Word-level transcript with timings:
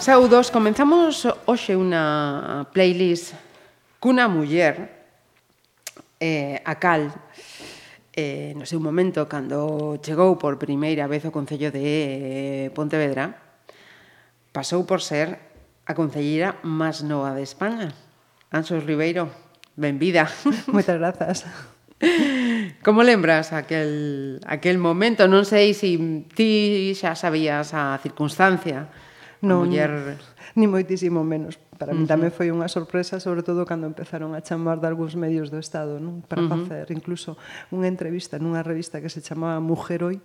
Saudos, 0.00 0.48
comenzamos 0.48 1.28
hoxe 1.44 1.76
unha 1.76 2.64
playlist 2.72 3.36
cunha 4.00 4.32
muller 4.32 4.88
eh, 6.16 6.56
a 6.64 6.80
cal 6.80 7.12
eh, 8.16 8.56
no 8.56 8.64
seu 8.64 8.80
momento 8.80 9.28
cando 9.28 10.00
chegou 10.00 10.40
por 10.40 10.56
primeira 10.56 11.04
vez 11.04 11.28
ao 11.28 11.36
Concello 11.36 11.68
de 11.68 11.84
eh, 11.84 12.66
Pontevedra 12.72 13.44
pasou 14.56 14.88
por 14.88 15.04
ser 15.04 15.36
a 15.84 15.92
concelleira 15.92 16.56
máis 16.64 17.04
nova 17.04 17.36
de 17.36 17.44
España. 17.44 17.92
Anxos 18.48 18.88
Ribeiro, 18.88 19.28
benvida. 19.76 20.32
Moitas 20.72 20.96
grazas. 20.96 21.44
Como 22.80 23.04
lembras 23.04 23.52
aquel, 23.52 24.40
aquel 24.48 24.80
momento? 24.80 25.28
Non 25.28 25.44
sei 25.44 25.76
se 25.76 25.92
si 25.92 26.24
ti 26.32 26.50
xa 26.96 27.12
sabías 27.12 27.76
a 27.76 28.00
circunstancia 28.00 28.88
non, 29.40 29.68
muller... 29.68 30.18
Ni 30.58 30.66
moitísimo 30.66 31.22
menos. 31.22 31.58
Para 31.78 31.92
uh 31.92 31.96
-huh. 31.96 32.04
mí 32.04 32.10
tamén 32.10 32.28
foi 32.34 32.52
unha 32.52 32.68
sorpresa, 32.68 33.22
sobre 33.22 33.40
todo 33.40 33.64
cando 33.64 33.88
empezaron 33.88 34.36
a 34.36 34.44
chamar 34.44 34.82
de 34.82 34.90
algúns 34.90 35.16
medios 35.16 35.48
do 35.48 35.56
Estado, 35.56 35.96
non? 35.96 36.20
para 36.26 36.44
uh 36.44 36.50
-huh. 36.50 36.66
facer 36.66 36.92
incluso 36.92 37.40
unha 37.72 37.88
entrevista 37.88 38.36
nunha 38.36 38.60
revista 38.60 39.00
que 39.00 39.08
se 39.08 39.24
chamaba 39.24 39.62
Mujer 39.62 40.04
Hoy, 40.04 40.18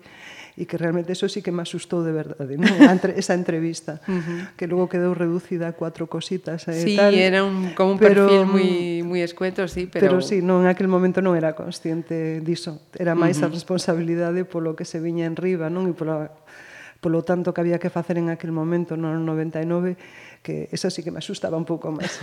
e 0.55 0.63
que 0.63 0.79
realmente 0.79 1.11
eso 1.11 1.27
sí 1.27 1.43
que 1.43 1.51
me 1.51 1.63
asustou 1.63 1.99
de 2.03 2.15
verdade, 2.15 2.55
non? 2.55 2.71
Entre, 2.87 3.15
esa 3.19 3.35
entrevista, 3.35 3.99
uh 4.07 4.19
-huh. 4.19 4.39
que 4.55 4.67
logo 4.67 4.87
quedou 4.87 5.11
reducida 5.11 5.67
a 5.67 5.73
cuatro 5.75 6.07
cositas 6.07 6.63
e 6.71 6.75
sí, 6.75 6.95
tal. 6.95 7.11
Era 7.11 7.43
un, 7.43 7.75
como 7.75 7.95
un 7.95 7.99
pero, 7.99 8.27
perfil 8.27 8.43
moi 8.47 9.03
moi 9.03 9.21
escueto, 9.23 9.67
sí, 9.67 9.87
pero 9.87 10.15
Pero 10.15 10.23
sí, 10.23 10.39
non 10.39 10.63
en 10.63 10.71
aquel 10.71 10.87
momento 10.87 11.19
non 11.19 11.35
era 11.35 11.55
consciente 11.55 12.39
diso, 12.39 12.83
era 12.95 13.15
máis 13.15 13.39
uh 13.39 13.47
-huh. 13.47 13.51
a 13.51 13.55
responsabilidade 13.55 14.47
polo 14.47 14.79
que 14.79 14.87
se 14.87 15.03
viña 15.03 15.27
en 15.27 15.35
riba, 15.35 15.67
non? 15.67 15.87
E 15.87 15.93
pola 15.95 16.31
polo 17.05 17.21
tanto 17.21 17.53
que 17.53 17.61
había 17.61 17.77
que 17.77 17.93
facer 17.93 18.17
en 18.17 18.33
aquel 18.33 18.49
momento 18.49 18.97
no 18.97 19.13
99, 19.13 19.93
que 20.41 20.65
eso 20.73 20.89
sí 20.89 21.05
que 21.05 21.13
me 21.13 21.21
asustaba 21.21 21.53
un 21.53 21.69
pouco 21.69 21.93
máis. 21.93 22.17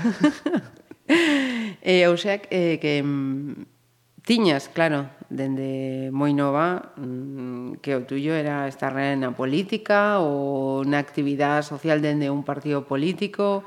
eh, 1.86 2.10
ou 2.10 2.18
sea, 2.18 2.42
eh, 2.50 2.82
que 2.82 2.98
mm, 2.98 4.26
tiñas, 4.26 4.66
claro, 4.66 5.06
dende 5.30 6.10
moi 6.10 6.34
nova 6.34 6.98
mm, 6.98 7.78
que 7.78 7.94
o 7.94 8.02
tuyo 8.02 8.34
era 8.34 8.66
estar 8.66 8.98
na 8.98 9.30
política 9.38 10.18
ou 10.18 10.82
na 10.82 10.98
actividade 10.98 11.62
social 11.62 12.02
dende 12.02 12.26
un 12.26 12.42
partido 12.42 12.82
político 12.82 13.62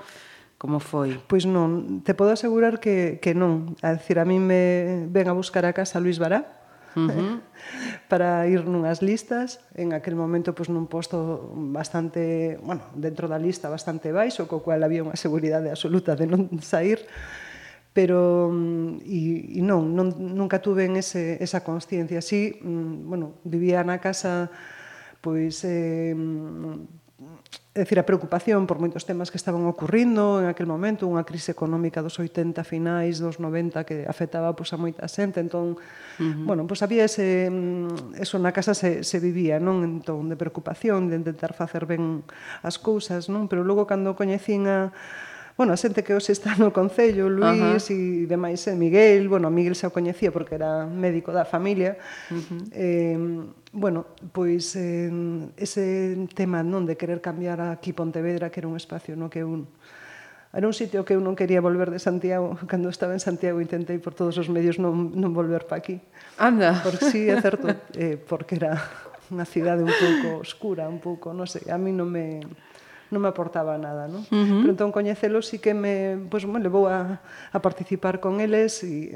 como 0.59 0.83
foi? 0.83 1.16
Pois 1.31 1.47
non, 1.47 2.03
te 2.03 2.11
podo 2.11 2.35
asegurar 2.35 2.83
que, 2.83 3.23
que 3.23 3.31
non 3.31 3.79
a 3.79 3.95
decir, 3.95 4.19
a 4.19 4.27
mí 4.27 4.35
me 4.35 5.07
ven 5.07 5.31
a 5.31 5.38
buscar 5.38 5.63
a 5.63 5.72
casa 5.72 6.03
Luis 6.03 6.19
Bará 6.19 6.64
uh 6.95 7.07
-huh. 7.11 7.35
para 8.07 8.47
ir 8.47 8.65
nunhas 8.65 9.03
listas. 9.03 9.59
En 9.75 9.93
aquel 9.93 10.15
momento 10.15 10.55
pois, 10.55 10.71
nun 10.71 10.88
posto 10.88 11.51
bastante, 11.53 12.57
bueno, 12.63 12.88
dentro 12.95 13.27
da 13.27 13.38
lista 13.38 13.69
bastante 13.69 14.11
baixo, 14.15 14.47
co 14.47 14.63
cual 14.63 14.81
había 14.81 15.03
unha 15.03 15.19
seguridade 15.19 15.69
absoluta 15.69 16.16
de 16.16 16.25
non 16.25 16.49
sair 16.63 17.03
pero 17.95 18.51
mm, 18.51 19.07
e, 19.07 19.19
e 19.55 19.61
non, 19.63 19.95
non 19.95 20.11
nunca 20.19 20.59
tuve 20.59 20.83
en 20.83 20.99
ese, 20.99 21.39
esa 21.39 21.63
consciencia. 21.63 22.19
Si, 22.19 22.59
sí, 22.59 22.59
bueno, 22.59 23.39
vivía 23.47 23.88
na 23.88 24.03
casa 24.03 24.51
pois 25.23 25.63
eh, 25.63 26.13
mm, 26.13 26.94
É 27.75 27.84
dicir, 27.84 28.00
a 28.00 28.08
preocupación 28.08 28.72
por 28.72 28.80
moitos 28.80 29.03
temas 29.03 29.28
que 29.28 29.36
estaban 29.36 29.68
ocurrindo 29.68 30.40
en 30.40 30.47
aquel 30.47 30.63
momento, 30.63 31.12
unha 31.12 31.28
crise 31.28 31.52
económica 31.52 32.00
dos 32.00 32.16
80 32.16 32.63
finais, 32.63 33.19
dos 33.19 33.36
90 33.36 33.84
que 33.84 34.08
afectaba 34.08 34.56
pois, 34.56 34.72
a 34.72 34.80
moita 34.80 35.03
xente, 35.12 35.44
entón, 35.44 35.75
uh 35.75 36.24
-huh. 36.24 36.47
bueno, 36.47 36.63
pois 36.72 36.80
había 36.88 37.03
ese, 37.03 37.52
mm, 37.52 38.16
eso 38.16 38.40
na 38.40 38.56
casa 38.56 38.72
se, 38.72 39.03
se 39.03 39.19
vivía, 39.19 39.59
non? 39.59 39.84
Entón, 39.84 40.31
de 40.31 40.40
preocupación, 40.40 41.12
de 41.12 41.19
intentar 41.19 41.52
facer 41.52 41.84
ben 41.84 42.24
as 42.63 42.80
cousas, 42.80 43.28
non? 43.28 43.52
Pero 43.52 43.68
logo, 43.68 43.84
cando 43.84 44.16
coñecín 44.16 44.72
a, 44.72 44.96
bueno, 45.55 45.71
a 45.71 45.79
xente 45.79 46.03
que 46.03 46.11
hoxe 46.11 46.35
está 46.35 46.59
no 46.59 46.75
Concello, 46.75 47.31
Luís 47.31 47.88
e 47.88 47.95
uh 47.95 48.27
-huh. 48.27 48.27
demais, 48.27 48.59
eh, 48.67 48.75
Miguel, 48.75 49.31
bueno, 49.31 49.47
Miguel 49.47 49.75
xa 49.75 49.88
o 49.88 49.95
coñecía 49.95 50.35
porque 50.35 50.59
era 50.59 50.83
médico 50.83 51.31
da 51.31 51.47
familia, 51.47 51.95
uh 52.27 52.35
-huh. 52.35 52.61
eh, 52.75 53.19
bueno, 53.71 54.05
pois 54.35 54.75
eh, 54.75 55.07
ese 55.55 56.15
tema 56.35 56.59
non 56.59 56.83
de 56.83 56.99
querer 56.99 57.23
cambiar 57.23 57.63
aquí 57.63 57.95
Pontevedra, 57.95 58.51
que 58.51 58.59
era 58.59 58.67
un 58.67 58.75
espacio 58.75 59.15
no 59.15 59.31
que 59.31 59.47
un 59.47 59.71
era 60.55 60.67
un 60.67 60.73
sitio 60.73 61.03
que 61.03 61.15
eu 61.15 61.19
non 61.19 61.35
quería 61.35 61.59
volver 61.59 61.91
de 61.91 61.99
Santiago. 61.99 62.55
Cando 62.71 62.88
estaba 62.88 63.11
en 63.11 63.19
Santiago 63.19 63.59
intentei 63.59 63.99
por 63.99 64.15
todos 64.15 64.39
os 64.39 64.47
medios 64.47 64.79
non, 64.79 65.11
non 65.11 65.35
volver 65.35 65.67
para 65.67 65.83
aquí. 65.83 65.99
Anda. 66.39 66.79
Por 66.79 66.95
sí, 66.95 67.27
é 67.27 67.35
certo, 67.44 67.67
eh, 67.99 68.15
porque 68.15 68.55
era 68.55 68.79
unha 69.35 69.44
cidade 69.44 69.83
un 69.83 69.91
pouco 69.91 70.39
oscura, 70.39 70.88
un 70.88 71.03
pouco, 71.03 71.35
non 71.35 71.44
sei, 71.44 71.67
a 71.67 71.75
mí 71.75 71.91
non 71.91 72.07
me 72.07 72.39
non 73.15 73.23
me 73.23 73.31
aportaba 73.31 73.79
nada, 73.79 74.11
non? 74.11 74.27
Uh 74.27 74.43
-huh. 74.43 74.59
Pero 74.67 74.75
entón 74.75 74.91
coñecelos 74.91 75.47
sí 75.47 75.63
que 75.63 75.71
me, 75.71 76.19
pues, 76.27 76.43
me 76.43 76.59
levou 76.59 76.91
a, 76.91 77.23
a 77.23 77.57
participar 77.63 78.19
con 78.19 78.43
eles 78.43 78.83
e, 78.83 79.15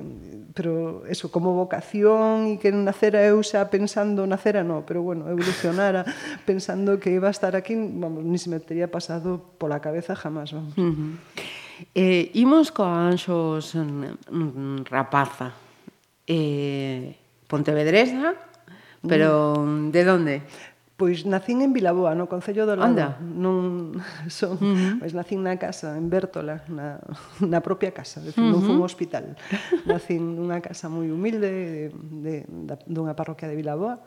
pero 0.55 1.03
eso 1.11 1.27
como 1.27 1.51
vocación 1.51 2.55
e 2.55 2.63
que 2.63 2.71
nacera 2.71 3.19
eu 3.27 3.43
xa 3.43 3.67
pensando 3.67 4.23
nacera 4.23 4.63
non, 4.63 4.87
pero 4.87 5.03
bueno, 5.03 5.27
evolucionara 5.27 6.07
pensando 6.47 6.95
que 7.03 7.11
iba 7.11 7.27
a 7.27 7.35
estar 7.35 7.59
aquí, 7.59 7.75
vamos, 7.75 8.23
ni 8.23 8.39
se 8.39 8.47
me 8.47 8.63
tería 8.63 8.87
pasado 8.87 9.43
pola 9.59 9.83
cabeza 9.83 10.16
jamás, 10.16 10.55
vamos. 10.55 10.71
Uh 10.79 10.95
-huh. 10.95 11.11
Eh, 11.95 12.31
imos 12.39 12.71
coa 12.71 13.11
Anxos 13.11 13.75
Rapaza. 14.87 15.51
Eh, 16.27 17.16
Pontevedresa, 17.49 18.35
pero 19.01 19.66
de 19.89 20.01
onde? 20.05 20.43
Pois 20.99 21.23
nacín 21.23 21.63
en 21.63 21.71
Vilaboa, 21.71 22.11
no 22.11 22.27
Concello 22.27 22.67
do 22.67 22.75
Lado. 22.75 22.91
Anda. 22.91 23.15
Non 23.23 23.95
son, 24.27 24.59
uh 24.59 24.75
-huh. 24.75 24.93
Pois 24.99 25.15
nacín 25.15 25.47
na 25.47 25.55
casa, 25.55 25.95
en 25.95 26.11
Bértola, 26.11 26.67
na, 26.67 26.99
na 27.39 27.63
propia 27.63 27.95
casa, 27.95 28.19
decir, 28.19 28.43
uh 28.43 28.51
-huh. 28.51 28.59
non 28.59 28.67
fun 28.67 28.83
hospital. 28.83 29.39
Nacín 29.87 30.35
nunha 30.35 30.59
casa 30.59 30.91
moi 30.91 31.07
humilde 31.07 31.47
de, 31.47 31.63
de, 31.95 32.35
de, 32.43 32.75
dunha 32.83 33.15
parroquia 33.15 33.47
de 33.47 33.55
Vilaboa 33.55 34.03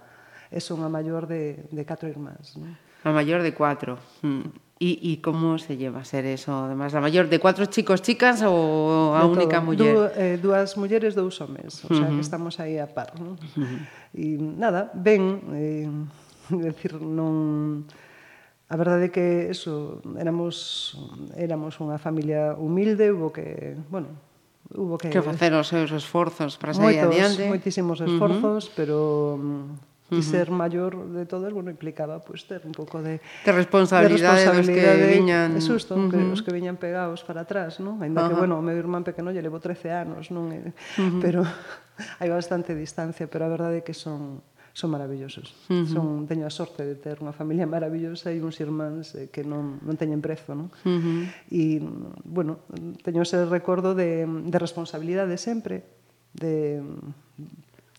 e 0.52 0.60
son 0.60 0.84
a 0.84 0.92
maior 0.92 1.24
de, 1.24 1.64
de 1.72 1.82
catro 1.88 2.12
irmáns. 2.12 2.60
Non? 2.60 2.76
A 3.08 3.10
maior 3.16 3.40
de 3.40 3.56
cuatro. 3.56 3.96
Mm. 4.20 4.52
E, 4.76 5.16
e 5.16 5.24
como 5.24 5.56
se 5.56 5.80
lleva 5.80 6.02
a 6.02 6.04
ser 6.04 6.28
eso? 6.28 6.52
Además, 6.68 6.92
a 6.92 7.00
maior 7.00 7.24
de 7.32 7.40
cuatro 7.40 7.72
chicos, 7.72 8.04
chicas 8.04 8.44
ou 8.44 9.16
a 9.16 9.24
de 9.24 9.32
única 9.32 9.64
todo. 9.64 9.72
muller? 9.72 9.96
Du, 9.96 10.00
eh, 10.12 10.36
dúas 10.36 10.76
mulleres, 10.76 11.16
dous 11.16 11.40
homes. 11.40 11.88
O 11.88 11.88
sea, 11.88 12.04
uh 12.04 12.12
-huh. 12.12 12.14
que 12.18 12.20
estamos 12.20 12.60
aí 12.60 12.76
a 12.76 12.84
par. 12.84 13.16
Non? 13.16 13.40
Uh 13.56 13.64
-huh. 13.64 13.80
E 14.12 14.36
nada, 14.36 14.92
ben... 14.92 15.40
Eh, 15.56 15.88
decir, 16.68 17.00
non 17.00 17.86
a 18.72 18.76
verdade 18.80 19.08
é 19.08 19.10
que 19.12 19.52
eso, 19.52 20.00
éramos 20.16 20.96
éramos 21.36 21.76
unha 21.76 22.00
familia 22.00 22.56
humilde, 22.56 23.12
hubo 23.12 23.28
que, 23.28 23.76
bueno, 23.92 24.08
hubo 24.72 24.96
que 24.96 25.12
que 25.12 25.20
facer 25.20 25.52
os 25.52 25.68
seus 25.68 25.92
esforzos 25.92 26.56
para 26.56 26.72
sair 26.72 27.04
moitos, 27.04 27.12
adiante. 27.12 27.48
Moitísimos 27.52 28.00
esforzos, 28.00 28.64
uh 28.64 28.68
-huh. 28.68 28.76
pero 28.76 28.98
mm, 29.36 29.92
e 30.12 30.20
ser 30.20 30.52
maior 30.52 30.92
de 31.08 31.24
todos, 31.24 31.48
bueno, 31.52 31.72
implicaba 31.72 32.20
pues, 32.20 32.44
ter 32.44 32.60
un 32.68 32.72
pouco 32.72 33.00
de, 33.00 33.20
de 33.20 33.52
responsabilidade, 33.52 34.44
dos 34.44 34.68
que 34.68 34.84
viñan... 35.08 35.56
É 35.56 35.60
susto, 35.64 35.96
uh 35.96 36.04
-huh. 36.04 36.10
que, 36.12 36.18
os 36.32 36.40
que 36.44 36.52
viñan 36.52 36.76
pegados 36.76 37.24
para 37.24 37.48
atrás, 37.48 37.80
non? 37.80 38.00
Ainda 38.04 38.20
uh 38.20 38.24
-huh. 38.24 38.28
que, 38.28 38.36
bueno, 38.36 38.60
o 38.60 38.62
meu 38.64 38.76
irmán 38.76 39.04
pequeno 39.08 39.32
lle 39.32 39.40
levo 39.40 39.56
13 39.56 39.88
anos, 39.92 40.28
non? 40.28 40.52
Uh 40.52 40.68
-huh. 40.68 41.20
Pero 41.24 41.44
hai 42.20 42.28
bastante 42.28 42.76
distancia, 42.76 43.24
pero 43.24 43.48
a 43.48 43.50
verdade 43.52 43.80
é 43.80 43.84
que 43.84 43.96
son 43.96 44.44
son 44.72 44.90
maravillosos. 44.90 45.54
Uh 45.68 45.74
-huh. 45.74 45.86
Son 45.86 46.26
teño 46.26 46.46
a 46.46 46.52
sorte 46.52 46.84
de 46.84 46.96
ter 46.96 47.20
unha 47.20 47.36
familia 47.36 47.68
maravillosa 47.68 48.32
e 48.32 48.40
uns 48.40 48.56
irmáns 48.60 49.12
eh, 49.14 49.28
que 49.28 49.44
non 49.44 49.78
non 49.84 49.96
teñen 50.00 50.24
prezo, 50.24 50.56
non? 50.56 50.72
Uh 50.88 50.98
-huh. 50.98 51.22
E 51.52 51.64
bueno, 52.24 52.64
teño 53.04 53.20
ese 53.22 53.44
recordo 53.44 53.92
de 53.92 54.24
de 54.24 54.58
responsabilidade 54.58 55.36
sempre, 55.36 55.84
de 56.32 56.80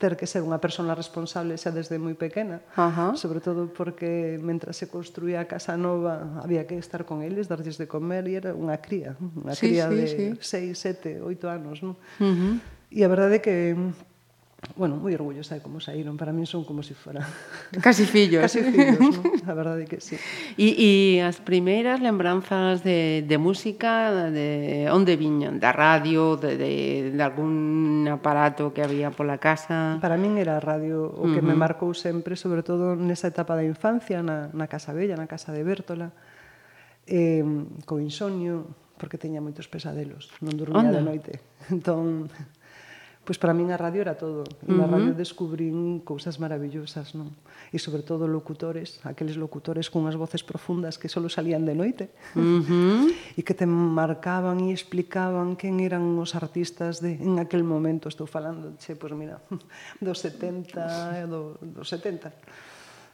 ter 0.03 0.17
que 0.17 0.27
ser 0.27 0.43
unha 0.43 0.59
persona 0.59 0.97
responsable 0.97 1.55
xa 1.55 1.71
desde 1.71 1.95
moi 1.95 2.17
pequena, 2.17 2.59
Ajá. 2.75 3.15
Sobre 3.15 3.39
todo 3.39 3.71
porque 3.71 4.35
mentras 4.41 4.75
se 4.75 4.91
construía 4.91 5.39
a 5.39 5.47
casa 5.47 5.79
nova 5.79 6.43
había 6.43 6.67
que 6.67 6.75
estar 6.75 7.07
con 7.07 7.23
eles, 7.23 7.47
darlles 7.47 7.79
de 7.79 7.87
comer 7.87 8.27
e 8.27 8.35
era 8.35 8.51
unha 8.51 8.81
cría, 8.83 9.15
unha 9.21 9.55
sí, 9.55 9.71
cría 9.71 9.87
sí, 9.87 9.95
de 9.95 10.05
6, 10.41 11.21
7, 11.21 11.23
8 11.23 11.47
anos, 11.47 11.79
non? 11.79 11.95
Uh 12.19 12.33
-huh. 12.35 12.53
E 12.91 12.99
a 13.05 13.09
verdade 13.09 13.39
é 13.39 13.41
que 13.41 13.57
bueno, 14.75 14.97
moi 14.97 15.13
orgullo 15.13 15.43
sabe 15.45 15.61
como 15.61 15.77
saíron, 15.77 16.17
para 16.17 16.33
min 16.33 16.49
son 16.49 16.65
como 16.65 16.81
se 16.81 16.93
si 16.93 16.99
fora... 16.99 17.21
Casi 17.85 18.05
fillos. 18.05 18.41
Casi 18.41 18.63
fillos, 18.63 18.97
¿no? 18.97 19.21
a 19.45 19.53
verdade 19.53 19.85
que 19.85 20.01
sí. 20.01 20.17
E, 20.57 20.73
e 20.73 20.91
as 21.21 21.37
primeiras 21.43 22.01
lembranzas 22.01 22.81
de, 22.81 23.21
de 23.27 23.37
música, 23.37 24.11
de 24.31 24.89
onde 24.89 25.13
viñan? 25.19 25.59
Da 25.61 25.75
radio, 25.75 26.37
de, 26.37 26.57
de, 26.57 26.73
de 27.13 27.23
algún 27.23 28.07
aparato 28.09 28.73
que 28.73 28.81
había 28.81 29.13
pola 29.13 29.37
casa? 29.37 30.01
Para 30.01 30.17
min 30.17 30.41
era 30.41 30.57
a 30.57 30.63
radio 30.63 31.05
o 31.05 31.29
que 31.29 31.39
uh 31.39 31.43
-huh. 31.43 31.53
me 31.53 31.55
marcou 31.55 31.93
sempre, 31.93 32.33
sobre 32.33 32.65
todo 32.65 32.97
nesa 32.97 33.29
etapa 33.29 33.53
da 33.53 33.65
infancia, 33.65 34.25
na, 34.25 34.49
na 34.53 34.65
Casa 34.65 34.93
Bella, 34.95 35.13
na 35.19 35.29
Casa 35.29 35.53
de 35.53 35.61
Bértola, 35.61 36.15
eh, 37.05 37.45
co 37.85 37.99
insomnio, 37.99 38.73
porque 38.97 39.19
teña 39.19 39.43
moitos 39.43 39.67
pesadelos, 39.67 40.31
non 40.39 40.55
dormía 40.55 40.87
Onda. 40.87 40.97
de 40.97 41.03
noite. 41.03 41.33
Entón, 41.75 42.31
Pois 43.23 43.39
para 43.39 43.55
min 43.55 43.71
a 43.71 43.79
radio 43.79 44.03
era 44.03 44.19
todo. 44.19 44.43
E 44.67 44.75
na 44.75 44.83
uh 44.83 44.91
-huh. 44.91 44.93
radio 44.99 45.11
descubrín 45.15 46.03
cousas 46.03 46.43
maravillosas, 46.43 47.15
non? 47.15 47.31
E 47.71 47.79
sobre 47.79 48.03
todo 48.03 48.27
locutores, 48.27 48.99
aqueles 49.07 49.39
locutores 49.39 49.87
cunhas 49.87 50.19
voces 50.19 50.43
profundas 50.43 50.99
que 50.99 51.07
só 51.07 51.23
salían 51.31 51.63
de 51.63 51.71
noite. 51.71 52.11
Uh 52.35 52.59
-huh. 52.67 53.03
e 53.39 53.41
que 53.47 53.55
te 53.55 53.63
marcaban 53.63 54.59
e 54.67 54.75
explicaban 54.75 55.55
quen 55.55 55.79
eran 55.79 56.03
os 56.19 56.35
artistas 56.35 56.99
de 56.99 57.15
en 57.15 57.39
aquel 57.39 57.63
momento. 57.63 58.11
Estou 58.11 58.27
falando, 58.27 58.75
che, 58.75 58.91
pois 58.99 59.15
mira, 59.15 59.39
dos 60.03 60.19
70, 60.19 61.23
do, 61.31 61.55
dos 61.63 61.87
70 61.87 62.27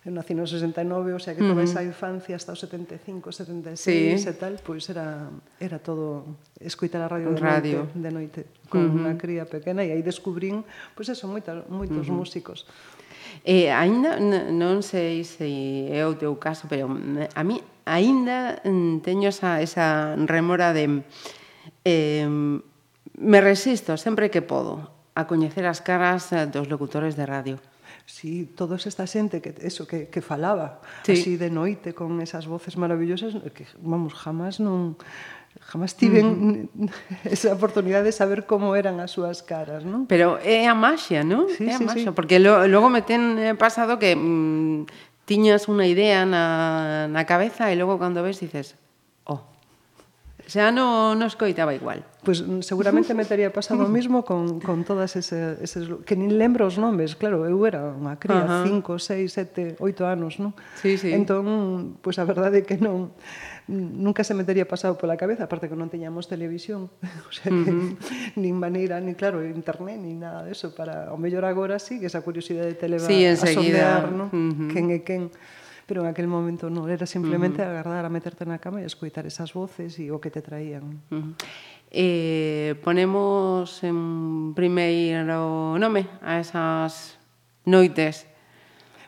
eu 0.05 0.11
nací 0.15 0.31
no 0.33 0.47
69, 0.47 1.11
o 1.13 1.19
sea 1.19 1.35
que 1.35 1.43
toda 1.43 1.59
esa 1.59 1.83
infancia 1.83 2.35
hasta 2.39 2.55
os 2.55 2.59
75, 2.63 3.31
76 3.35 3.75
sí. 3.75 4.29
e 4.29 4.33
tal, 4.33 4.55
pois 4.63 4.87
pues 4.87 4.95
era 4.95 5.27
era 5.59 5.77
todo 5.79 6.39
escoitar 6.59 7.03
a 7.03 7.11
radio, 7.11 7.35
radio. 7.35 7.91
de 7.91 8.11
noite, 8.11 8.39
de 8.39 8.45
noite 8.47 8.69
con 8.71 8.87
uh 8.87 8.87
-huh. 8.87 8.99
unha 9.03 9.13
cría 9.19 9.43
pequena 9.43 9.83
e 9.83 9.91
aí 9.91 9.99
descubrín 9.99 10.63
pois 10.95 11.11
pues 11.11 11.19
eso, 11.19 11.27
moitas 11.27 11.67
moitos 11.67 12.07
uh 12.07 12.15
-huh. 12.15 12.19
músicos. 12.23 12.63
Eh, 13.43 13.71
aínda 13.71 14.19
non 14.51 14.79
sei 14.79 15.27
se 15.27 15.47
é 15.91 16.03
o 16.07 16.15
teu 16.15 16.39
caso, 16.39 16.71
pero 16.71 16.87
a 16.87 17.43
mí 17.43 17.59
aínda 17.83 18.63
mm, 18.63 19.03
teño 19.03 19.27
esa, 19.27 19.59
esa 19.59 20.15
remora 20.15 20.71
de 20.71 21.03
eh, 21.83 22.27
me 23.19 23.39
resisto 23.43 23.99
sempre 23.99 24.31
que 24.31 24.39
podo 24.39 24.95
a 25.11 25.27
coñecer 25.27 25.67
as 25.67 25.83
caras 25.83 26.31
eh, 26.31 26.47
dos 26.47 26.71
locutores 26.71 27.19
de 27.19 27.27
radio 27.27 27.55
si 28.09 28.49
toda 28.57 28.81
esta 28.81 29.05
xente 29.05 29.37
que 29.37 29.53
eso 29.61 29.85
que 29.85 30.09
que 30.09 30.25
falaba 30.25 30.81
sí. 31.05 31.13
así 31.13 31.37
de 31.37 31.53
noite 31.53 31.93
con 31.93 32.17
esas 32.25 32.49
voces 32.49 32.73
maravillosas 32.73 33.37
que 33.53 33.69
vamos 33.77 34.17
jamás 34.17 34.57
non 34.57 34.97
jamás 35.61 35.93
tiven 35.93 36.25
uh 36.25 36.89
-huh. 36.89 37.29
esa 37.29 37.53
oportunidade 37.53 38.09
de 38.09 38.15
saber 38.17 38.49
como 38.49 38.73
eran 38.73 38.97
as 38.97 39.13
súas 39.13 39.45
caras, 39.45 39.85
non? 39.85 40.09
Pero 40.09 40.41
é 40.41 40.65
a 40.65 40.73
maxia, 40.73 41.21
non? 41.21 41.45
Sí, 41.53 41.69
é 41.69 41.77
a 41.77 41.77
sí, 41.77 41.85
maxia, 41.85 42.09
sí. 42.09 42.17
porque 42.17 42.41
lo, 42.41 42.65
logo 42.65 42.89
me 42.89 43.05
ten 43.05 43.37
eh, 43.37 43.53
pasado 43.53 44.01
que 44.01 44.17
mm, 44.17 44.89
tiñas 45.29 45.69
unha 45.69 45.85
idea 45.85 46.25
na, 46.25 47.05
na 47.13 47.23
cabeza 47.29 47.69
e 47.69 47.77
logo 47.77 48.01
cando 48.01 48.25
ves 48.25 48.41
dices, 48.41 48.73
xa 50.49 50.73
no, 50.73 51.13
no 51.13 51.29
escoitaba 51.29 51.77
igual. 51.77 52.01
Pois 52.25 52.41
pues, 52.41 52.49
mm, 52.49 52.61
seguramente 52.65 53.13
me 53.13 53.23
tería 53.23 53.53
pasado 53.53 53.85
o 53.85 53.89
mismo 53.97 54.25
con, 54.25 54.59
con 54.59 54.83
todas 54.83 55.15
ese, 55.15 55.61
eses... 55.61 55.87
Que 56.03 56.17
nin 56.17 56.41
lembro 56.41 56.65
os 56.65 56.81
nomes, 56.81 57.13
claro, 57.13 57.45
eu 57.45 57.61
era 57.69 57.93
unha 57.93 58.17
cría, 58.17 58.65
5, 58.65 58.81
6, 58.81 59.77
7, 59.77 59.77
8 59.77 60.09
anos, 60.09 60.41
non? 60.41 60.57
Sí, 60.81 60.97
sí. 60.97 61.13
Entón, 61.13 62.01
pois 62.01 62.17
pues, 62.17 62.21
a 62.21 62.25
verdade 62.25 62.61
é 62.61 62.63
que 62.65 62.81
non 62.81 63.13
nunca 63.69 64.23
se 64.23 64.33
me 64.33 64.43
tería 64.43 64.67
pasado 64.67 64.97
pola 64.97 65.13
cabeza, 65.15 65.45
aparte 65.45 65.69
que 65.69 65.77
non 65.77 65.93
teñamos 65.93 66.25
televisión, 66.25 66.89
o 67.29 67.31
sea, 67.31 67.53
que, 67.53 67.69
uh 67.69 67.93
-huh. 67.93 68.41
nin 68.41 68.57
maneira, 68.57 68.97
nin 68.97 69.13
claro, 69.13 69.45
internet, 69.45 70.01
ni 70.01 70.17
nada 70.17 70.41
de 70.41 70.57
eso, 70.57 70.73
para, 70.73 71.13
o 71.13 71.17
mellor 71.21 71.45
agora 71.45 71.77
sí, 71.77 72.01
que 72.01 72.09
esa 72.09 72.25
curiosidade 72.25 72.73
te 72.73 72.89
leva 72.89 73.05
sí, 73.05 73.29
a 73.29 73.37
sondear, 73.37 74.09
non? 74.09 74.33
uh 74.33 74.33
-huh. 74.33 74.69
quen 74.73 74.89
é 74.89 74.99
quen 75.05 75.29
pero 75.89 76.05
en 76.05 76.07
aquel 76.13 76.29
momento 76.29 76.69
non, 76.69 76.85
era 76.85 77.09
simplemente 77.09 77.65
uh 77.65 77.65
-huh. 77.65 77.73
agardar 77.81 78.05
a 78.05 78.13
meterte 78.13 78.45
na 78.45 78.61
cama 78.61 78.77
e 78.77 78.85
escoitar 78.85 79.25
esas 79.25 79.57
voces 79.57 79.97
e 79.97 80.13
o 80.13 80.21
que 80.21 80.29
te 80.29 80.45
traían. 80.45 81.01
Uh 81.09 81.17
-huh. 81.17 81.33
Eh, 81.89 82.77
ponemos 82.85 83.81
en 83.81 84.53
primeiro 84.53 85.81
nome 85.81 86.05
a 86.21 86.37
esas 86.37 87.17
noites 87.65 88.29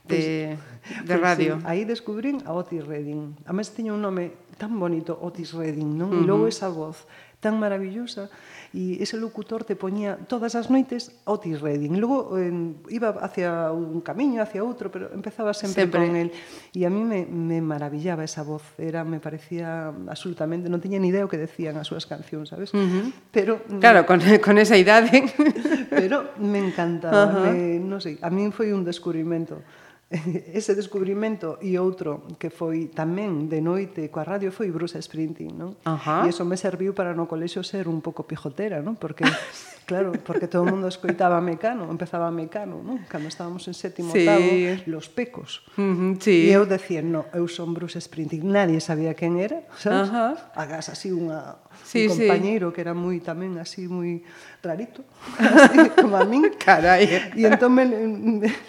de, 0.09 0.57
pues, 0.57 1.05
de 1.05 1.15
radio. 1.21 1.61
Pues, 1.61 1.69
sí, 1.69 1.69
aí 1.69 1.81
descubrín 1.85 2.41
a 2.49 2.57
Otis 2.57 2.81
Redding. 2.81 3.37
A 3.45 3.53
mes 3.53 3.69
tiña 3.69 3.93
un 3.93 4.01
nome 4.01 4.33
tan 4.57 4.73
bonito, 4.81 5.21
Otis 5.21 5.53
Redding, 5.53 5.93
non? 5.93 6.09
Uh 6.09 6.13
-huh. 6.17 6.25
E 6.25 6.25
logo 6.25 6.49
esa 6.49 6.73
voz 6.73 7.05
tan 7.37 7.61
maravillosa 7.61 8.33
e 8.71 9.03
ese 9.03 9.19
locutor 9.19 9.67
te 9.67 9.75
poñía 9.75 10.15
todas 10.31 10.55
as 10.55 10.71
noites 10.71 11.11
Otis 11.27 11.59
Redding. 11.59 11.99
Logo 11.99 12.39
en, 12.39 12.79
iba 12.87 13.11
hacia 13.19 13.71
un 13.75 13.99
camiño, 13.99 14.39
hacia 14.39 14.63
outro, 14.63 14.87
pero 14.87 15.11
empezaba 15.11 15.51
sempre, 15.51 15.91
sempre. 15.91 15.99
con 16.07 16.15
el. 16.15 16.31
E 16.71 16.87
a 16.87 16.91
mí 16.91 17.03
me, 17.03 17.27
me 17.27 17.59
maravillaba 17.59 18.23
esa 18.23 18.47
voz, 18.47 18.63
era 18.79 19.03
me 19.03 19.19
parecía 19.19 19.91
absolutamente, 20.07 20.71
non 20.71 20.79
tiña 20.79 21.03
ni 21.03 21.11
idea 21.11 21.27
o 21.27 21.31
que 21.31 21.35
decían 21.35 21.75
as 21.75 21.91
súas 21.91 22.07
cancións, 22.07 22.55
sabes? 22.55 22.71
Uh 22.71 22.79
-huh. 22.79 23.05
Pero 23.35 23.59
Claro, 23.83 24.03
mm, 24.03 24.07
con, 24.07 24.19
con 24.45 24.55
esa 24.55 24.79
idade. 24.79 25.27
pero 25.91 26.31
me 26.39 26.63
encantaba, 26.63 27.27
uh 27.27 27.31
-huh. 27.31 27.43
me, 27.51 27.79
non 27.83 27.99
sei, 27.99 28.15
a 28.23 28.31
min 28.31 28.55
foi 28.55 28.71
un 28.71 28.87
descubrimento. 28.87 29.59
ese 30.53 30.75
descubrimento 30.75 31.55
e 31.63 31.79
outro 31.79 32.27
que 32.35 32.51
foi 32.51 32.91
tamén 32.91 33.47
de 33.47 33.63
noite 33.63 34.11
coa 34.11 34.27
radio 34.27 34.51
foi 34.51 34.67
Bruce 34.67 34.99
Springsteen, 34.99 35.55
non? 35.55 35.79
Ajá. 35.87 36.27
E 36.27 36.35
iso 36.35 36.43
me 36.43 36.59
serviu 36.59 36.91
para 36.91 37.15
no 37.15 37.31
colexo 37.31 37.63
ser 37.63 37.87
un 37.87 38.03
pouco 38.03 38.27
pijotera, 38.27 38.83
non? 38.83 38.99
Porque 38.99 39.23
claro, 39.89 40.11
porque 40.27 40.51
todo 40.51 40.67
o 40.67 40.69
mundo 40.69 40.91
escoitaba 40.91 41.39
Mecano, 41.39 41.87
empezaba 41.87 42.27
Mecano, 42.27 42.83
non? 42.83 43.07
Cando 43.07 43.31
estábamos 43.31 43.63
en 43.71 43.75
sétimo 43.75 44.11
sí. 44.11 44.27
octavo, 44.27 44.51
Los 44.91 45.07
Pecos. 45.07 45.63
Uh 45.79 45.95
-huh, 45.95 46.13
sí. 46.19 46.51
E 46.51 46.51
eu 46.51 46.67
decía, 46.67 46.99
no, 46.99 47.31
eu 47.31 47.47
son 47.47 47.71
Bruce 47.71 47.95
Springsteen. 47.95 48.43
Nadie 48.43 48.83
sabía 48.83 49.15
quen 49.15 49.39
era, 49.39 49.63
sabes? 49.79 50.11
Ajá. 50.11 50.51
Agas 50.59 50.91
así 50.91 51.15
unha 51.15 51.63
sí, 51.83 52.07
un 52.07 52.17
compañeiro 52.17 52.69
sí. 52.69 52.73
que 52.75 52.81
era 52.81 52.93
moi 52.93 53.17
tamén 53.23 53.57
así 53.57 53.87
moi 53.87 54.23
rarito, 54.61 55.03
así 55.37 55.77
como 55.99 56.17
a 56.17 56.25
min. 56.25 56.53
Carai. 56.57 57.33
E 57.35 57.43
entón 57.47 57.73
me, 57.73 57.85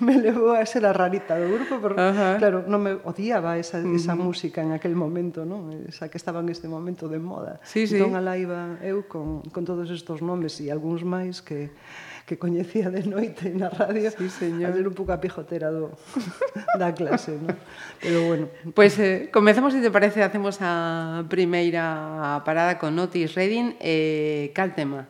me, 0.00 0.14
levou 0.18 0.54
a 0.54 0.64
ser 0.66 0.86
a 0.86 0.92
rarita 0.92 1.36
do 1.36 1.48
grupo, 1.52 1.78
pero 1.82 1.94
uh 1.96 2.12
-huh. 2.12 2.34
claro, 2.38 2.64
non 2.66 2.80
me 2.80 2.92
odiaba 3.04 3.58
esa, 3.58 3.78
uh 3.78 3.86
-huh. 3.86 3.98
esa 3.98 4.14
mm. 4.14 4.20
música 4.22 4.58
en 4.62 4.72
aquel 4.72 4.94
momento, 4.96 5.44
non? 5.44 5.72
Esa 5.86 6.08
que 6.08 6.18
estaba 6.18 6.40
en 6.40 6.48
este 6.48 6.66
momento 6.66 7.08
de 7.08 7.18
moda. 7.18 7.60
Sí, 7.62 7.86
sí. 7.86 7.96
Entón 7.98 8.14
alá 8.14 8.38
iba 8.38 8.78
eu 8.82 9.04
con, 9.06 9.42
con 9.52 9.62
todos 9.66 9.90
estos 9.90 10.22
nomes 10.22 10.58
e 10.62 10.70
algúns 10.70 11.02
máis 11.02 11.42
que 11.42 11.70
que 12.26 12.38
coñecía 12.38 12.90
de 12.90 13.02
noite 13.04 13.50
na 13.50 13.68
radio. 13.68 14.10
Sí, 14.10 14.30
señor. 14.30 14.70
A 14.70 14.74
ver 14.74 14.86
un 14.86 14.94
pouco 14.94 15.12
a 15.12 15.20
pijotera 15.20 15.70
do, 15.70 15.92
da 16.78 16.94
clase, 16.94 17.38
¿no? 17.38 17.54
Pero 18.00 18.26
bueno. 18.26 18.46
Pois 18.74 18.94
pues, 18.94 18.98
eh, 18.98 19.30
comezamos, 19.32 19.72
se 19.72 19.80
te 19.80 19.90
parece, 19.90 20.22
hacemos 20.22 20.58
a 20.60 21.24
primeira 21.28 22.42
parada 22.44 22.78
con 22.78 22.98
Otis 22.98 23.34
Redding. 23.34 23.76
Eh, 23.80 24.52
cal 24.54 24.74
tema 24.74 25.08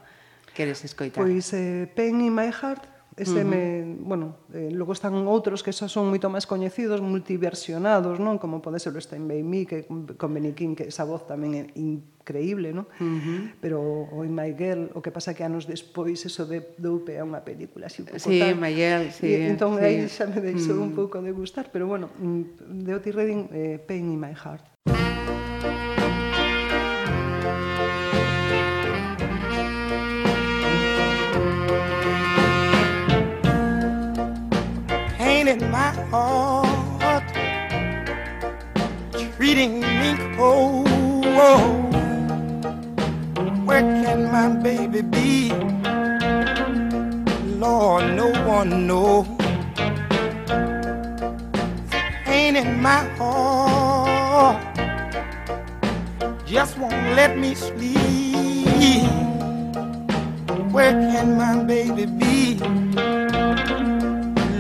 queres 0.54 0.84
escoitar? 0.84 1.24
Pois 1.24 1.52
eh, 1.52 1.88
Pain 1.94 2.20
in 2.20 2.34
my 2.34 2.50
heart 2.50 2.91
Ese 3.16 3.32
uh 3.32 3.44
-huh. 3.44 3.44
me, 3.44 3.96
bueno, 4.00 4.36
eh, 4.54 4.70
logo 4.72 4.92
están 4.92 5.12
outros 5.28 5.60
que 5.60 5.72
xa 5.72 5.84
son 5.84 6.08
moito 6.08 6.32
máis 6.32 6.48
coñecidos, 6.48 7.04
multiversionados, 7.04 8.16
non? 8.16 8.40
Como 8.40 8.64
pode 8.64 8.80
ser 8.80 8.96
o 8.96 9.00
Stein 9.00 9.28
By 9.28 9.44
Me, 9.44 9.68
que 9.68 9.84
con 10.16 10.30
Beniquín, 10.32 10.72
que 10.72 10.88
esa 10.88 11.04
voz 11.04 11.28
tamén 11.28 11.52
é 11.52 11.62
increíble, 11.76 12.72
non? 12.72 12.88
Uh 12.96 13.20
-huh. 13.20 13.40
Pero 13.60 13.78
o 13.84 14.24
In 14.24 14.32
My 14.32 14.56
Girl, 14.56 14.88
o 14.96 15.04
que 15.04 15.12
pasa 15.12 15.36
que 15.36 15.44
anos 15.44 15.68
despois 15.68 16.24
eso 16.24 16.48
de 16.48 16.64
Doupe 16.80 17.20
a 17.20 17.24
unha 17.28 17.44
película 17.44 17.92
así 17.92 18.00
un 18.00 18.08
pouco 18.08 18.24
sí, 18.24 18.40
tal. 18.40 18.56
My 18.56 18.72
Girl, 18.72 19.12
sí. 19.12 19.28
E, 19.28 19.44
entón 19.44 19.76
sí. 19.76 19.84
aí 19.84 19.96
xa 20.08 20.24
me 20.24 20.40
deixou 20.40 20.80
uh 20.80 20.80
-huh. 20.80 20.86
un 20.88 20.92
mm. 20.96 21.00
pouco 21.00 21.20
de 21.20 21.32
gustar, 21.36 21.68
pero 21.68 21.84
bueno, 21.84 22.08
mm, 22.16 22.88
de 22.88 22.90
Otis 22.96 23.12
Redding, 23.12 23.42
eh, 23.52 23.76
Pain 23.76 24.08
in 24.08 24.16
My 24.16 24.32
Heart. 24.32 24.64
In 35.52 35.70
my 35.70 35.92
heart, 36.10 37.28
treating 39.36 39.80
me 39.80 40.16
cold. 40.34 40.88
Where 43.66 43.82
can 43.82 44.32
my 44.32 44.48
baby 44.48 45.02
be? 45.02 45.52
Lord, 47.60 48.16
no 48.16 48.32
one 48.46 48.86
knows. 48.86 49.28
Pain 52.24 52.56
in 52.56 52.80
my 52.80 53.04
heart 53.18 54.58
just 56.46 56.78
won't 56.78 57.14
let 57.14 57.36
me 57.36 57.54
sleep. 57.54 59.06
Where 60.72 60.92
can 61.12 61.36
my 61.36 61.62
baby 61.64 62.06
be? 62.06 62.32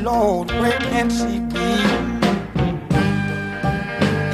Lord, 0.02 0.50
where 0.50 0.78
can 0.80 1.08
she 1.10 1.38
be? 1.38 1.70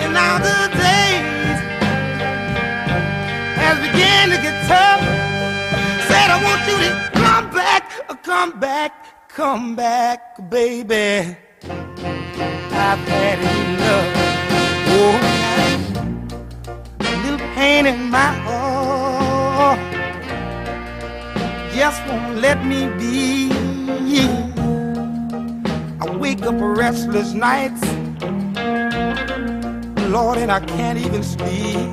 And 0.03 0.15
now 0.15 0.39
the 0.39 0.69
days 0.73 1.59
has 3.61 3.77
begun 3.85 4.31
to 4.31 4.39
get 4.41 4.57
tough. 4.67 5.03
Said 6.09 6.31
I 6.31 6.39
want 6.43 6.63
you 6.71 6.79
to 6.87 6.91
come 7.13 7.51
back, 7.51 8.23
come 8.23 8.59
back, 8.59 9.29
come 9.29 9.77
back, 9.77 10.49
baby. 10.49 11.37
I've 11.65 13.05
had 13.13 13.39
enough. 13.39 14.09
Oh, 14.97 15.17
a 17.01 17.03
little 17.25 17.47
pain 17.55 17.85
in 17.85 18.09
my 18.09 18.33
heart 18.47 19.81
just 21.75 22.01
won't 22.07 22.39
let 22.39 22.65
me 22.65 22.87
be. 22.99 24.48
Wake 26.29 26.43
up 26.43 26.57
restless 26.61 27.33
nights, 27.33 27.81
Lord, 30.11 30.37
and 30.37 30.53
I 30.53 30.61
can't 30.61 30.99
even 30.99 31.23
sleep. 31.23 31.89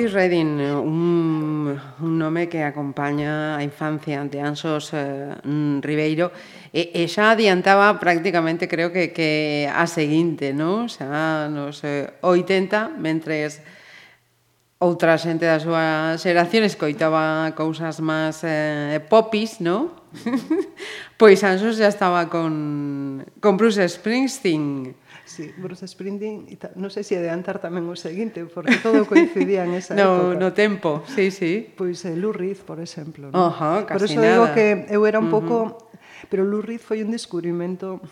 Otis 0.00 0.14
Redding, 0.14 0.58
un, 0.80 1.78
un 2.00 2.18
nome 2.18 2.48
que 2.48 2.64
acompaña 2.64 3.54
a 3.54 3.62
infancia 3.62 4.24
de 4.24 4.40
Ansos 4.40 4.96
eh, 4.96 5.36
Ribeiro, 5.84 6.32
e, 6.72 6.88
e 6.96 7.04
xa 7.04 7.36
adiantaba 7.36 8.00
prácticamente 8.00 8.64
creo 8.64 8.96
que, 8.96 9.12
que 9.12 9.68
a 9.68 9.84
seguinte, 9.84 10.56
non? 10.56 10.88
xa 10.88 11.52
nos 11.52 11.84
eh, 11.84 12.16
80, 12.24 12.96
mentres 12.96 13.60
outra 14.80 15.20
xente 15.20 15.44
da 15.44 15.60
súa 15.60 16.16
xeración 16.16 16.64
escoitaba 16.64 17.52
cousas 17.52 18.00
máis 18.00 18.40
eh, 18.40 19.04
popis, 19.04 19.60
non? 19.60 19.92
pois 21.20 21.44
Ansos 21.44 21.76
xa 21.76 21.92
estaba 21.92 22.32
con, 22.32 23.20
con 23.36 23.60
Bruce 23.60 23.84
Springsteen, 23.84 24.96
Sí, 25.30 25.54
Bruce 25.56 25.86
Springsteen, 25.86 26.50
non 26.74 26.90
sei 26.90 27.06
se 27.06 27.14
adeantar 27.14 27.62
tamén 27.62 27.86
o 27.86 27.94
seguinte, 27.94 28.42
porque 28.50 28.82
todo 28.82 29.06
coincidía 29.06 29.62
en 29.62 29.78
esa 29.78 29.94
no, 30.00 30.34
época. 30.34 30.42
No 30.42 30.48
tempo, 30.50 30.90
sí, 31.06 31.30
sí. 31.30 31.70
Pois 31.78 32.02
pues, 32.02 32.10
eh, 32.10 32.18
Lou 32.18 32.34
Reed, 32.34 32.66
por 32.66 32.82
exemplo. 32.82 33.30
¿no? 33.30 33.38
Ojo, 33.38 33.86
casi 33.86 33.94
Por 33.94 34.02
eso 34.10 34.18
nada. 34.18 34.26
digo 34.26 34.46
que 34.50 34.90
eu 34.90 35.06
era 35.06 35.22
un 35.22 35.30
pouco... 35.30 35.54
Uh 35.54 35.66
-huh. 35.70 36.26
Pero 36.26 36.42
Lou 36.42 36.66
Reed 36.66 36.82
foi 36.82 37.06
un 37.06 37.14
descubrimento 37.14 38.02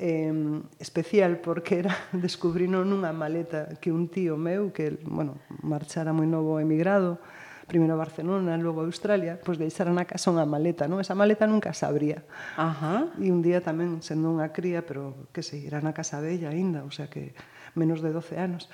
eh, 0.00 0.32
especial 0.80 1.36
porque 1.44 1.84
era 1.84 1.92
descubrino 2.16 2.80
nunha 2.80 3.12
maleta 3.12 3.76
que 3.76 3.92
un 3.92 4.08
tío 4.08 4.40
meu 4.40 4.72
que, 4.72 4.96
bueno, 5.04 5.36
marchara 5.60 6.16
moi 6.16 6.24
novo 6.24 6.56
emigrado, 6.64 7.20
primero 7.68 7.94
a 7.94 8.00
Barcelona, 8.00 8.56
luego 8.56 8.80
a 8.80 8.88
Australia, 8.88 9.36
pois 9.36 9.60
deixaran 9.60 10.00
a 10.00 10.08
casa 10.08 10.32
unha 10.32 10.48
maleta, 10.48 10.88
non? 10.88 11.04
Esa 11.04 11.12
maleta 11.12 11.44
nunca 11.44 11.76
se 11.76 11.84
abría. 11.84 12.24
Ajá. 12.56 13.12
E 13.20 13.28
un 13.28 13.44
día 13.44 13.60
tamén, 13.60 14.00
sendo 14.00 14.32
unha 14.32 14.50
cría, 14.50 14.82
pero 14.88 15.28
que 15.36 15.44
se 15.44 15.60
era 15.60 15.84
na 15.84 15.92
casa 15.92 16.18
bella 16.24 16.48
aínda, 16.48 16.82
o 16.82 16.90
sea 16.90 17.12
que 17.12 17.36
menos 17.76 18.00
de 18.00 18.10
12 18.10 18.40
anos, 18.40 18.72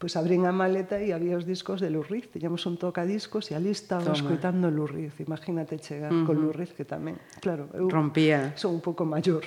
pois 0.00 0.16
abrín 0.16 0.48
a 0.48 0.52
maleta 0.56 0.96
e 0.96 1.12
había 1.12 1.36
os 1.36 1.44
discos 1.44 1.76
de 1.84 1.92
Lou 1.92 2.00
Reed. 2.00 2.32
Tiñamos 2.32 2.64
un 2.64 2.80
tocadiscos 2.80 3.52
e 3.52 3.54
ali 3.54 3.68
estaba 3.68 4.08
Toma. 4.08 4.16
escoitando 4.16 4.72
Lou 4.72 4.88
Reed. 4.88 5.12
Imagínate 5.20 5.76
chegar 5.76 6.08
uh 6.08 6.24
-huh. 6.24 6.26
con 6.26 6.40
Lou 6.40 6.56
Reed, 6.56 6.72
que 6.72 6.88
tamén, 6.88 7.20
claro, 7.44 7.68
eu 7.76 7.84
rompía. 7.92 8.56
Son 8.56 8.72
un 8.72 8.80
pouco 8.80 9.04
maior. 9.04 9.44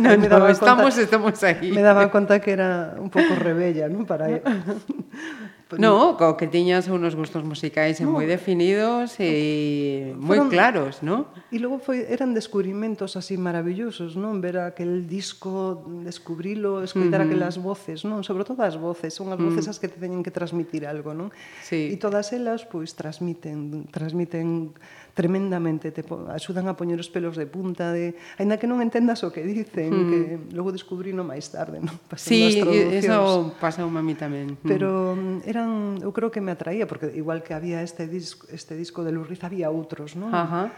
no, 0.00 0.08
me 0.16 0.24
no, 0.24 0.48
estamos 0.48 0.96
conta, 0.96 1.04
estamos 1.04 1.36
aí. 1.44 1.68
Me 1.68 1.84
daba 1.84 2.08
conta 2.08 2.40
que 2.40 2.56
era 2.56 2.96
un 2.96 3.12
pouco 3.12 3.36
rebella, 3.36 3.84
non, 3.92 4.08
para 4.08 4.32
No, 5.78 6.16
co 6.16 6.36
que 6.36 6.46
tiñas 6.46 6.88
unos 6.88 7.14
gustos 7.14 7.42
musicais 7.42 8.00
no, 8.00 8.14
moi 8.14 8.26
definidos 8.28 9.18
e 9.18 10.14
moi 10.18 10.38
claros, 10.50 11.02
non? 11.02 11.26
E 11.50 11.58
logo 11.58 11.78
foi 11.80 12.04
eran 12.06 12.34
descubrimentos 12.34 13.18
así 13.18 13.34
maravillosos, 13.38 14.14
non? 14.14 14.38
Ver 14.42 14.58
aquel 14.60 15.06
disco, 15.06 15.82
descubrilo, 16.04 16.84
escoitar 16.84 17.20
uh 17.20 17.24
-huh. 17.24 17.30
aquelas 17.30 17.56
voces, 17.58 18.02
non? 18.04 18.22
Sobre 18.22 18.44
todo 18.44 18.62
as 18.62 18.76
voces, 18.76 19.14
son 19.14 19.32
as 19.32 19.38
mm. 19.38 19.44
voces 19.44 19.64
uh 19.64 19.70
-huh. 19.70 19.74
as 19.74 19.78
que 19.80 19.88
te 19.88 19.98
teñen 19.98 20.22
que 20.22 20.30
transmitir 20.30 20.86
algo, 20.86 21.14
non? 21.14 21.32
Sí. 21.62 21.90
E 21.90 21.96
todas 21.96 22.32
elas 22.36 22.66
pois 22.66 22.94
transmiten 22.94 23.88
transmiten 23.90 24.74
tremendamente, 25.14 25.92
te 25.92 26.02
axudan 26.34 26.66
a 26.66 26.74
poñer 26.74 26.98
os 26.98 27.08
pelos 27.08 27.38
de 27.38 27.46
punta 27.46 27.94
de, 27.94 28.18
aínda 28.36 28.58
que 28.58 28.66
non 28.66 28.82
entendas 28.82 29.22
o 29.22 29.30
que 29.30 29.46
dicen, 29.46 29.94
mm. 29.94 30.06
que 30.10 30.18
logo 30.58 30.74
descubrino 30.74 31.22
máis 31.22 31.48
tarde, 31.54 31.78
non? 31.78 31.94
Pasando 32.10 32.34
sí, 32.34 32.42
as 32.50 32.58
traduccións. 32.58 32.90
Sí, 32.90 33.06
eso 33.06 33.54
pasa 33.62 33.86
a 33.86 34.02
mí 34.02 34.14
tamén. 34.18 34.58
Mm. 34.58 34.66
Pero 34.66 35.14
mm, 35.14 35.46
era 35.46 35.63
eran, 35.64 35.98
eu 36.04 36.12
creo 36.12 36.28
que 36.30 36.44
me 36.44 36.52
atraía 36.52 36.86
porque 36.86 37.10
igual 37.16 37.42
que 37.42 37.56
había 37.56 37.80
este 37.80 38.06
disco, 38.06 38.46
este 38.52 38.76
disco 38.76 39.02
de 39.02 39.12
Lurriz 39.12 39.42
había 39.42 39.72
outros, 39.72 40.14
non? 40.14 40.30
Ajá. 40.30 40.68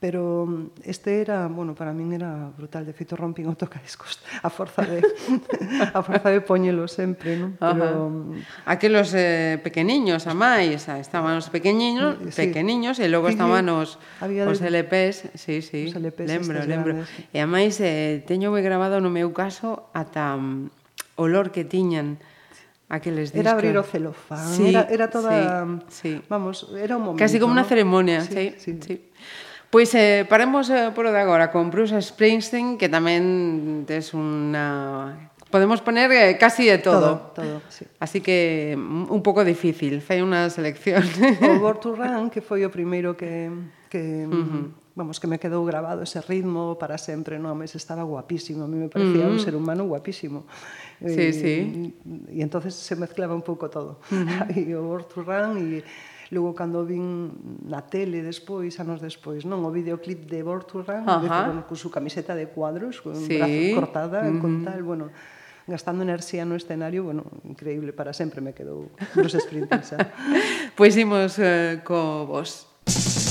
Pero 0.00 0.72
este 0.82 1.20
era, 1.20 1.44
bueno, 1.52 1.76
para 1.76 1.92
min 1.92 2.16
era 2.16 2.48
brutal, 2.56 2.88
de 2.88 2.96
feito 2.96 3.20
rompín 3.20 3.44
o 3.44 3.52
tocadiscos 3.52 4.16
a 4.40 4.48
forza 4.48 4.80
de 4.80 5.04
a 5.96 6.00
forza 6.00 6.32
de 6.32 6.40
poñelo 6.40 6.88
sempre, 6.88 7.36
non? 7.36 7.60
Pero 7.60 8.08
Ajá. 8.08 8.72
aquelos 8.80 9.12
eh, 9.12 9.60
pequeniños 9.60 10.24
a 10.24 10.32
máis, 10.32 10.88
estaban 10.88 11.36
os 11.36 11.52
pequeniños, 11.52 12.16
sí. 12.32 12.48
pequeniños 12.48 12.96
e 12.96 13.12
logo 13.12 13.28
estaban 13.28 13.68
os 13.68 14.00
había 14.24 14.48
os 14.48 14.64
LPs, 14.64 15.36
sí, 15.36 15.60
sí, 15.60 15.92
os 15.92 15.96
LPs 16.00 16.32
lembro, 16.32 16.58
lembro. 16.64 16.92
Grandes. 17.04 17.28
E 17.36 17.38
a 17.44 17.44
máis 17.44 17.76
eh, 17.84 18.24
teño 18.24 18.56
grabado 18.56 19.04
no 19.04 19.12
meu 19.12 19.36
caso 19.36 19.92
ata 19.92 20.32
mm, 20.32 21.20
olor 21.20 21.52
que 21.52 21.68
tiñan 21.68 22.16
aqueles 22.90 23.32
discos. 23.32 23.40
Era 23.40 23.52
abrir 23.52 23.78
o 23.78 23.82
celofán, 23.86 24.50
sí, 24.50 24.68
era, 24.68 24.84
era 24.90 25.08
toda... 25.08 25.64
Sí, 25.88 26.18
sí. 26.18 26.22
Vamos, 26.28 26.68
era 26.76 26.98
un 26.98 27.02
momento. 27.06 27.22
Casi 27.22 27.38
como 27.38 27.54
¿no? 27.54 27.60
una 27.62 27.64
ceremonia, 27.64 28.20
sí. 28.20 28.54
sí, 28.58 28.74
sí. 28.74 28.78
sí. 28.82 29.10
Pois 29.70 29.94
eh, 29.94 30.26
paremos 30.28 30.68
eh, 30.68 30.90
por 30.90 31.06
o 31.06 31.14
de 31.14 31.20
agora 31.22 31.54
con 31.54 31.70
Bruce 31.70 31.94
Springsteen, 32.02 32.74
que 32.74 32.90
tamén 32.90 33.86
tes 33.86 34.10
unha... 34.10 35.30
Podemos 35.46 35.78
poner 35.78 36.10
eh, 36.10 36.34
casi 36.34 36.66
de 36.66 36.82
todo. 36.82 37.30
Todo, 37.30 37.46
todo, 37.46 37.56
sí. 37.70 37.86
Así 38.02 38.18
que 38.18 38.74
mm, 38.74 39.14
un 39.14 39.22
pouco 39.22 39.46
difícil, 39.46 40.02
fai 40.02 40.26
unha 40.26 40.50
selección. 40.50 41.06
O 41.46 41.58
Born 41.62 41.78
to 41.78 41.94
Run, 41.94 42.34
que 42.34 42.42
foi 42.42 42.66
o 42.66 42.70
primeiro 42.74 43.14
que, 43.14 43.46
que 43.86 44.26
mm, 44.26 44.34
uh 44.34 44.46
-huh 44.50 44.66
vamos, 45.00 45.20
que 45.20 45.26
me 45.26 45.38
quedou 45.38 45.64
grabado 45.64 46.02
ese 46.02 46.20
ritmo 46.20 46.76
para 46.76 46.98
sempre, 46.98 47.38
non, 47.40 47.56
mas 47.56 47.72
estaba 47.72 48.04
guapísimo, 48.04 48.66
a 48.66 48.68
mí 48.68 48.76
me 48.76 48.92
parecía 48.92 49.24
uh 49.24 49.32
-huh. 49.32 49.36
un 49.36 49.40
mm. 49.40 49.46
ser 49.46 49.54
humano 49.56 49.88
guapísimo. 49.88 50.44
Sí, 51.00 51.20
e, 51.20 51.32
sí. 51.32 51.94
Y 52.30 52.42
entonces 52.42 52.74
se 52.74 52.96
mezclaba 52.96 53.34
un 53.34 53.42
pouco 53.42 53.70
todo. 53.70 54.00
Uh 54.10 54.14
-huh. 54.24 54.56
e 54.56 54.74
o 54.76 54.82
Borturrán 54.84 55.56
e 55.56 55.82
Luego, 56.30 56.54
cando 56.54 56.86
vin 56.86 57.34
na 57.66 57.82
tele 57.82 58.22
despois, 58.22 58.78
anos 58.78 59.02
despois, 59.02 59.42
non 59.42 59.66
o 59.66 59.70
videoclip 59.74 60.30
de 60.30 60.46
Borturran, 60.46 61.02
uh 61.02 61.26
-huh. 61.26 61.66
con 61.66 61.74
su 61.74 61.90
camiseta 61.90 62.38
de 62.38 62.46
cuadros, 62.46 63.02
con 63.02 63.18
sí. 63.18 63.34
brazo 63.34 63.82
cortada, 63.82 64.22
uh 64.22 64.30
-huh. 64.30 64.38
con 64.38 64.62
tal, 64.62 64.86
bueno, 64.86 65.10
gastando 65.66 66.06
enerxía 66.06 66.46
no 66.46 66.54
escenario, 66.54 67.02
bueno, 67.02 67.26
increíble, 67.42 67.90
para 67.90 68.14
sempre 68.14 68.38
me 68.38 68.54
quedou 68.54 68.94
nos 69.18 69.34
sprinters. 69.34 69.98
pois 70.78 70.94
pues 70.94 71.02
imos 71.02 71.34
eh, 71.42 71.82
co 71.82 72.30
vos. 72.30 72.70
Música 72.86 73.29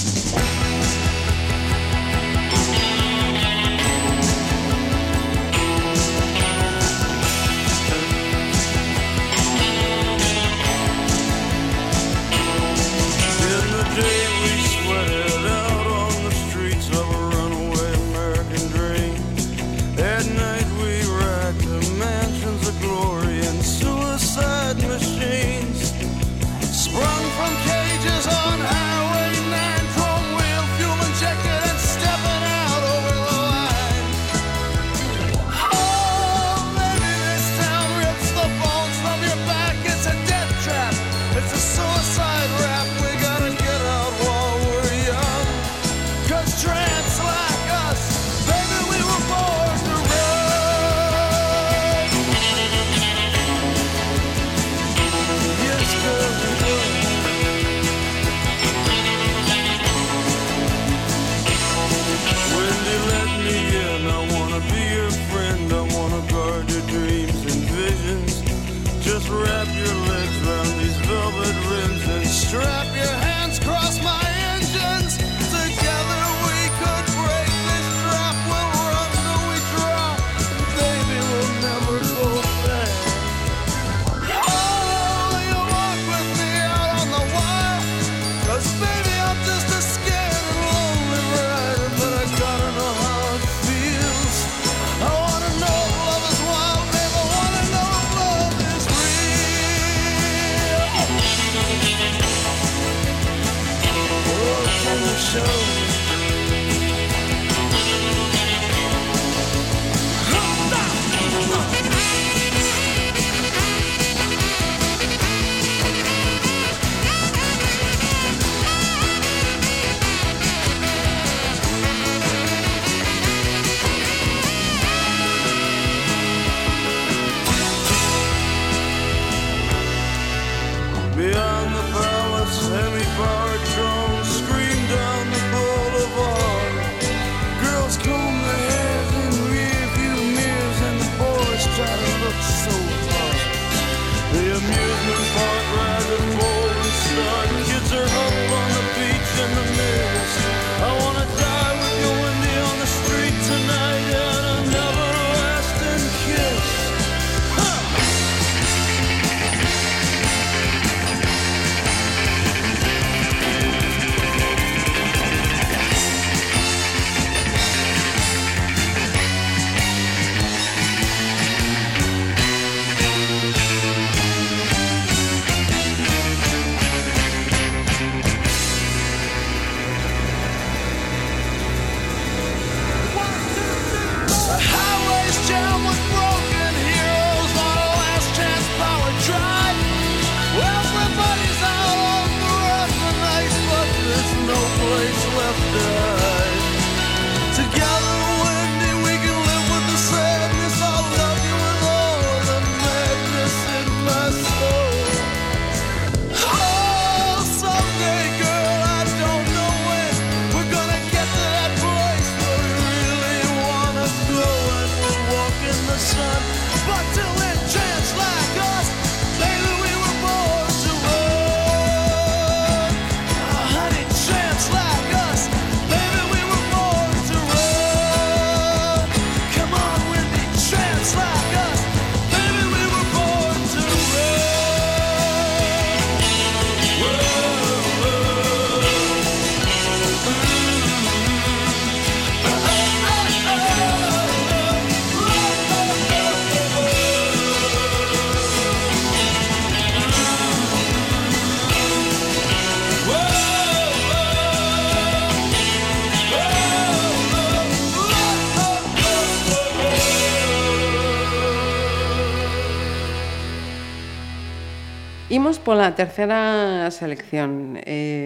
pola 265.69 265.93
terceira 265.93 266.89
selección. 266.89 267.77
Eh, 267.85 268.25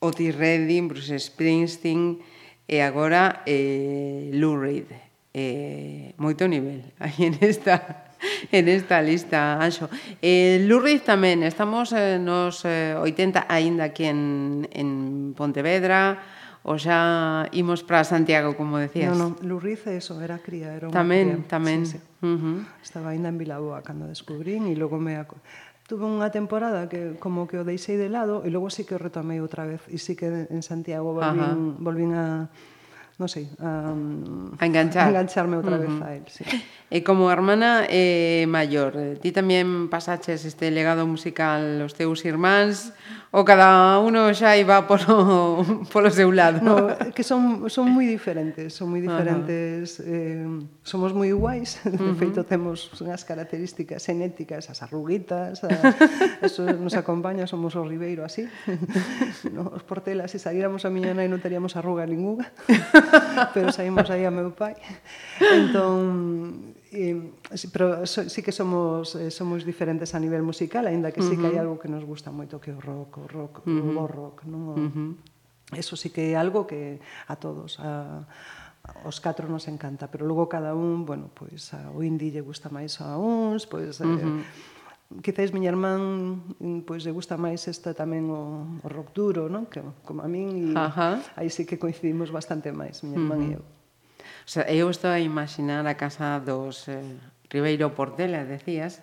Otis 0.00 0.36
Redding, 0.36 0.92
Bruce 0.92 1.16
Springsteen 1.16 2.20
e 2.68 2.84
agora 2.84 3.40
eh, 3.48 4.28
Lou 4.36 4.60
Reed. 4.60 4.92
Eh, 5.32 6.12
moito 6.20 6.44
nivel 6.44 6.92
aí 7.00 7.24
en 7.24 7.40
esta 7.40 8.12
en 8.52 8.68
esta 8.68 9.00
lista, 9.00 9.56
Anxo. 9.64 9.88
Eh, 10.20 10.60
Lou 10.68 10.84
Reed 10.84 11.08
tamén, 11.08 11.40
estamos 11.40 11.88
eh, 11.96 12.20
nos 12.20 12.68
eh, 12.68 13.00
80 13.00 13.48
aínda 13.48 13.88
aquí 13.88 14.04
en, 14.04 14.68
en 14.76 15.32
Pontevedra, 15.32 16.20
O 16.60 16.76
xa 16.76 17.48
imos 17.56 17.80
para 17.80 18.04
Santiago, 18.04 18.52
como 18.52 18.76
decías. 18.76 19.16
No, 19.16 19.32
no, 19.32 19.36
Lurriz 19.40 19.88
é 19.88 19.96
eso, 19.96 20.20
era 20.20 20.44
cría, 20.44 20.76
era 20.76 20.92
unha 20.92 21.00
Tamén, 21.00 21.40
cría. 21.40 21.48
tamén. 21.48 21.80
Sí, 21.88 21.96
sí. 21.96 22.04
Uh 22.20 22.36
-huh. 22.36 22.58
Estaba 22.84 23.16
ainda 23.16 23.32
en 23.32 23.40
Vilaboa 23.40 23.80
cando 23.80 24.04
descubrín 24.04 24.68
e 24.68 24.76
logo 24.76 25.00
me 25.00 25.16
tuve 25.90 26.06
unha 26.06 26.30
temporada 26.30 26.86
que 26.86 27.18
como 27.18 27.50
que 27.50 27.58
o 27.58 27.66
deixei 27.66 27.98
de 27.98 28.06
lado 28.06 28.46
e 28.46 28.48
logo 28.54 28.70
sí 28.70 28.86
que 28.86 28.94
o 28.94 29.02
retomei 29.02 29.42
outra 29.42 29.66
vez 29.66 29.82
e 29.90 29.98
sí 29.98 30.14
que 30.14 30.46
en 30.46 30.62
Santiago 30.62 31.10
volvín, 31.10 31.42
Ajá. 31.42 31.82
volvín 31.82 32.10
a 32.14 32.46
non 33.18 33.26
sei, 33.26 33.50
a, 33.58 33.92
a 34.56 34.64
enganchar. 34.64 35.10
A 35.10 35.12
engancharme 35.12 35.58
outra 35.58 35.76
uh 35.76 35.82
-huh. 35.82 35.90
vez 35.90 35.96
a 35.98 36.08
él, 36.14 36.24
sí. 36.30 36.46
E 36.90 37.06
como 37.06 37.30
hermana 37.30 37.86
eh, 37.86 38.50
maior, 38.50 38.98
eh, 38.98 39.14
ti 39.22 39.30
tamén 39.30 39.86
pasaches 39.86 40.42
este 40.42 40.74
legado 40.74 41.06
musical 41.06 41.78
aos 41.86 41.94
teus 41.94 42.26
irmáns 42.26 42.90
ou 43.30 43.46
cada 43.46 44.02
uno 44.02 44.26
xa 44.34 44.58
iba 44.58 44.90
polo, 44.90 45.62
polo 45.94 46.10
seu 46.10 46.34
lado? 46.34 46.58
No, 46.58 46.90
que 47.14 47.22
son, 47.22 47.70
son 47.70 47.94
moi 47.94 48.10
diferentes, 48.10 48.74
son 48.74 48.90
moi 48.90 48.98
ah, 48.98 49.06
diferentes, 49.06 50.02
uh 50.02 50.02
-huh. 50.02 50.10
eh, 50.10 50.66
somos 50.82 51.14
moi 51.14 51.30
iguais, 51.30 51.78
de 51.86 51.94
uh 51.94 52.10
-huh. 52.10 52.18
feito 52.18 52.42
temos 52.42 52.90
unhas 52.98 53.22
características 53.22 54.02
genéticas, 54.02 54.66
as 54.66 54.82
arruguitas, 54.82 55.62
a, 55.62 55.70
eso 56.42 56.66
nos 56.74 56.98
acompaña, 56.98 57.46
somos 57.46 57.78
o 57.78 57.86
Ribeiro 57.86 58.26
así, 58.26 58.50
no, 59.54 59.70
os 59.78 59.86
portelas, 59.86 60.34
se 60.34 60.42
saíramos 60.42 60.82
a 60.82 60.90
miña 60.90 61.14
nai 61.14 61.30
non 61.30 61.38
teríamos 61.38 61.78
arruga 61.78 62.02
ninguna, 62.02 62.50
pero 63.54 63.70
saímos 63.70 64.10
aí 64.10 64.26
a 64.26 64.34
meu 64.34 64.50
pai. 64.50 64.74
Entón, 65.38 66.79
eh, 66.92 67.32
pero 67.72 68.06
so, 68.06 68.28
sí 68.28 68.42
que 68.42 68.52
somos 68.52 69.14
eh, 69.14 69.30
somos 69.30 69.64
diferentes 69.64 70.14
a 70.14 70.18
nivel 70.18 70.42
musical, 70.42 70.86
aínda 70.86 71.12
que 71.12 71.20
uh 71.20 71.26
-huh. 71.26 71.30
sí 71.30 71.38
que 71.38 71.46
hai 71.46 71.58
algo 71.58 71.78
que 71.78 71.88
nos 71.88 72.02
gusta 72.04 72.30
moito 72.34 72.58
que 72.58 72.74
o 72.74 72.80
rock, 72.80 73.18
o 73.22 73.26
rock, 73.30 73.62
uh 73.64 73.70
-huh. 73.70 73.98
o 73.98 74.06
rock, 74.06 74.36
non? 74.46 74.62
O, 74.68 74.74
uh 74.74 74.90
-huh. 74.90 75.12
Eso 75.70 75.94
sí 75.94 76.10
que 76.10 76.34
é 76.34 76.36
algo 76.36 76.66
que 76.66 76.98
a 77.30 77.38
todos, 77.38 77.78
a 77.78 78.26
os 79.04 79.20
catro 79.20 79.46
nos 79.46 79.68
encanta, 79.68 80.10
pero 80.10 80.26
logo 80.26 80.48
cada 80.48 80.74
un, 80.74 81.06
bueno, 81.06 81.30
pois 81.30 81.74
a 81.74 81.90
o 81.94 82.02
indie 82.02 82.32
lle 82.34 82.42
gusta 82.42 82.72
máis 82.72 82.98
a 82.98 83.14
uns, 83.20 83.68
pois 83.70 84.00
uh 84.00 84.06
-huh. 84.06 84.40
eh, 84.40 85.22
quizás 85.22 85.52
miña 85.52 85.70
irmán 85.70 86.42
mm, 86.58 86.86
pois 86.88 87.04
lle 87.04 87.12
gusta 87.14 87.36
máis 87.36 87.66
esta 87.68 87.94
tamén 87.94 88.30
o, 88.30 88.66
o 88.82 88.86
rock 88.88 89.14
duro, 89.14 89.46
non? 89.46 89.66
Que 89.70 89.82
como 90.02 90.22
a 90.22 90.28
min 90.30 90.72
e 90.72 90.78
aí 91.38 91.48
sí 91.50 91.66
que 91.68 91.78
coincidimos 91.78 92.30
bastante 92.34 92.72
máis, 92.74 93.02
miña 93.04 93.18
irmán 93.20 93.40
uh 93.42 93.46
-huh. 93.46 93.54
e 93.54 93.58
eu 93.58 93.64
sea, 94.50 94.66
eu 94.66 94.90
estou 94.90 95.14
a 95.14 95.22
imaginar 95.22 95.86
a 95.86 95.94
casa 95.94 96.42
dos 96.42 96.90
eh, 96.90 97.06
Ribeiro 97.46 97.94
Portela, 97.94 98.42
decías, 98.42 98.98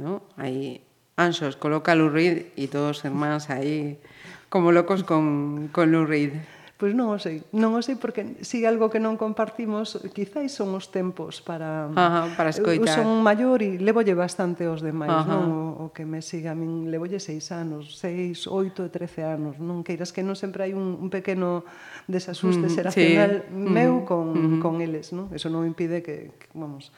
¿no? 0.00 0.24
Aí 0.40 0.80
Anxos 1.20 1.60
coloca 1.60 1.92
a 1.92 1.98
Lou 1.98 2.08
Reed 2.08 2.56
e 2.56 2.72
todos 2.72 2.96
os 2.96 3.04
irmáns 3.04 3.52
aí 3.52 4.00
como 4.48 4.72
locos 4.72 5.04
con, 5.04 5.68
con 5.76 5.92
Lou 5.92 6.08
Reed. 6.08 6.40
Pois 6.78 6.94
non 6.94 7.10
o 7.10 7.18
sei, 7.18 7.42
non 7.50 7.74
o 7.74 7.82
sei 7.82 7.98
porque 7.98 8.38
si 8.46 8.62
algo 8.62 8.86
que 8.86 9.02
non 9.02 9.18
compartimos 9.18 9.98
quizáis 10.14 10.54
son 10.54 10.78
os 10.78 10.94
tempos 10.94 11.42
para 11.42 11.90
Ajá, 11.90 12.30
para 12.38 12.54
escoitar. 12.54 13.02
Eu 13.02 13.02
son 13.02 13.18
maior 13.18 13.66
e 13.66 13.82
levolle 13.82 14.14
bastante 14.14 14.62
os 14.62 14.78
demais, 14.78 15.10
Ajá. 15.10 15.26
non? 15.26 15.74
O, 15.74 15.90
o 15.90 15.92
que 15.92 16.06
me 16.06 16.22
siga 16.22 16.54
a 16.54 16.58
min 16.58 16.86
levolle 16.86 17.18
seis 17.18 17.50
anos, 17.50 17.98
seis, 17.98 18.46
oito 18.46 18.86
e 18.86 18.94
trece 18.94 19.26
anos, 19.26 19.58
non 19.58 19.82
queiras 19.82 20.14
que 20.14 20.22
non 20.22 20.38
sempre 20.38 20.70
hai 20.70 20.72
un, 20.78 21.02
un 21.02 21.10
pequeno 21.10 21.66
desasuste 22.06 22.70
mm, 22.70 22.74
xeracional 22.78 23.32
sí. 23.42 23.58
meu 23.58 23.98
mm, 23.98 24.06
con, 24.06 24.24
mm 24.30 24.38
-hmm. 24.38 24.60
con 24.62 24.74
eles, 24.78 25.10
non? 25.10 25.34
Eso 25.34 25.50
non 25.50 25.66
impide 25.66 25.98
que, 26.06 26.30
que 26.38 26.46
vamos, 26.54 26.94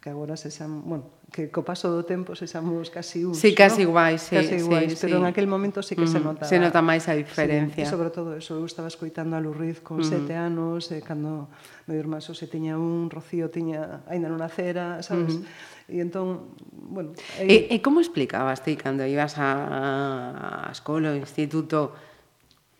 que 0.00 0.10
agora 0.10 0.36
se 0.36 0.50
xan, 0.50 0.86
bueno, 0.86 1.10
que 1.34 1.50
co 1.50 1.66
paso 1.66 1.90
do 1.90 2.06
tempo 2.06 2.38
se 2.38 2.46
xamos 2.46 2.86
casi 2.86 3.26
uns, 3.26 3.42
Sí, 3.42 3.50
casi 3.50 3.82
¿no? 3.82 3.90
iguais, 3.90 4.22
sí, 4.22 4.38
casi 4.38 4.62
iguais, 4.62 4.94
sí, 4.94 4.98
pero 5.02 5.18
sí. 5.18 5.20
en 5.20 5.26
aquel 5.26 5.50
momento 5.50 5.82
sí 5.82 5.98
que 5.98 6.06
mm, 6.06 6.12
se 6.14 6.20
nota. 6.22 6.44
Se 6.46 6.62
nota 6.62 6.78
máis 6.78 7.10
a 7.10 7.18
diferencia. 7.18 7.82
Sí, 7.82 7.82
e 7.82 7.90
sobre 7.90 8.14
todo 8.14 8.38
eso, 8.38 8.54
eu 8.54 8.64
estaba 8.64 8.86
escoitando 8.86 9.34
a 9.34 9.42
Lurriz 9.42 9.82
con 9.82 9.98
mm. 9.98 10.06
sete 10.06 10.38
anos, 10.38 10.94
e 10.94 11.02
cando 11.02 11.50
meu 11.90 11.98
irmán 11.98 12.22
só 12.22 12.30
se 12.30 12.46
tiña 12.46 12.78
un, 12.78 13.10
Rocío 13.10 13.50
tiña 13.50 14.06
aínda 14.06 14.30
non 14.30 14.38
nacera, 14.38 15.02
sabes? 15.02 15.42
Mm. 15.42 15.90
E 15.90 15.98
entón, 15.98 16.54
bueno... 16.70 17.18
Aí... 17.42 17.66
E, 17.66 17.74
e 17.74 17.76
como 17.82 17.98
explicabas 17.98 18.62
ti 18.62 18.78
cando 18.78 19.02
ibas 19.02 19.34
a, 19.34 20.68
a 20.68 20.70
escola, 20.70 21.10
ao 21.10 21.18
instituto, 21.18 21.90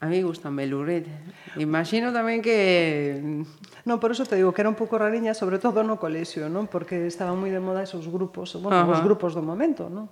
A 0.01 0.07
mí 0.07 0.23
gustame 0.23 0.67
Luret. 0.71 1.11
Imagino 1.59 2.15
tamén 2.15 2.39
que... 2.39 3.19
Mm, 3.19 3.43
non, 3.83 3.99
por 3.99 4.15
eso 4.15 4.23
te 4.23 4.39
digo 4.39 4.55
que 4.55 4.63
era 4.63 4.71
un 4.71 4.79
pouco 4.79 4.95
rariña, 4.95 5.35
sobre 5.35 5.59
todo 5.59 5.83
no 5.83 5.99
colexio, 5.99 6.47
non? 6.47 6.71
Porque 6.71 7.11
estaban 7.11 7.35
moi 7.35 7.51
de 7.51 7.59
moda 7.59 7.83
esos 7.83 8.07
grupos, 8.07 8.55
bueno, 8.63 8.87
Ajá. 8.87 8.95
os 8.95 9.03
grupos 9.03 9.35
do 9.35 9.43
momento, 9.43 9.91
non? 9.91 10.07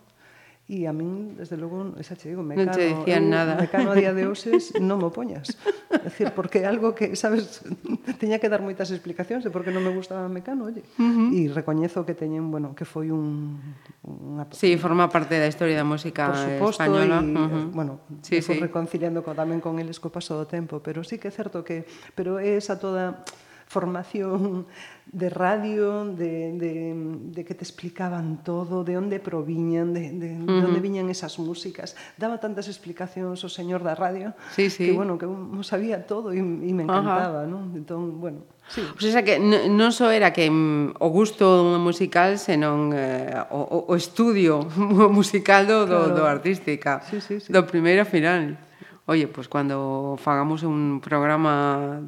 E 0.67 0.83
a 0.83 0.91
min, 0.91 1.39
desde 1.39 1.55
logo, 1.55 1.95
esa 1.95 2.19
che 2.19 2.27
digo, 2.35 2.43
Mecano, 2.43 2.67
non 2.67 2.75
te 2.75 2.91
dicían 2.91 3.31
eu, 3.31 3.31
nada. 3.31 3.55
Mecano 3.55 3.95
a 3.95 3.95
día 3.95 4.11
de 4.11 4.27
hoxes 4.31 4.75
non 4.83 4.99
mo 4.99 5.15
poñas. 5.15 5.55
É 5.95 6.11
dicir, 6.11 6.35
porque 6.35 6.59
é 6.59 6.67
algo 6.67 6.91
que, 6.91 7.15
sabes, 7.15 7.63
teña 8.19 8.43
que 8.43 8.51
dar 8.51 8.67
moitas 8.67 8.91
explicacións 8.91 9.47
de 9.47 9.55
por 9.55 9.63
que 9.63 9.71
non 9.71 9.87
me 9.87 9.95
gustaba 9.95 10.27
Mecano, 10.27 10.67
olle. 10.67 10.83
Uh 10.99 11.31
-huh. 11.31 11.39
E 11.39 11.55
recoñezo 11.55 12.03
que 12.03 12.19
teñen, 12.19 12.51
bueno, 12.51 12.75
que 12.75 12.83
foi 12.83 13.15
un 13.15 13.63
unha 14.03 14.43
Sí, 14.51 14.75
forma 14.75 15.07
parte 15.07 15.39
da 15.39 15.47
historia 15.47 15.79
da 15.79 15.87
música 15.87 16.35
por 16.35 16.43
suposto, 16.43 16.83
española. 16.83 17.23
E, 17.23 17.31
uh 17.31 17.47
-huh. 17.47 17.67
bueno, 17.71 18.03
sí, 18.27 18.43
me 18.43 18.43
sí. 18.43 18.59
reconciliando 18.59 19.23
co, 19.23 19.39
tamén 19.39 19.63
con 19.63 19.79
eles 19.79 20.03
co 20.03 20.11
paso 20.11 20.35
do 20.35 20.51
tempo, 20.51 20.83
pero 20.83 21.07
sí 21.07 21.23
que 21.23 21.31
é 21.31 21.35
certo 21.35 21.63
que 21.63 21.87
pero 22.19 22.43
é 22.43 22.59
esa 22.59 22.75
toda 22.75 23.23
formación 23.67 24.67
de 25.07 25.31
radio, 25.31 26.05
de, 26.05 26.53
de, 26.59 26.95
de 27.31 27.45
que 27.45 27.55
te 27.55 27.63
explicaban 27.63 28.43
todo, 28.43 28.83
de 28.83 28.99
onde 28.99 29.21
proviñan, 29.21 29.95
de, 29.95 30.11
de, 30.11 30.35
uh 30.35 30.47
-huh. 30.47 30.61
de 30.61 30.67
onde 30.67 30.81
viñan 30.81 31.11
esas 31.11 31.39
músicas. 31.39 31.95
Daba 32.19 32.39
tantas 32.39 32.67
explicacións 32.67 33.43
o 33.47 33.51
señor 33.51 33.87
da 33.87 33.95
radio 33.95 34.35
sí, 34.55 34.71
sí. 34.71 34.91
que, 34.91 34.93
bueno, 34.95 35.19
que 35.19 35.27
eu 35.27 35.63
sabía 35.63 36.07
todo 36.07 36.35
e, 36.35 36.43
e 36.43 36.73
me 36.75 36.83
encantaba, 36.83 37.47
non? 37.47 37.71
Entón, 37.75 38.19
bueno... 38.19 38.47
Sí. 38.67 38.83
O 38.83 38.99
sea, 38.99 39.23
que 39.23 39.39
non 39.39 39.95
só 39.95 40.11
era 40.11 40.35
que 40.35 40.51
mm, 40.51 40.99
o 40.99 41.09
gusto 41.15 41.79
musical, 41.79 42.35
senón 42.35 42.91
eh, 42.91 43.31
o, 43.55 43.87
o 43.87 43.95
estudio 43.95 44.67
musical 45.19 45.71
do, 45.71 45.87
claro. 45.87 46.11
do, 46.11 46.19
do 46.19 46.25
artística, 46.27 46.99
sí, 47.07 47.23
sí, 47.23 47.39
sí. 47.39 47.51
do 47.55 47.63
primeiro 47.63 48.03
final. 48.03 48.59
Oye, 49.07 49.31
pois 49.31 49.47
pues, 49.47 49.55
cando 49.55 50.19
fagamos 50.19 50.67
un 50.67 50.99
programa 50.99 52.03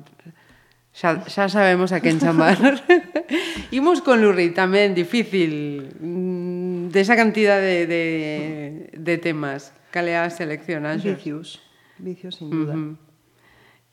Xa, 0.98 1.22
xa 1.30 1.46
sabemos 1.46 1.94
a 1.94 2.02
quen 2.02 2.18
chamar. 2.18 2.58
Imos 3.70 4.02
con 4.06 4.18
Lurri, 4.18 4.50
tamén 4.50 4.98
difícil, 4.98 5.94
desa 6.90 7.14
de 7.14 7.20
cantidade 7.22 7.86
de, 7.86 7.86
de, 7.86 8.04
de 8.98 9.14
temas. 9.22 9.70
Cale 9.94 10.18
a 10.18 10.26
selección, 10.26 10.90
Anxos? 10.90 11.14
Vicios, 11.14 11.48
vicios 12.02 12.34
sin 12.42 12.50
duda. 12.50 12.74
Uh 12.74 12.98
-huh 12.98 13.07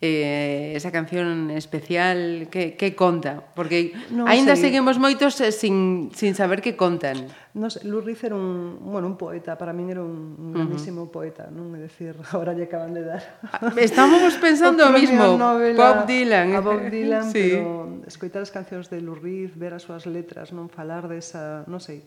eh, 0.01 0.73
esa 0.75 0.91
canción 0.91 1.49
especial 1.51 2.47
que, 2.51 2.75
que 2.75 2.95
conta? 2.95 3.39
Porque 3.55 3.95
non 4.11 4.27
aínda 4.27 4.59
sei. 4.59 4.67
seguimos 4.67 4.99
moitos 4.99 5.39
eh, 5.39 5.55
sin, 5.55 6.11
sin 6.11 6.35
saber 6.35 6.59
que 6.59 6.75
contan. 6.75 7.31
No 7.55 7.71
sei, 7.71 7.87
Lou 7.87 8.03
Riz 8.03 8.19
era 8.27 8.35
un, 8.35 8.75
bueno, 8.83 9.07
un 9.07 9.15
poeta, 9.15 9.55
para 9.55 9.71
min 9.71 9.87
era 9.87 10.03
un, 10.03 10.35
un 10.35 10.51
grandísimo 10.51 11.07
uh 11.07 11.07
-huh. 11.07 11.15
poeta, 11.15 11.47
non 11.47 11.71
é 11.73 11.79
dicir, 11.79 12.11
agora 12.35 12.51
lle 12.51 12.67
acaban 12.67 12.91
de 12.91 13.07
dar. 13.07 13.23
Ah, 13.47 13.71
estábamos 13.79 14.35
pensando 14.35 14.83
o 14.83 14.91
mismo, 14.91 15.39
novela, 15.39 15.79
Bob 15.79 15.99
Dylan. 16.03 16.51
A 16.51 16.59
Bob 16.59 16.91
Dylan, 16.91 17.25
sí. 17.33 17.55
pero 17.55 18.03
escoitar 18.03 18.43
as 18.43 18.51
cancións 18.51 18.91
de 18.91 18.99
Lou 18.99 19.15
Riz, 19.15 19.55
ver 19.55 19.71
as 19.71 19.87
súas 19.87 20.03
letras, 20.03 20.51
non 20.51 20.67
falar 20.67 21.07
desa, 21.07 21.63
non 21.71 21.79
sei. 21.79 22.03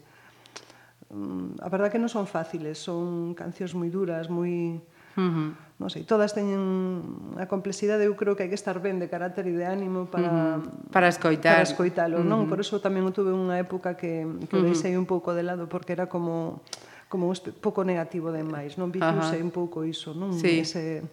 Mm, 1.09 1.57
a 1.65 1.69
verdade 1.73 1.97
que 1.97 2.03
non 2.03 2.13
son 2.13 2.29
fáciles, 2.29 2.77
son 2.77 3.33
cancións 3.33 3.73
moi 3.73 3.89
duras, 3.89 4.29
moi... 4.29 4.77
Muy 4.77 4.98
Uh 5.19 5.27
-huh. 5.27 5.51
Non 5.79 5.91
sei, 5.95 6.03
todas 6.03 6.35
teñen 6.35 6.59
a 7.39 7.47
complexidade, 7.47 8.03
eu 8.03 8.19
creo 8.19 8.35
que 8.35 8.43
hai 8.43 8.51
que 8.51 8.59
estar 8.59 8.83
ben 8.83 8.99
de 8.99 9.07
carácter 9.07 9.47
e 9.47 9.55
de 9.55 9.63
ánimo 9.63 10.11
para 10.11 10.59
para 10.91 11.07
escoitar, 11.07 11.63
para 11.63 11.67
escoitalo, 11.67 12.27
non? 12.27 12.51
Por 12.51 12.59
eso 12.59 12.83
tamén 12.83 13.07
eu 13.07 13.15
tuve 13.15 13.31
unha 13.31 13.63
época 13.63 13.95
que 13.95 14.27
que 14.51 14.59
uh 14.59 14.63
-huh. 14.63 14.67
deixei 14.67 14.99
un 14.99 15.07
pouco 15.07 15.39
de 15.39 15.47
lado 15.47 15.71
porque 15.71 15.95
era 15.95 16.11
como 16.11 16.67
como 17.07 17.31
un 17.31 17.39
pouco 17.63 17.87
negativo 17.87 18.35
demais, 18.35 18.75
non? 18.75 18.91
Vixuse 18.91 19.39
uh 19.39 19.47
un 19.47 19.55
pouco 19.55 19.87
iso, 19.87 20.19
non? 20.19 20.35
Sí. 20.35 20.67
Ese 20.67 21.07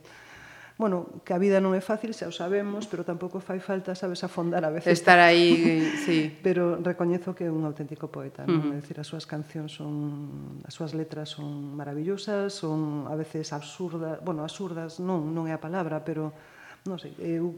bueno, 0.78 1.08
que 1.24 1.32
a 1.34 1.40
vida 1.40 1.64
non 1.64 1.72
é 1.72 1.80
fácil, 1.80 2.12
xa 2.12 2.28
o 2.28 2.36
sabemos, 2.36 2.84
pero 2.92 3.08
tampouco 3.08 3.40
fai 3.40 3.64
falta, 3.64 3.96
sabes, 3.96 4.28
afondar 4.28 4.68
a 4.68 4.72
veces. 4.76 4.92
Estar 4.92 5.24
aí, 5.24 5.80
sí. 6.04 6.36
pero 6.46 6.76
recoñezo 6.84 7.32
que 7.32 7.48
é 7.48 7.52
un 7.52 7.64
auténtico 7.64 8.12
poeta, 8.12 8.44
non? 8.44 8.60
Uh 8.60 8.60
-huh. 8.60 8.76
É 8.76 8.84
dicir, 8.84 9.00
as 9.00 9.08
súas 9.08 9.24
cancións 9.24 9.72
son, 9.72 10.60
as 10.68 10.76
súas 10.76 10.92
letras 10.92 11.32
son 11.32 11.80
maravillosas, 11.80 12.52
son 12.52 13.08
a 13.08 13.16
veces 13.16 13.56
absurdas, 13.56 14.20
bueno, 14.20 14.44
absurdas 14.44 15.00
non, 15.00 15.32
non 15.32 15.48
é 15.48 15.56
a 15.56 15.64
palabra, 15.64 16.04
pero 16.04 16.36
non 16.84 17.00
sei, 17.00 17.16
eu, 17.24 17.56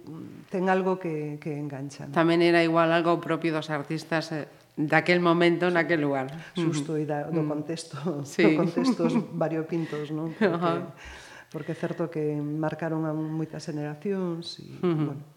ten 0.54 0.70
algo 0.70 1.02
que, 1.02 1.42
que 1.42 1.58
engancha. 1.58 2.06
Non? 2.06 2.14
Tamén 2.14 2.46
era 2.46 2.62
igual 2.62 2.94
algo 2.94 3.18
propio 3.18 3.50
dos 3.50 3.74
artistas 3.74 4.30
eh, 4.30 4.46
daquel 4.78 5.26
momento, 5.26 5.74
naquel 5.74 6.06
lugar. 6.06 6.30
Susto 6.54 6.94
e 6.94 7.10
da, 7.10 7.26
do 7.34 7.42
contexto, 7.50 7.98
sí. 8.30 8.46
do 8.46 8.62
contextos 8.62 9.10
variopintos, 9.42 10.14
non? 10.14 10.38
Porque, 10.38 10.54
uh 10.54 10.86
-huh 10.86 11.17
porque 11.52 11.72
é 11.72 11.78
certo 11.78 12.10
que 12.12 12.36
marcaron 12.40 13.08
a 13.08 13.14
moitas 13.16 13.64
generacións 13.64 14.60
e, 14.60 14.80
uh 14.80 14.92
-huh. 14.92 15.08
bueno, 15.14 15.37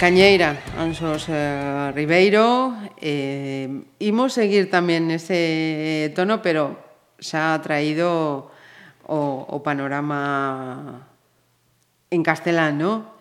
Cañeira, 0.00 0.56
Anxos 0.80 1.28
eh, 1.28 1.92
Ribeiro, 1.92 2.72
eh, 2.96 3.68
imos 4.00 4.32
seguir 4.32 4.72
tamén 4.72 5.12
nese 5.12 5.36
eh, 5.36 6.06
tono, 6.16 6.40
pero 6.40 6.72
xa 7.20 7.52
ha 7.52 7.60
traído 7.60 8.48
o, 9.04 9.20
o 9.44 9.56
panorama 9.60 11.04
en 12.08 12.24
castelán, 12.24 12.80
¿no? 12.80 13.12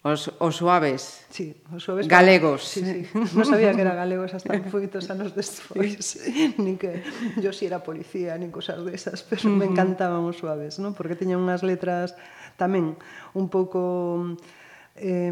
Os, 0.00 0.32
os 0.40 0.56
suaves. 0.56 1.28
Sí, 1.28 1.52
os 1.68 1.84
suaves. 1.84 2.08
Galegos. 2.08 2.64
Sí, 2.64 2.80
sí. 2.80 3.00
Non 3.36 3.44
sabía 3.44 3.76
que 3.76 3.84
era 3.84 3.92
galegos 3.92 4.32
hasta 4.32 4.56
un 4.56 4.64
anos 4.64 5.36
despois. 5.36 6.00
Sí. 6.00 6.56
Nin 6.64 6.80
que 6.80 7.04
yo 7.44 7.52
si 7.52 7.68
era 7.68 7.84
policía, 7.84 8.40
nin 8.40 8.48
cosas 8.48 8.80
desas, 8.88 9.20
pero 9.20 9.52
me 9.52 9.68
encantaban 9.68 10.24
os 10.24 10.40
suaves, 10.40 10.80
¿no? 10.80 10.96
Porque 10.96 11.12
tiñan 11.12 11.44
unhas 11.44 11.60
letras 11.60 12.16
tamén 12.56 12.96
un 13.36 13.52
pouco... 13.52 14.32
Eh, 14.96 15.28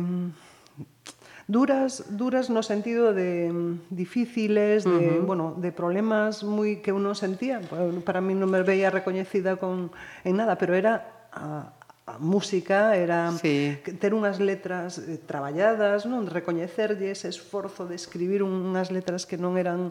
duras, 1.50 2.04
duras 2.16 2.48
no 2.48 2.62
sentido 2.62 3.12
de 3.12 3.50
mm, 3.52 3.90
difíciles, 3.90 4.84
de, 4.84 4.90
uh 4.90 4.94
-huh. 4.94 5.26
bueno, 5.26 5.54
de 5.58 5.72
problemas 5.74 6.46
moi 6.46 6.78
que 6.78 6.94
uno 6.94 7.18
sentía. 7.18 7.58
Para 8.06 8.22
mí 8.22 8.38
non 8.38 8.46
me 8.46 8.62
veía 8.62 8.94
recoñecida 8.94 9.58
con 9.58 9.90
en 10.22 10.38
nada, 10.38 10.54
pero 10.54 10.78
era 10.78 11.26
a, 11.34 11.74
a 12.06 12.14
música, 12.22 12.94
era 12.94 13.34
sí. 13.34 13.74
ter 13.98 14.14
unhas 14.14 14.38
letras 14.38 15.02
eh, 15.02 15.18
traballadas, 15.18 16.06
non 16.06 16.30
recoñecerlle 16.30 17.10
ese 17.10 17.26
esforzo 17.26 17.90
de 17.90 17.98
escribir 17.98 18.46
unhas 18.46 18.94
letras 18.94 19.26
que 19.26 19.34
non 19.34 19.58
eran 19.58 19.90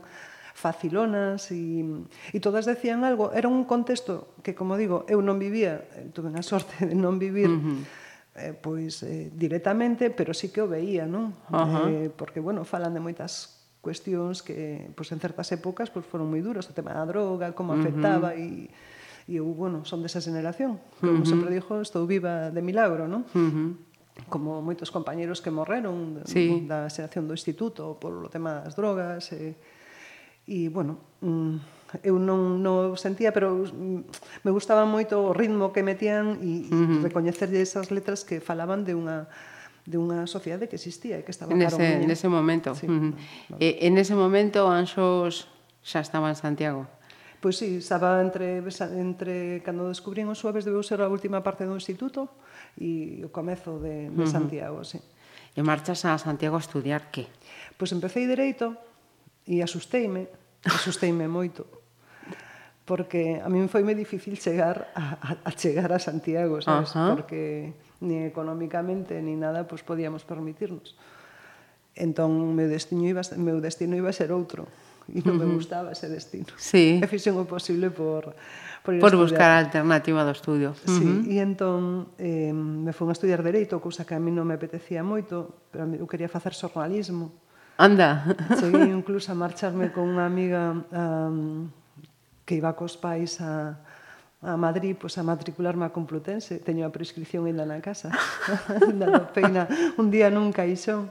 facilonas 0.56 1.52
e, 1.52 1.84
e 2.32 2.40
todas 2.40 2.64
decían 2.64 3.04
algo. 3.04 3.36
Era 3.36 3.52
un 3.52 3.68
contexto 3.68 4.32
que, 4.48 4.56
como 4.56 4.80
digo, 4.80 5.04
eu 5.12 5.20
non 5.20 5.36
vivía, 5.36 5.84
eh, 6.00 6.08
tuve 6.16 6.32
a 6.32 6.44
sorte 6.44 6.88
de 6.88 6.96
non 6.96 7.20
vivir 7.20 7.52
uh 7.52 7.60
-huh 7.60 7.99
eh, 8.40 8.56
pois 8.56 9.04
eh, 9.04 9.30
directamente, 9.36 10.10
pero 10.10 10.34
sí 10.34 10.50
que 10.50 10.64
o 10.64 10.68
veía, 10.68 11.06
non? 11.06 11.36
Uh 11.52 11.68
-huh. 11.68 11.88
eh, 11.92 12.10
porque, 12.10 12.40
bueno, 12.40 12.64
falan 12.64 12.96
de 12.96 13.04
moitas 13.04 13.68
cuestións 13.84 14.40
que, 14.42 14.90
pois, 14.96 15.12
en 15.12 15.20
certas 15.20 15.52
épocas, 15.52 15.92
pois, 15.92 16.08
foron 16.08 16.32
moi 16.32 16.40
duros, 16.40 16.66
o 16.68 16.74
tema 16.74 16.96
da 16.96 17.04
droga, 17.04 17.52
como 17.52 17.76
afectaba 17.76 18.32
uh 18.32 18.40
-huh. 18.40 18.72
e 18.72 19.30
e 19.30 19.38
eu, 19.38 19.46
bueno, 19.54 19.86
son 19.86 20.02
desa 20.02 20.18
generación, 20.18 20.82
como 20.98 21.20
uh 21.20 21.22
-huh. 21.22 21.30
sempre 21.30 21.54
dixo, 21.54 21.86
estou 21.86 22.10
viva 22.10 22.50
de 22.50 22.66
milagro, 22.66 23.06
non? 23.06 23.28
Uh 23.36 23.52
-huh 23.54 23.90
como 24.28 24.60
moitos 24.60 24.92
compañeros 24.92 25.40
que 25.40 25.54
morreron 25.54 26.20
sí. 26.28 26.68
da 26.68 26.92
xeración 26.92 27.30
do 27.30 27.38
instituto 27.38 27.96
por 27.96 28.12
o 28.20 28.28
tema 28.28 28.60
das 28.66 28.76
drogas 28.76 29.32
eh, 29.32 29.56
e, 30.44 30.68
e 30.68 30.74
bueno, 30.74 31.00
mm, 31.24 31.79
eu 32.04 32.22
non, 32.22 32.62
non 32.62 32.94
sentía, 32.96 33.34
pero 33.34 33.66
me 34.46 34.52
gustaba 34.54 34.86
moito 34.86 35.20
o 35.20 35.34
ritmo 35.34 35.74
que 35.74 35.82
metían 35.82 36.38
e, 36.42 36.70
e 36.70 36.74
uh 36.74 36.86
-huh. 36.86 37.02
recoñecerlle 37.02 37.62
esas 37.62 37.90
letras 37.90 38.22
que 38.22 38.42
falaban 38.42 38.86
de 38.86 38.94
unha 38.94 39.26
de 39.90 39.98
unha 39.98 40.30
sociedade 40.30 40.70
que 40.70 40.78
existía 40.78 41.18
e 41.18 41.26
que 41.26 41.34
estaba 41.34 41.50
en 41.50 41.66
ese, 41.66 42.06
en 42.06 42.10
ese 42.14 42.30
momento. 42.30 42.78
Sí, 42.78 42.86
uh 42.86 42.94
-huh. 42.94 43.12
no, 43.14 43.18
no. 43.18 43.56
E, 43.58 43.90
en 43.90 43.98
ese 43.98 44.14
momento 44.14 44.70
Anxos 44.70 45.50
xa 45.82 46.06
estaba 46.06 46.30
en 46.30 46.38
Santiago. 46.38 46.86
Pois 47.42 47.58
sí, 47.58 47.80
estaba 47.80 48.22
entre, 48.22 48.62
entre 49.00 49.64
cando 49.64 49.88
descubrín 49.88 50.28
os 50.28 50.38
suaves 50.38 50.68
debeu 50.68 50.84
ser 50.84 51.02
a 51.02 51.10
última 51.10 51.42
parte 51.42 51.64
do 51.66 51.74
instituto 51.74 52.30
e 52.78 53.24
o 53.26 53.32
comezo 53.32 53.80
de, 53.80 54.12
de 54.12 54.22
uh 54.22 54.28
-huh. 54.28 54.30
Santiago, 54.30 54.86
sí. 54.86 55.02
E 55.58 55.62
marchas 55.66 56.06
a 56.06 56.14
Santiago 56.22 56.60
a 56.60 56.62
estudiar 56.62 57.10
que? 57.10 57.26
Pois 57.80 57.90
empecé 57.96 58.28
Dereito 58.28 58.78
e 59.48 59.64
asusteime, 59.66 60.30
asusteime 60.68 61.26
moito 61.26 61.79
porque 62.90 63.38
a 63.38 63.48
mí 63.54 63.62
foi 63.70 63.86
moi 63.86 63.94
difícil 63.94 64.34
chegar 64.42 64.90
a, 64.98 65.38
a 65.46 65.52
chegar 65.54 65.94
a 65.94 66.02
Santiago, 66.02 66.58
sabes? 66.58 66.90
Uh 66.98 66.98
-huh. 66.98 67.10
Porque 67.14 67.78
ni 68.02 68.26
económicamente 68.26 69.22
ni 69.22 69.38
nada 69.38 69.70
pues 69.70 69.86
podíamos 69.86 70.26
permitirnos. 70.26 70.98
Entón 71.94 72.58
meu 72.58 72.66
destino 72.66 73.06
iba 73.06 73.22
meu 73.38 73.62
destino 73.62 73.94
iba 73.94 74.10
a 74.10 74.18
ser 74.18 74.34
outro 74.34 74.66
e 75.06 75.22
non 75.22 75.38
uh 75.38 75.46
-huh. 75.46 75.46
me 75.46 75.54
gustaba 75.54 75.94
ese 75.94 76.10
destino. 76.10 76.50
Sí. 76.58 76.98
E 77.06 77.06
fixen 77.06 77.38
o 77.38 77.46
posible 77.46 77.94
por 77.94 78.34
por, 78.82 78.98
ir 78.98 79.02
por 79.06 79.14
buscar 79.14 79.54
a 79.54 79.62
alternativa 79.62 80.26
do 80.26 80.34
estudio. 80.34 80.74
Sí, 80.74 80.90
uh 80.90 80.98
-huh. 80.98 81.30
Sí, 81.30 81.38
e 81.38 81.46
entón 81.46 82.10
eh, 82.18 82.50
me 82.50 82.90
fun 82.90 83.14
a 83.14 83.16
estudiar 83.16 83.46
Dereito, 83.46 83.78
cousa 83.78 84.02
que 84.02 84.18
a 84.18 84.22
mí 84.22 84.34
non 84.34 84.50
me 84.50 84.58
apetecía 84.58 85.06
moito, 85.06 85.70
pero 85.70 85.86
eu 85.94 86.10
quería 86.10 86.26
facer 86.26 86.58
xornalismo. 86.58 87.38
Anda. 87.78 88.34
Cheguei 88.58 88.90
incluso 88.98 89.30
a 89.30 89.38
marcharme 89.38 89.94
con 89.94 90.10
unha 90.10 90.26
amiga 90.26 90.74
um, 90.90 91.70
que 92.50 92.58
iba 92.58 92.74
cos 92.74 92.98
pais 92.98 93.38
a, 93.46 93.78
a 94.42 94.58
Madrid 94.58 94.98
pois, 94.98 95.14
a 95.22 95.24
matricularme 95.24 95.86
a 95.86 95.94
Complutense. 95.94 96.58
Teño 96.58 96.82
a 96.82 96.90
prescripción 96.90 97.46
ainda 97.46 97.62
na 97.62 97.78
casa. 97.78 98.10
Dando 98.98 99.30
peina 99.30 99.70
un 100.02 100.10
día 100.10 100.34
nunca 100.34 100.66
iso. 100.66 101.06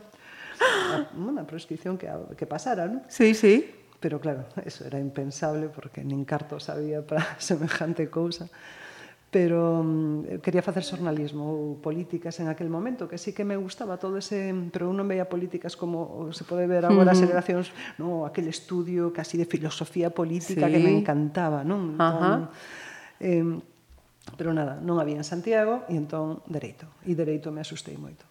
Ah, 0.59 1.07
Unha 1.15 1.47
prescripción 1.47 1.95
que, 1.95 2.11
que 2.35 2.43
pasara, 2.51 2.91
non? 2.91 3.07
Sí, 3.07 3.39
sí. 3.39 3.71
Pero 4.03 4.19
claro, 4.19 4.51
eso 4.67 4.83
era 4.83 4.99
impensable 4.99 5.71
porque 5.71 6.03
nin 6.03 6.27
carto 6.27 6.59
sabía 6.59 7.07
para 7.07 7.23
semejante 7.39 8.11
cousa 8.11 8.51
pero 9.31 9.85
eu 10.25 10.41
quería 10.41 10.65
facer 10.65 10.81
xornalismo 10.81 11.45
ou 11.45 11.77
políticas 11.85 12.41
en 12.41 12.49
aquel 12.49 12.73
momento, 12.73 13.05
que 13.05 13.21
sí 13.21 13.37
que 13.37 13.45
me 13.45 13.61
gustaba 13.61 14.01
todo 14.01 14.17
ese, 14.17 14.57
pero 14.73 14.89
eu 14.89 14.95
non 14.97 15.05
veía 15.05 15.29
políticas 15.29 15.77
como 15.77 16.33
se 16.33 16.49
pode 16.49 16.65
ver 16.65 16.89
agora 16.89 17.13
as 17.13 17.21
uh 17.21 17.21
-huh. 17.21 17.25
generacións, 17.29 17.69
no, 18.01 18.25
aquel 18.25 18.49
estudio 18.49 19.13
casi 19.13 19.37
de 19.37 19.45
filosofía 19.45 20.09
política 20.09 20.65
sí. 20.65 20.73
que 20.73 20.81
me 20.81 20.93
encantaba, 20.97 21.61
non? 21.61 21.93
Entón, 22.01 22.49
eh, 23.21 23.45
pero 24.37 24.57
nada, 24.57 24.81
non 24.81 24.97
había 24.97 25.21
en 25.21 25.29
Santiago 25.29 25.85
e 25.93 26.01
entón 26.01 26.41
dereito, 26.49 26.89
e 27.05 27.13
dereito 27.13 27.53
me 27.53 27.61
asustei 27.61 28.01
moito. 28.01 28.25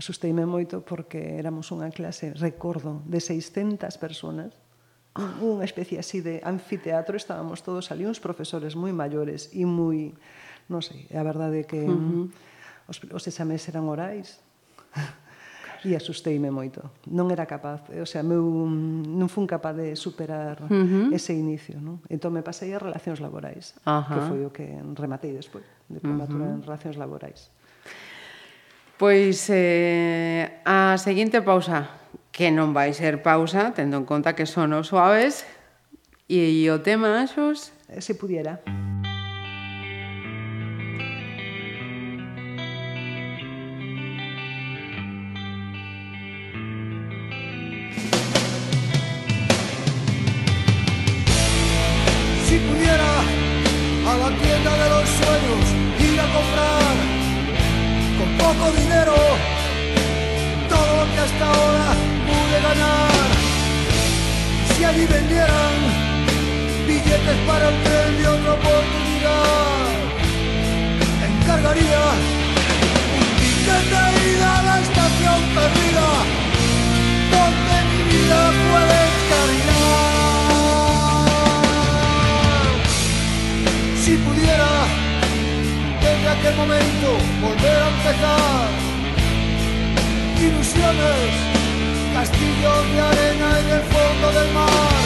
Asusteime 0.00 0.48
moito 0.48 0.80
porque 0.80 1.36
éramos 1.36 1.68
unha 1.76 1.92
clase, 1.92 2.32
recordo, 2.32 3.04
de 3.04 3.20
600 3.20 4.00
personas, 4.00 4.56
unha 5.42 5.66
especie 5.66 5.98
así 5.98 6.22
de 6.22 6.38
anfiteatro, 6.46 7.18
estábamos 7.18 7.66
todos 7.66 7.90
ali, 7.90 8.06
uns 8.06 8.22
profesores 8.22 8.78
moi 8.78 8.94
maiores 8.94 9.50
e 9.52 9.66
moi 9.66 10.14
non 10.68 10.84
sei, 10.84 11.08
é 11.08 11.16
a 11.16 11.24
verdade 11.24 11.64
que 11.64 11.80
uh 11.82 11.92
-huh. 11.92 12.28
Mm, 12.28 12.88
os, 12.88 12.96
os 13.12 13.24
exames 13.28 13.64
eran 13.68 13.88
orais 13.88 14.40
e 15.84 15.94
asusteime 15.94 16.50
moito. 16.50 16.82
Non 17.06 17.30
era 17.30 17.46
capaz, 17.46 17.86
eh, 17.92 18.02
o 18.02 18.08
sea, 18.08 18.24
meu, 18.24 18.42
mm, 18.42 19.14
non 19.16 19.28
fun 19.30 19.46
capaz 19.46 19.76
de 19.76 19.94
superar 19.94 20.60
uh 20.64 20.68
-huh. 20.68 21.14
ese 21.14 21.36
inicio, 21.36 21.78
non? 21.78 22.02
Entón 22.10 22.34
me 22.34 22.42
pasei 22.42 22.74
a 22.74 22.78
relacións 22.82 23.22
laborais, 23.22 23.76
uh 23.86 24.02
-huh. 24.02 24.12
que 24.12 24.20
foi 24.26 24.40
o 24.44 24.50
que 24.50 24.66
rematei 24.96 25.32
despois, 25.32 25.64
de 25.88 26.00
formatura 26.00 26.44
uh 26.44 26.50
-huh. 26.50 26.56
en 26.58 26.66
relacións 26.66 26.96
laborais. 26.98 27.50
Pois 28.98 29.46
eh, 29.54 30.58
a 30.66 30.98
seguinte 30.98 31.38
pausa, 31.40 31.86
que 32.34 32.50
non 32.50 32.74
vai 32.74 32.90
ser 32.90 33.22
pausa, 33.22 33.70
tendo 33.70 33.94
en 33.94 34.04
conta 34.04 34.34
que 34.34 34.44
son 34.44 34.74
os 34.74 34.90
suaves, 34.90 35.46
e, 36.26 36.66
e 36.66 36.70
o 36.74 36.82
tema, 36.82 37.22
xos... 37.30 37.70
Eh, 37.88 38.02
se 38.02 38.18
pudiera. 38.18 38.58
Se 38.58 38.66
pudiera. 38.66 38.97
Los 54.90 55.08
sueños 55.20 55.64
ir 56.00 56.20
a 56.20 56.26
comprar 56.36 56.94
con 58.18 58.28
poco 58.44 58.64
dinero 58.72 59.14
todo 60.68 60.90
lo 60.98 61.04
que 61.12 61.20
hasta 61.26 61.44
ahora 61.46 61.88
pude 62.26 62.56
ganar. 62.68 63.28
Si 64.68 64.84
allí 64.84 65.06
vendieran 65.06 65.74
billetes 66.86 67.38
para 67.46 67.68
el 67.68 67.76
tren 67.84 68.10
de 68.18 68.28
otra 68.28 68.52
oportunidad, 68.60 69.88
encargaría 71.28 72.04
un 73.18 73.26
ticket 73.40 73.84
de 73.92 74.04
ida 74.30 74.58
a 74.58 74.62
la 74.68 74.76
estación 74.86 75.40
perdida 75.56 76.08
donde 77.34 77.74
mi 77.90 78.00
vida 78.10 78.40
puede 78.70 79.07
aquel 86.38 86.54
momento 86.56 87.08
volver 87.42 87.82
a 87.82 87.88
empezar, 87.88 88.68
ilusiones, 90.38 91.30
castillos 92.14 92.82
de 92.92 93.00
arena 93.00 93.48
en 93.60 93.68
el 93.76 93.84
fondo 93.92 94.26
del 94.38 94.50
mar, 94.54 95.00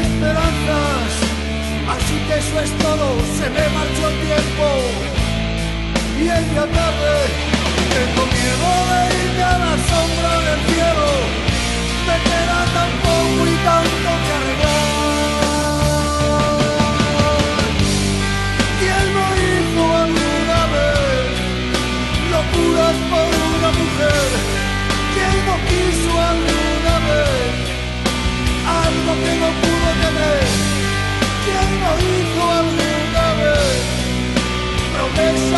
esperanzas, 0.00 1.10
así 1.94 2.16
que 2.26 2.34
eso 2.38 2.60
es 2.60 2.70
todo, 2.78 3.06
se 3.38 3.46
me 3.50 3.64
marchó 3.76 4.02
el 4.10 4.16
tiempo. 4.28 4.66
Y 6.20 6.28
el 6.28 6.44
día 6.50 6.66
tarde 6.78 7.16
tengo 7.94 8.22
miedo 8.36 8.70
de 8.90 9.00
irme 9.24 9.42
a 9.42 9.58
la 9.58 9.74
sombra 9.90 10.32
del 10.46 10.60
cielo, 10.70 11.08
me 12.06 12.16
queda 12.28 12.60
tan 12.76 12.90
poco 13.02 13.40
y 13.50 13.56
tanto 13.66 14.10
que 14.24 14.32
arreglar. 14.38 15.43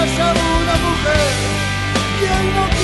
casa 0.06 0.32
una 0.32 0.76
mujer. 0.76 1.32
¿Quién 2.18 2.54
no 2.54 2.75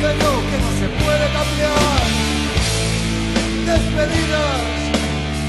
que 0.00 0.58
no 0.62 0.70
se 0.78 0.88
puede 1.02 1.26
cambiar. 1.34 2.06
Despedidas, 3.66 4.60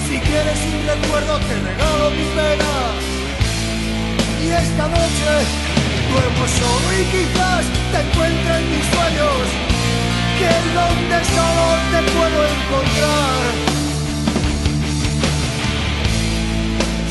si 0.07 0.17
quieres 0.19 0.59
un 0.73 0.87
recuerdo 0.87 1.37
te 1.47 1.55
regalo 1.69 2.09
mi 2.09 2.25
pena. 2.33 2.73
Y 4.43 4.47
esta 4.49 4.87
noche 4.87 5.31
duermo 6.09 6.45
solo 6.59 6.87
y 6.97 7.03
quizás 7.13 7.63
te 7.91 7.99
encuentre 8.01 8.57
en 8.57 8.65
mis 8.71 8.85
sueños, 8.89 9.45
que 10.39 10.47
es 10.57 10.65
donde 10.73 11.17
solo 11.35 11.65
te 11.91 11.99
puedo 12.17 12.39
encontrar. 12.55 13.45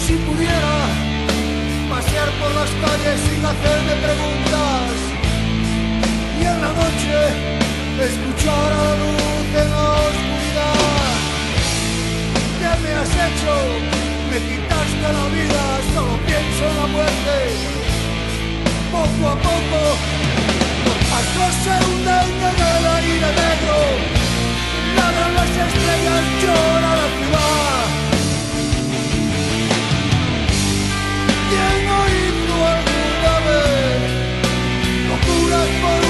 Si 0.04 0.14
pudiera 0.26 0.74
pasear 1.88 2.28
por 2.40 2.50
las 2.58 2.70
calles 2.82 3.20
sin 3.28 3.44
hacerme 3.46 3.94
preguntas 4.06 5.07
en 6.50 6.60
la 6.62 6.72
noche 6.82 7.18
escuchar 8.08 8.72
a 8.72 8.84
la 8.88 8.94
luz 9.02 9.48
en 9.62 9.68
la 9.74 9.84
oscuridad. 10.08 11.14
¿Qué 12.60 12.72
me 12.82 12.90
has 13.00 13.12
hecho? 13.26 13.54
Me 14.30 14.38
quitaste 14.48 15.08
la 15.18 15.26
vida, 15.36 15.62
solo 15.92 16.14
pienso 16.28 16.62
en 16.70 16.76
la 16.80 16.86
muerte. 16.94 17.34
Poco 18.92 19.22
a 19.34 19.36
poco 19.48 19.80
los 20.86 21.00
astros 21.18 21.54
se 21.64 21.74
hunden 21.84 22.28
en 22.48 22.56
el 22.72 22.84
aire 22.98 23.30
negro. 23.42 23.78
Ladran 24.96 25.32
las 25.38 25.52
estrellas, 25.66 26.24
llora 26.42 26.90
la 27.00 27.08
ciudad. 27.16 27.84
¿Quién 31.50 31.76
no 31.88 31.98
hizo 32.16 32.54
alguna 32.74 33.34
vez 33.46 34.18
locuras 35.08 35.70
por 35.82 36.07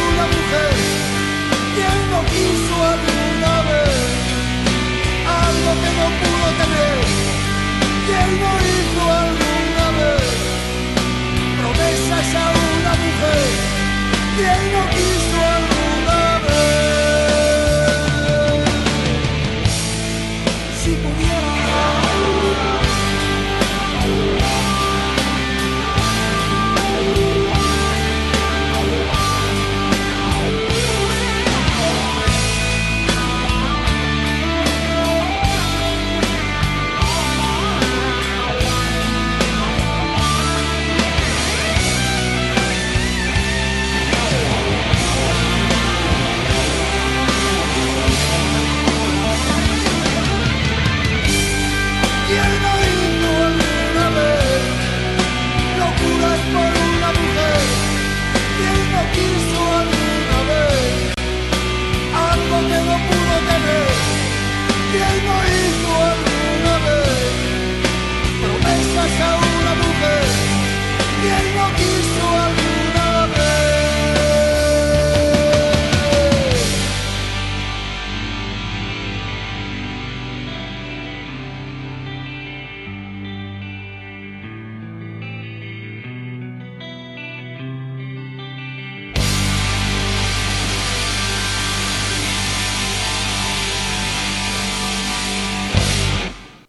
promesas 11.61 12.35
a 12.35 12.51
una 12.51 12.93
mujer? 13.03 13.49
¿Quién 14.37 14.73
no 14.73 14.83
quiso 14.91 15.18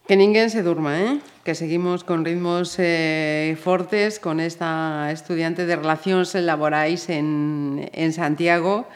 Que 0.09 0.17
ninguén 0.17 0.49
se 0.49 0.65
durma, 0.65 0.97
eh? 0.97 1.21
que 1.45 1.53
seguimos 1.53 2.01
con 2.01 2.25
ritmos 2.25 2.73
eh, 2.81 3.53
fortes 3.61 4.17
con 4.17 4.41
esta 4.41 5.13
estudiante 5.13 5.69
de 5.69 5.77
Relacións 5.77 6.33
Laborais 6.33 7.13
en, 7.13 7.85
en 7.93 8.09
Santiago, 8.09 8.89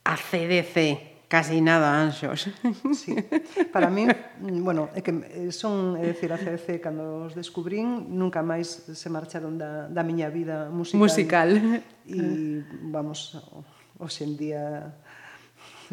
a 0.00 0.16
CDC, 0.16 1.28
casi 1.28 1.60
nada, 1.60 2.00
anxos. 2.00 2.48
Sí. 2.96 3.20
Para 3.68 3.92
mí, 3.92 4.08
bueno, 4.40 4.88
é 4.96 5.04
que 5.04 5.12
son, 5.52 6.00
é 6.00 6.08
dicir, 6.08 6.32
a 6.32 6.40
CDC, 6.40 6.80
cando 6.80 7.28
os 7.28 7.36
descubrín, 7.36 8.08
nunca 8.08 8.40
máis 8.40 8.88
se 8.96 9.08
marcharon 9.12 9.60
da, 9.60 9.92
da 9.92 10.00
miña 10.00 10.32
vida 10.32 10.72
musical. 10.72 11.04
Musical. 11.04 11.50
E, 12.08 12.64
vamos, 12.88 13.36
hoxe 14.00 14.24
en 14.24 14.40
día 14.40 14.88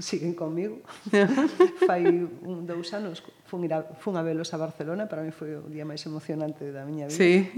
siguen 0.01 0.33
comigo. 0.33 0.79
Fai 1.87 2.05
un, 2.05 2.67
dous 2.67 2.93
anos 2.93 3.23
fun, 3.45 3.63
ir 3.65 3.73
a, 3.73 3.83
fun 3.97 4.17
a 4.17 4.21
velos 4.21 4.53
a 4.53 4.57
Barcelona, 4.57 5.09
para 5.09 5.23
mí 5.23 5.31
foi 5.31 5.55
o 5.57 5.65
día 5.69 5.85
máis 5.85 6.05
emocionante 6.05 6.71
da 6.71 6.85
miña 6.85 7.07
vida. 7.09 7.17
Sí. 7.17 7.47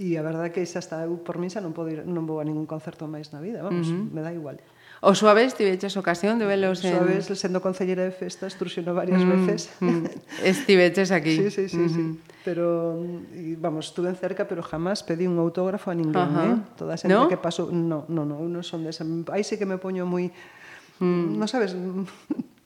e 0.00 0.16
a 0.16 0.24
verdade 0.24 0.48
que 0.54 0.64
xa 0.64 0.80
está 0.80 1.04
eu 1.04 1.20
por 1.20 1.36
min 1.36 1.52
xa 1.52 1.60
non 1.60 1.76
podo 1.76 1.92
ir, 1.92 2.08
non 2.08 2.24
vou 2.24 2.40
a 2.40 2.44
ningún 2.46 2.64
concerto 2.64 3.04
máis 3.04 3.36
na 3.36 3.44
vida, 3.44 3.60
vamos, 3.60 3.92
uh 3.92 4.00
-huh. 4.00 4.08
me 4.08 4.24
dá 4.24 4.32
igual. 4.32 4.56
O 5.00 5.16
Suaves, 5.16 5.56
tiveches 5.56 5.96
ocasión 5.96 6.36
de 6.36 6.44
velos 6.44 6.84
en... 6.84 6.92
Suaves, 6.92 7.24
sendo 7.32 7.64
concelleira 7.64 8.04
de 8.04 8.12
festas, 8.12 8.60
truxeno 8.60 8.92
varias 8.92 9.24
mm, 9.24 9.30
veces. 9.32 9.72
Mm, 9.80 10.04
estiveches 10.44 11.08
aquí. 11.08 11.36
Sí, 11.36 11.50
sí, 11.50 11.68
sí, 11.72 11.76
mm 11.76 11.88
-hmm. 11.88 11.94
sí. 11.94 12.20
Pero, 12.44 13.00
mm, 13.00 13.56
vamos, 13.60 13.88
estuve 13.88 14.12
cerca, 14.12 14.44
pero 14.44 14.60
jamás 14.60 15.00
pedí 15.00 15.24
un 15.26 15.40
autógrafo 15.40 15.90
a 15.90 15.96
ninguén, 15.96 16.20
Ajá. 16.20 16.44
eh? 16.52 16.56
Toda 16.76 16.94
a 16.94 17.00
xente 17.00 17.16
¿No? 17.16 17.32
que 17.32 17.40
pasou... 17.40 17.72
No, 17.72 18.04
no, 18.12 18.28
no, 18.28 18.44
non 18.44 18.60
son 18.60 18.84
desa. 18.84 19.08
Aí 19.32 19.40
sí 19.40 19.56
que 19.56 19.64
me 19.64 19.80
poño 19.80 20.04
moi... 20.04 20.28
Mm. 21.00 21.40
Non 21.40 21.48
sabes 21.48 21.72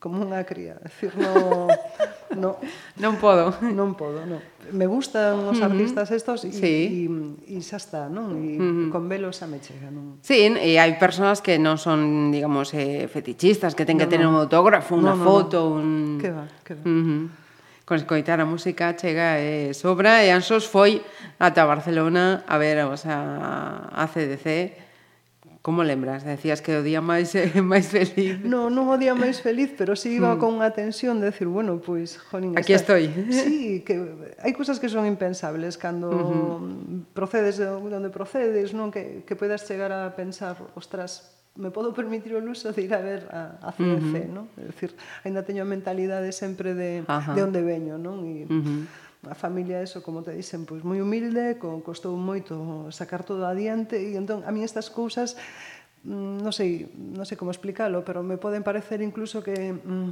como 0.04 0.20
unha 0.20 0.44
cría, 0.44 0.76
decir, 0.84 1.16
no, 1.16 1.64
no 2.36 2.60
non 3.00 3.16
podo, 3.16 3.56
non 3.64 3.96
podo, 3.96 4.28
non. 4.28 4.36
Me 4.68 4.84
gustan 4.84 5.48
os 5.48 5.56
artistas 5.64 6.12
estos 6.12 6.44
e 6.44 6.52
sí. 6.52 7.08
e 7.48 7.56
xa 7.64 7.80
está, 7.80 8.12
non? 8.12 8.36
E 8.36 8.60
uh 8.60 8.60
-huh. 8.60 8.92
con 8.92 9.08
velo 9.08 9.32
xa 9.32 9.48
me 9.48 9.64
chega, 9.64 9.88
non. 9.88 10.20
Sí, 10.20 10.44
e 10.44 10.76
hai 10.76 11.00
persoas 11.00 11.40
que 11.40 11.56
non 11.56 11.80
son, 11.80 12.28
digamos, 12.28 12.76
eh, 12.76 13.08
fetichistas, 13.08 13.72
que 13.72 13.88
ten 13.88 13.96
que 13.96 14.04
no, 14.04 14.12
tener 14.12 14.28
un 14.28 14.36
autógrafo, 14.36 14.92
unha 14.92 15.16
no, 15.16 15.24
foto, 15.24 15.72
no, 15.72 15.80
un 15.80 15.88
Que 16.20 16.28
va, 16.28 16.44
que 16.60 16.76
va. 16.76 16.84
Uh 16.84 17.00
-huh. 17.00 17.22
Con 17.88 17.96
escoitar 17.96 18.44
a 18.44 18.48
música 18.48 18.92
chega 18.92 19.40
e 19.40 19.72
eh, 19.72 19.76
sobra 19.76 20.20
e 20.20 20.28
Ansos 20.28 20.68
foi 20.68 21.00
ata 21.40 21.64
Barcelona 21.64 22.44
a 22.44 22.60
ver, 22.60 22.84
o 22.84 22.96
sea, 23.00 23.88
a 23.88 24.04
CDC 24.04 24.83
Como 25.64 25.82
lembras? 25.82 26.24
Decías 26.24 26.60
que 26.60 26.76
o 26.76 26.84
día 26.84 27.00
máis 27.00 27.32
eh, 27.32 27.48
máis 27.64 27.88
feliz. 27.88 28.36
No, 28.44 28.68
non 28.68 28.84
o 28.92 29.00
día 29.00 29.16
máis 29.16 29.40
feliz, 29.40 29.72
pero 29.72 29.96
si 29.96 30.12
sí 30.12 30.20
iba 30.20 30.36
mm. 30.36 30.38
con 30.38 30.60
unha 30.60 30.76
tensión 30.76 31.24
de 31.24 31.32
decir, 31.32 31.48
bueno, 31.48 31.80
pois, 31.80 32.20
pues, 32.20 32.28
jolín, 32.28 32.52
aquí 32.52 32.76
estoy. 32.76 33.08
Sí, 33.32 33.80
que 33.80 33.96
hai 34.44 34.52
cousas 34.52 34.76
que 34.76 34.92
son 34.92 35.08
impensables 35.08 35.80
cando 35.80 36.12
uh 36.12 36.60
-huh. 36.60 37.08
procedes 37.16 37.56
de 37.56 37.64
onde 37.72 38.12
procedes, 38.12 38.76
non 38.76 38.92
que 38.92 39.24
que 39.24 39.40
puedas 39.40 39.64
chegar 39.64 39.88
a 39.88 40.12
pensar, 40.12 40.60
ostras, 40.76 41.32
me 41.56 41.72
podo 41.72 41.96
permitir 41.96 42.36
o 42.36 42.44
luxo 42.44 42.68
de 42.76 42.84
ir 42.84 42.92
a 42.92 43.00
ver 43.00 43.24
a, 43.32 43.56
a 43.64 43.72
CDC, 43.72 44.04
uh 44.04 44.20
-huh. 44.20 44.36
non? 44.36 44.44
É 44.60 44.68
dicir, 44.68 44.92
aínda 45.24 45.48
teño 45.48 45.64
a 45.64 45.68
mentalidade 45.72 46.28
sempre 46.36 46.76
de 46.76 47.08
Ajá. 47.08 47.32
de 47.32 47.40
onde 47.40 47.64
veño, 47.64 47.96
non? 47.96 48.20
E 48.28 48.44
uh 48.44 48.60
-huh 48.60 49.03
a 49.30 49.34
familia 49.34 49.82
eso, 49.82 50.02
como 50.02 50.22
te 50.22 50.32
dicen, 50.32 50.66
pois 50.66 50.84
moi 50.84 51.00
humilde, 51.00 51.56
con, 51.58 51.80
costou 51.80 52.14
moito 52.16 52.88
sacar 52.90 53.22
todo 53.24 53.46
adiante 53.48 53.96
e 53.96 54.16
entón 54.16 54.44
a 54.44 54.50
mí 54.52 54.64
estas 54.64 54.90
cousas 54.92 55.36
mm, 56.04 56.44
non 56.44 56.52
sei, 56.52 56.88
non 56.92 57.24
sei 57.24 57.36
como 57.40 57.50
explicalo, 57.50 58.04
pero 58.04 58.20
me 58.20 58.36
poden 58.36 58.62
parecer 58.62 59.00
incluso 59.00 59.40
que 59.40 59.72
mm, 59.72 60.10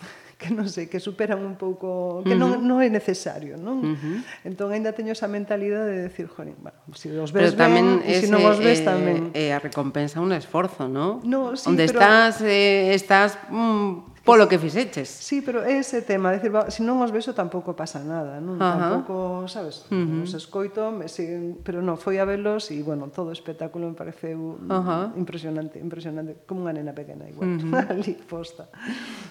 que 0.40 0.48
non 0.48 0.64
sei, 0.72 0.88
que 0.88 0.96
superan 0.96 1.44
un 1.44 1.60
pouco, 1.60 2.24
que 2.24 2.32
non, 2.32 2.64
non 2.64 2.80
é 2.80 2.88
necesario, 2.88 3.60
non? 3.60 3.84
Uh 3.84 3.92
-huh. 3.92 4.18
Entón 4.48 4.72
aínda 4.72 4.96
teño 4.96 5.12
esa 5.12 5.28
mentalidade 5.28 5.92
de 5.92 6.00
decir, 6.08 6.32
jolín, 6.32 6.56
bueno, 6.64 6.80
se 6.96 7.12
si 7.12 7.16
os 7.16 7.28
ves 7.28 7.52
pero 7.52 7.68
tamén 7.68 8.00
ben, 8.00 8.08
ese, 8.08 8.26
si 8.26 8.32
non 8.32 8.40
os 8.48 8.56
eh, 8.56 8.64
ves 8.64 8.80
eh, 8.80 8.88
tamén. 8.88 9.18
É 9.36 9.52
eh, 9.52 9.56
a 9.56 9.60
recompensa 9.60 10.16
un 10.24 10.32
esforzo, 10.32 10.88
non? 10.88 11.20
No, 11.28 11.52
sí, 11.60 11.68
Onde 11.68 11.84
pero... 11.84 12.00
estás, 12.00 12.40
eh, 12.40 12.96
estás 12.96 13.36
mm, 13.52 14.09
polo 14.24 14.48
que 14.48 14.58
fixeches. 14.58 15.08
Sí, 15.08 15.40
pero 15.40 15.64
é 15.64 15.80
ese 15.80 16.02
tema, 16.02 16.30
decir, 16.30 16.52
se 16.68 16.84
non 16.84 17.00
os 17.00 17.08
vexo 17.08 17.32
tampouco 17.32 17.72
pasa 17.72 18.04
nada, 18.04 18.36
non? 18.38 18.60
Ajá. 18.60 19.00
Tampouco, 19.00 19.48
sabes, 19.48 19.88
uh 19.88 19.96
-huh. 19.96 20.22
os 20.28 20.32
escoito, 20.36 20.92
me 20.92 21.08
siguen, 21.08 21.56
pero 21.64 21.80
non, 21.80 21.96
foi 21.96 22.20
a 22.20 22.28
velos 22.28 22.68
e, 22.68 22.84
bueno, 22.84 23.08
todo 23.08 23.32
o 23.32 23.34
espectáculo 23.34 23.88
me 23.88 23.96
pareceu 23.96 24.60
Ajá. 24.68 25.16
impresionante, 25.16 25.80
impresionante, 25.80 26.44
como 26.44 26.68
unha 26.68 26.76
nena 26.76 26.92
pequena 26.92 27.24
igual, 27.24 27.48
uh 27.48 27.60
-huh. 27.64 27.90
ali, 27.96 28.14
posta. 28.28 28.68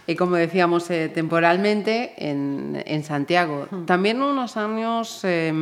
E 0.10 0.18
como 0.18 0.42
decíamos, 0.42 0.90
eh, 0.90 1.14
temporalmente, 1.14 2.18
en, 2.18 2.74
en 2.82 3.02
Santiago, 3.06 3.70
uh 3.70 3.86
-huh. 3.86 3.86
tamén 3.86 4.20
unos 4.26 4.58
años... 4.58 5.22
Eh, 5.22 5.54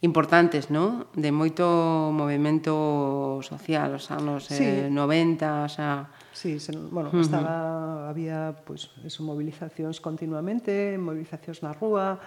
importantes, 0.00 0.70
¿no? 0.70 1.06
De 1.18 1.34
moito 1.34 1.66
movimento 2.14 3.42
social, 3.42 3.98
os 3.98 4.06
anos 4.14 4.46
sí. 4.46 4.86
eh, 4.86 4.90
90, 4.90 5.66
o 5.66 5.70
sea... 5.70 6.06
Sí, 6.30 6.62
se, 6.62 6.70
bueno, 6.70 7.10
uh 7.10 7.18
-huh. 7.18 7.26
estaba, 7.26 8.08
había, 8.08 8.54
pues, 8.62 8.94
eso, 9.02 9.26
movilizacións 9.26 9.98
continuamente, 9.98 10.94
movilizacións 11.02 11.66
na 11.66 11.74
rúa, 11.74 12.22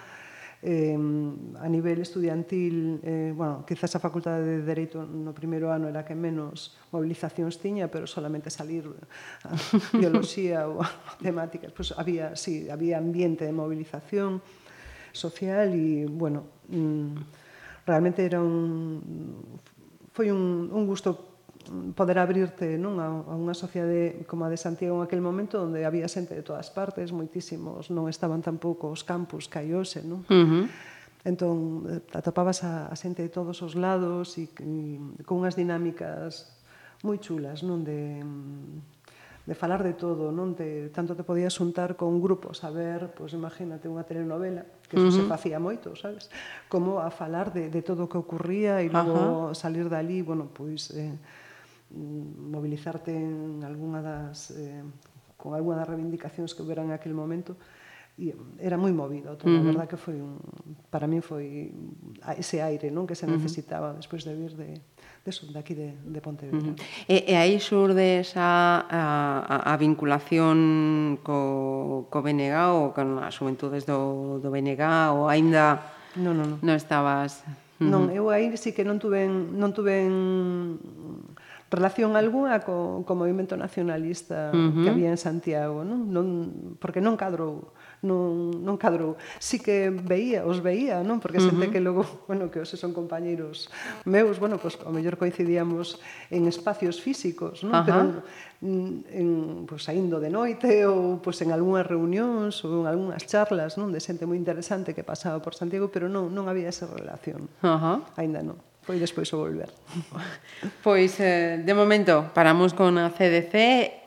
eh, 0.62 0.94
a 1.58 1.68
nivel 1.68 1.98
estudiantil, 2.04 3.00
eh, 3.02 3.32
bueno, 3.34 3.64
quizás 3.66 3.96
a 3.96 3.98
Facultade 3.98 4.44
de 4.44 4.62
Dereito 4.62 5.02
no 5.02 5.34
primeiro 5.34 5.74
ano 5.74 5.88
era 5.88 6.06
que 6.06 6.14
menos 6.14 6.78
movilizacións 6.94 7.58
tiña, 7.58 7.88
pero 7.90 8.06
solamente 8.06 8.52
salir 8.52 8.86
a 9.42 9.50
biología 9.98 10.70
ou 10.70 10.78
a 10.84 10.86
matemáticas, 11.18 11.74
pues 11.74 11.90
había, 11.96 12.36
sí, 12.36 12.70
había 12.70 13.02
ambiente 13.02 13.48
de 13.48 13.50
movilización 13.56 14.38
social 15.10 15.74
e, 15.74 16.06
bueno, 16.06 16.46
mm, 16.68 17.41
realmente 17.86 18.24
era 18.24 18.40
un 18.40 19.02
foi 20.12 20.28
un, 20.30 20.68
un 20.70 20.84
gusto 20.84 21.32
poder 21.94 22.18
abrirte 22.18 22.76
non 22.76 22.98
a, 22.98 23.08
a 23.08 23.34
unha 23.38 23.54
sociedade 23.54 24.26
como 24.26 24.44
a 24.44 24.52
de 24.52 24.58
Santiago 24.58 24.98
en 25.00 25.04
aquel 25.06 25.22
momento 25.22 25.62
onde 25.62 25.86
había 25.86 26.10
xente 26.10 26.34
de 26.34 26.42
todas 26.42 26.68
partes, 26.74 27.14
moitísimos, 27.14 27.88
non 27.88 28.10
estaban 28.10 28.42
tampouco 28.42 28.90
os 28.90 29.06
campus 29.06 29.46
que 29.46 29.62
hai 29.62 29.70
hoxe, 29.72 30.02
non? 30.02 30.26
Uh 30.26 30.46
-huh. 30.46 30.64
Entón, 31.22 31.86
eh, 31.86 32.02
atopabas 32.18 32.66
a, 32.66 32.90
a 32.90 32.96
xente 32.98 33.22
de 33.22 33.30
todos 33.30 33.62
os 33.62 33.78
lados 33.78 34.34
e, 34.42 34.50
e 34.58 35.22
con 35.22 35.38
unhas 35.38 35.54
dinámicas 35.54 36.50
moi 37.06 37.18
chulas, 37.22 37.62
non? 37.62 37.86
De, 37.86 38.22
de 39.46 39.54
falar 39.54 39.82
de 39.82 39.92
todo, 39.92 40.30
non? 40.30 40.54
De, 40.54 40.86
tanto 40.94 41.18
te 41.18 41.26
podías 41.26 41.58
juntar 41.58 41.98
con 41.98 42.22
grupos 42.22 42.62
a 42.62 42.70
ver, 42.70 43.10
pois 43.10 43.34
imagínate 43.34 43.90
unha 43.90 44.06
telenovela, 44.06 44.62
que 44.86 44.94
eso 44.94 45.10
uh 45.10 45.10
-huh. 45.10 45.18
se 45.18 45.30
facía 45.30 45.58
moito, 45.58 45.98
sabes? 45.98 46.30
Como 46.70 47.02
a 47.02 47.10
falar 47.10 47.50
de, 47.50 47.66
de 47.66 47.82
todo 47.82 48.06
o 48.06 48.10
que 48.10 48.18
ocurría 48.22 48.78
e 48.78 48.86
logo 48.86 49.50
uh 49.50 49.54
salir 49.58 49.90
dali, 49.90 50.22
bueno, 50.22 50.46
pois 50.46 50.94
eh, 50.94 51.18
mobilizarte 51.90 53.10
en 53.10 53.66
algunha 53.66 54.00
das 54.00 54.54
eh, 54.54 54.86
con 55.34 55.58
algunha 55.58 55.82
das 55.82 55.90
reivindicacións 55.90 56.54
que 56.54 56.62
houberan 56.62 56.88
en 56.88 56.94
aquel 56.94 57.12
momento 57.12 57.58
e 58.14 58.30
era 58.62 58.78
moi 58.78 58.94
movido, 58.94 59.34
todo, 59.34 59.50
uh 59.50 59.58
-huh. 59.58 59.64
a 59.64 59.68
verdad 59.74 59.86
que 59.90 59.98
foi 59.98 60.22
un, 60.22 60.38
para 60.92 61.10
min 61.10 61.18
foi 61.18 61.74
ese 62.38 62.62
aire, 62.62 62.94
non, 62.94 63.10
que 63.10 63.18
se 63.18 63.26
necesitaba 63.26 63.90
uh 63.90 63.92
-huh. 63.92 64.00
despois 64.00 64.22
de 64.22 64.32
vir 64.38 64.54
de 64.54 64.78
deso, 65.24 65.46
de 65.46 65.58
aquí 65.58 65.74
de, 65.74 65.94
de 66.04 66.20
Pontevedra. 66.20 66.58
Uh 66.58 66.74
-huh. 66.74 67.06
E, 67.06 67.30
e 67.30 67.34
aí 67.38 67.60
surde 67.62 68.20
esa 68.20 68.82
a, 68.90 69.02
a, 69.46 69.56
a 69.70 69.74
vinculación 69.78 71.18
co, 71.22 72.10
co 72.10 72.18
BNG 72.22 72.54
ou 72.74 72.90
con 72.90 73.22
as 73.22 73.38
juventudes 73.38 73.86
do, 73.86 74.42
do 74.42 74.48
BNG 74.50 74.82
ou 75.14 75.30
aínda 75.30 75.94
non, 76.18 76.34
non, 76.36 76.46
non. 76.56 76.58
non 76.60 76.74
estabas... 76.74 77.46
Non, 77.82 78.14
eu 78.14 78.30
aí 78.30 78.46
sí 78.54 78.70
que 78.70 78.86
non 78.86 79.02
tuven, 79.02 79.58
non 79.58 79.74
tuven 79.74 80.78
relación 81.66 82.14
algunha 82.14 82.62
co, 82.62 83.02
co 83.02 83.12
movimento 83.18 83.58
nacionalista 83.58 84.54
uh 84.54 84.54
-huh. 84.54 84.82
que 84.84 84.88
había 84.90 85.10
en 85.10 85.18
Santiago, 85.18 85.82
non? 85.82 86.06
non 86.14 86.26
porque 86.78 87.02
non 87.02 87.18
cadrou 87.18 87.74
non, 88.02 88.50
non 88.66 88.74
cadrou. 88.76 89.14
Si 89.38 89.62
que 89.62 89.94
veía, 89.94 90.42
os 90.42 90.58
veía, 90.58 91.00
non? 91.06 91.22
Porque 91.22 91.38
xente 91.38 91.54
uh 91.54 91.70
-huh. 91.70 91.72
que 91.72 91.80
logo, 91.80 92.02
bueno, 92.28 92.50
que 92.50 92.58
hoxe 92.58 92.74
son 92.74 92.90
compañeiros 92.90 93.70
meus, 94.04 94.42
bueno, 94.42 94.58
pois 94.58 94.74
pues, 94.74 94.86
ao 94.86 94.92
mellor 94.92 95.14
coincidíamos 95.16 96.02
en 96.34 96.50
espacios 96.50 96.98
físicos, 96.98 97.62
non? 97.62 97.72
Uh 97.72 97.78
-huh. 97.78 97.86
Pero 97.86 98.00
mm, 98.60 98.94
en, 99.14 99.28
pois, 99.70 99.78
pues, 99.78 99.80
saindo 99.86 100.18
de 100.18 100.30
noite 100.34 100.82
ou 100.84 101.22
pois, 101.22 101.38
pues, 101.38 101.46
en 101.46 101.54
algunhas 101.54 101.86
reunións 101.86 102.58
ou 102.66 102.82
en 102.82 102.90
algunhas 102.90 103.22
charlas, 103.24 103.78
non? 103.78 103.94
De 103.94 104.02
xente 104.02 104.26
moi 104.26 104.36
interesante 104.36 104.92
que 104.92 105.06
pasaba 105.06 105.38
por 105.38 105.54
Santiago, 105.54 105.88
pero 105.94 106.10
non, 106.10 106.34
non 106.34 106.50
había 106.50 106.68
esa 106.68 106.90
relación. 106.90 107.46
Uh 107.62 107.78
-huh. 107.78 107.96
Ainda 108.18 108.42
non 108.42 108.58
foi 108.82 108.98
despois 108.98 109.30
o 109.30 109.38
volver. 109.38 109.70
Pois, 110.82 111.14
eh, 111.22 111.62
de 111.62 111.74
momento, 111.74 112.34
paramos 112.34 112.74
con 112.74 112.98
a 112.98 113.14
CDC, 113.14 113.54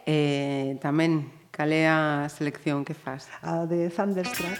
eh, 0.03 0.75
tamén 0.83 1.34
Calea 1.55 2.27
selección 2.27 2.83
que 2.83 2.93
fas? 2.93 3.29
A 3.41 3.65
de 3.65 3.89
Thunderstruck. 3.89 4.59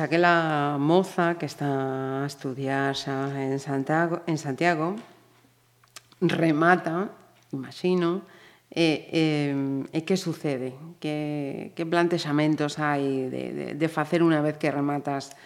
Pois 0.00 0.08
aquela 0.08 0.78
moza 0.80 1.36
que 1.36 1.44
está 1.44 2.24
a 2.24 2.24
estudiar 2.24 2.96
xa 2.96 3.36
en 3.36 3.60
Santiago, 3.60 4.24
en 4.24 4.40
Santiago 4.40 4.96
remata, 6.24 7.12
imagino, 7.52 8.24
e, 8.72 9.12
e, 9.12 9.52
e 9.92 10.00
que 10.08 10.16
sucede? 10.16 10.72
Que, 11.04 11.76
que 11.76 11.84
plantexamentos 11.84 12.80
hai 12.80 13.28
de, 13.28 13.44
de, 13.52 13.66
de 13.76 13.88
facer 13.92 14.24
unha 14.24 14.40
vez 14.40 14.56
que 14.56 14.72
rematas 14.72 15.36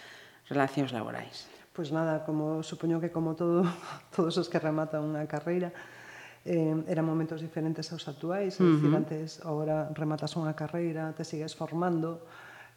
relacións 0.47 0.95
laborais? 0.95 1.51
Pois 1.75 1.91
nada, 1.91 2.23
como 2.23 2.63
supoño 2.63 3.03
que 3.03 3.11
como 3.11 3.35
todo, 3.35 3.67
todos 4.15 4.39
os 4.39 4.47
que 4.47 4.55
rematan 4.55 5.03
unha 5.03 5.27
carreira, 5.27 5.75
eh, 6.47 6.79
eran 6.87 7.03
momentos 7.03 7.43
diferentes 7.43 7.91
aos 7.91 8.07
actuais, 8.07 8.55
uh 8.55 8.63
-huh. 8.63 8.71
es 8.71 8.79
decir, 8.79 8.91
antes, 8.95 9.27
agora 9.43 9.91
rematas 9.91 10.31
unha 10.39 10.55
carreira, 10.55 11.11
te 11.11 11.27
sigues 11.27 11.59
formando, 11.59 12.23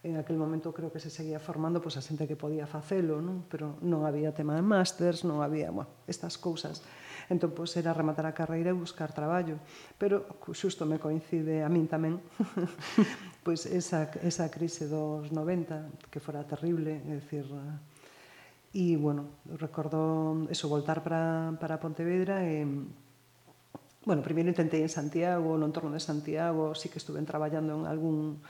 en 0.02 0.16
aquel 0.16 0.36
momento 0.36 0.72
creo 0.72 0.92
que 0.92 1.00
se 1.00 1.10
seguía 1.10 1.42
formando 1.42 1.82
pois, 1.82 1.98
a 1.98 2.02
xente 2.02 2.30
que 2.30 2.38
podía 2.38 2.70
facelo, 2.70 3.18
non? 3.18 3.42
pero 3.50 3.74
non 3.82 4.06
había 4.06 4.30
tema 4.30 4.54
de 4.54 4.62
másters, 4.62 5.26
non 5.26 5.42
había 5.42 5.74
bueno, 5.74 5.90
estas 6.06 6.38
cousas. 6.38 6.86
Entón, 7.26 7.52
pois, 7.52 7.74
era 7.74 7.90
rematar 7.90 8.24
a 8.24 8.32
carreira 8.32 8.70
e 8.70 8.76
buscar 8.78 9.10
traballo. 9.10 9.58
Pero 9.98 10.24
xusto 10.54 10.86
me 10.86 11.02
coincide 11.02 11.66
a 11.66 11.68
min 11.68 11.90
tamén 11.90 12.22
pois 13.44 13.66
esa, 13.66 14.06
esa 14.22 14.46
crise 14.54 14.86
dos 14.86 15.34
90, 15.34 16.08
que 16.14 16.22
fora 16.22 16.46
terrible, 16.46 17.02
é 17.02 17.18
dicir, 17.18 17.50
E, 18.68 19.00
bueno, 19.00 19.40
recordo 19.56 20.44
eso, 20.52 20.68
voltar 20.68 21.00
para, 21.02 21.56
para 21.56 21.80
Pontevedra 21.80 22.44
e... 22.44 22.68
Bueno, 24.04 24.24
primeiro 24.24 24.48
intentei 24.48 24.80
en 24.80 24.92
Santiago, 24.92 25.56
no 25.56 25.68
entorno 25.68 25.92
de 25.92 26.00
Santiago, 26.00 26.72
sí 26.72 26.88
que 26.88 26.96
estuve 26.96 27.20
traballando 27.28 27.76
en 27.76 27.84
algún 27.84 28.40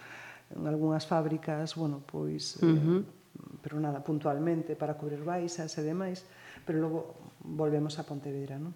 en 0.55 0.67
algunhas 0.67 1.05
fábricas, 1.05 1.77
bueno, 1.77 2.01
pois 2.05 2.57
uh 2.61 2.67
-huh. 2.67 3.01
eh, 3.01 3.19
pero 3.63 3.81
nada 3.81 4.01
puntualmente 4.03 4.77
para 4.77 4.97
cubrir 4.97 5.23
baixas 5.25 5.77
e 5.79 5.83
demais, 5.83 6.25
pero 6.65 6.81
logo 6.81 7.15
volvemos 7.45 7.99
a 8.01 8.07
Pontevedra, 8.07 8.57
non? 8.57 8.73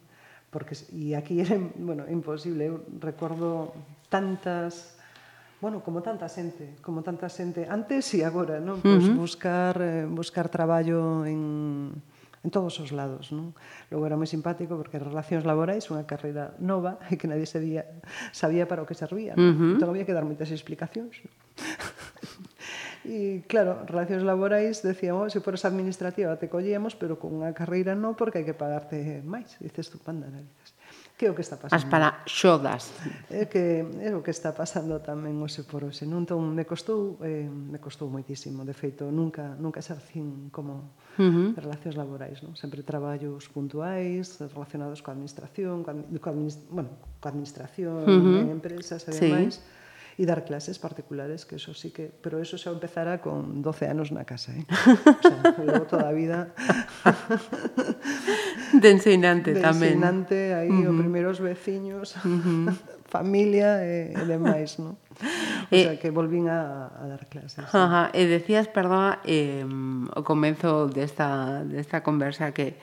Porque 0.53 0.77
e 0.93 1.16
aquí 1.16 1.41
era, 1.41 1.57
bueno, 1.89 2.05
imposible, 2.09 2.68
eu 2.68 2.85
recordo 3.01 3.73
tantas 4.12 4.99
bueno, 5.62 5.79
como 5.79 6.03
tanta 6.03 6.27
xente, 6.27 6.75
como 6.83 7.07
tanta 7.07 7.31
xente 7.31 7.70
antes 7.70 8.11
e 8.18 8.27
agora, 8.27 8.59
non? 8.59 8.83
Pois 8.83 9.07
uh 9.07 9.14
-huh. 9.14 9.23
buscar 9.23 9.75
eh, 9.79 10.05
buscar 10.11 10.51
traballo 10.51 11.23
en 11.23 11.95
en 12.43 12.51
todos 12.51 12.78
os 12.82 12.90
lados. 12.90 13.30
Non? 13.30 13.55
Logo 13.90 14.05
era 14.07 14.18
moi 14.18 14.26
simpático 14.26 14.74
porque 14.74 14.99
relacións 14.99 15.47
laborais 15.47 15.86
unha 15.95 16.03
carreira 16.05 16.55
nova 16.59 16.99
e 17.12 17.16
que 17.16 17.30
nadie 17.30 17.47
sabía, 17.47 17.86
sabía 18.34 18.66
para 18.66 18.82
o 18.82 18.88
que 18.88 18.99
servía. 18.99 19.38
Non? 19.38 19.47
Uh 19.47 19.55
-huh. 19.55 19.72
Entón 19.78 19.88
había 19.95 20.07
que 20.07 20.14
dar 20.14 20.26
moitas 20.26 20.51
explicacións. 20.51 21.22
Non? 21.22 21.32
E 23.03 23.43
claro, 23.51 23.82
relacións 23.82 24.22
laborais 24.22 24.78
decíamos, 24.86 25.34
se 25.34 25.43
fores 25.43 25.66
administrativa 25.66 26.38
te 26.38 26.47
collíamos, 26.47 26.95
pero 26.95 27.18
con 27.18 27.34
unha 27.34 27.51
carreira 27.51 27.99
non 27.99 28.14
porque 28.14 28.38
hai 28.38 28.47
que 28.47 28.55
pagarte 28.55 29.26
máis. 29.26 29.59
Dices 29.59 29.90
tú, 29.90 29.99
panda, 29.99 30.30
narices. 30.30 30.78
Que 31.23 31.29
é 31.29 31.31
o 31.31 31.39
que 31.39 31.47
está 31.47 31.55
pasando? 31.55 31.79
As 31.79 31.87
para 31.87 32.27
xodas. 32.27 32.91
É 33.31 33.47
que 33.47 33.87
é 34.03 34.11
o 34.11 34.27
que 34.27 34.35
está 34.35 34.51
pasando 34.51 34.99
tamén 34.99 35.39
hoxe 35.39 35.62
por 35.62 35.87
hoxe. 35.87 36.03
Non 36.03 36.27
ton, 36.27 36.43
me 36.51 36.66
costou, 36.66 37.23
eh, 37.23 37.47
me 37.47 37.79
costou 37.79 38.11
moitísimo. 38.11 38.66
De 38.66 38.75
feito, 38.75 39.07
nunca, 39.07 39.55
nunca 39.55 39.79
exercín 39.79 40.51
como 40.51 40.99
uh 41.14 41.23
-huh. 41.23 41.55
relacións 41.55 41.95
laborais. 41.95 42.43
Non? 42.43 42.59
Sempre 42.59 42.83
traballos 42.83 43.47
puntuais 43.55 44.43
relacionados 44.51 44.99
coa 44.99 45.14
administración, 45.14 45.87
coa, 45.87 45.95
coa, 45.95 46.35
administ 46.35 46.59
bueno, 46.66 46.91
coa 47.23 47.31
administración, 47.31 48.03
uh 48.03 48.11
eh, 48.11 48.18
-huh. 48.18 48.43
en 48.43 48.49
empresas 48.59 49.07
e 49.07 49.14
demais. 49.14 49.62
Sí 49.62 49.82
e 50.19 50.27
dar 50.29 50.45
clases 50.45 50.79
particulares, 50.79 51.45
que 51.49 51.57
eso 51.57 51.73
sí 51.73 51.91
que... 51.91 52.13
Pero 52.13 52.41
eso 52.41 52.59
se 52.59 52.69
empezará 52.69 53.21
con 53.21 53.63
12 53.63 53.89
anos 53.89 54.13
na 54.13 54.25
casa, 54.25 54.53
eh? 54.53 54.65
O 54.69 55.23
sea, 55.25 55.57
logo 55.65 55.89
toda 55.89 56.09
a 56.09 56.15
vida... 56.15 56.53
de 58.73 58.91
ensinante 58.91 59.53
de 59.55 59.61
tamén. 59.61 59.81
De 59.81 59.89
ensinante, 59.97 60.39
aí 60.55 60.71
uh 60.71 60.89
-huh. 60.89 60.93
os 60.93 60.97
primeiros 61.01 61.37
veciños, 61.41 62.17
uh 62.25 62.29
-huh. 62.29 62.77
familia 63.09 63.85
eh, 63.85 64.13
e, 64.17 64.21
e 64.21 64.25
demais, 64.25 64.81
non? 64.81 64.97
O 64.97 65.75
sea, 65.77 65.93
eh, 65.93 66.01
que 66.01 66.09
volvín 66.09 66.49
a, 66.49 66.89
a 66.89 67.05
dar 67.07 67.29
clases. 67.29 67.69
Ajá, 67.69 68.09
e 68.17 68.25
decías, 68.25 68.69
perdón, 68.69 69.21
eh, 69.29 69.65
o 70.17 70.21
comenzo 70.25 70.89
desta, 70.89 71.63
desta 71.69 72.01
conversa 72.01 72.57
que 72.57 72.81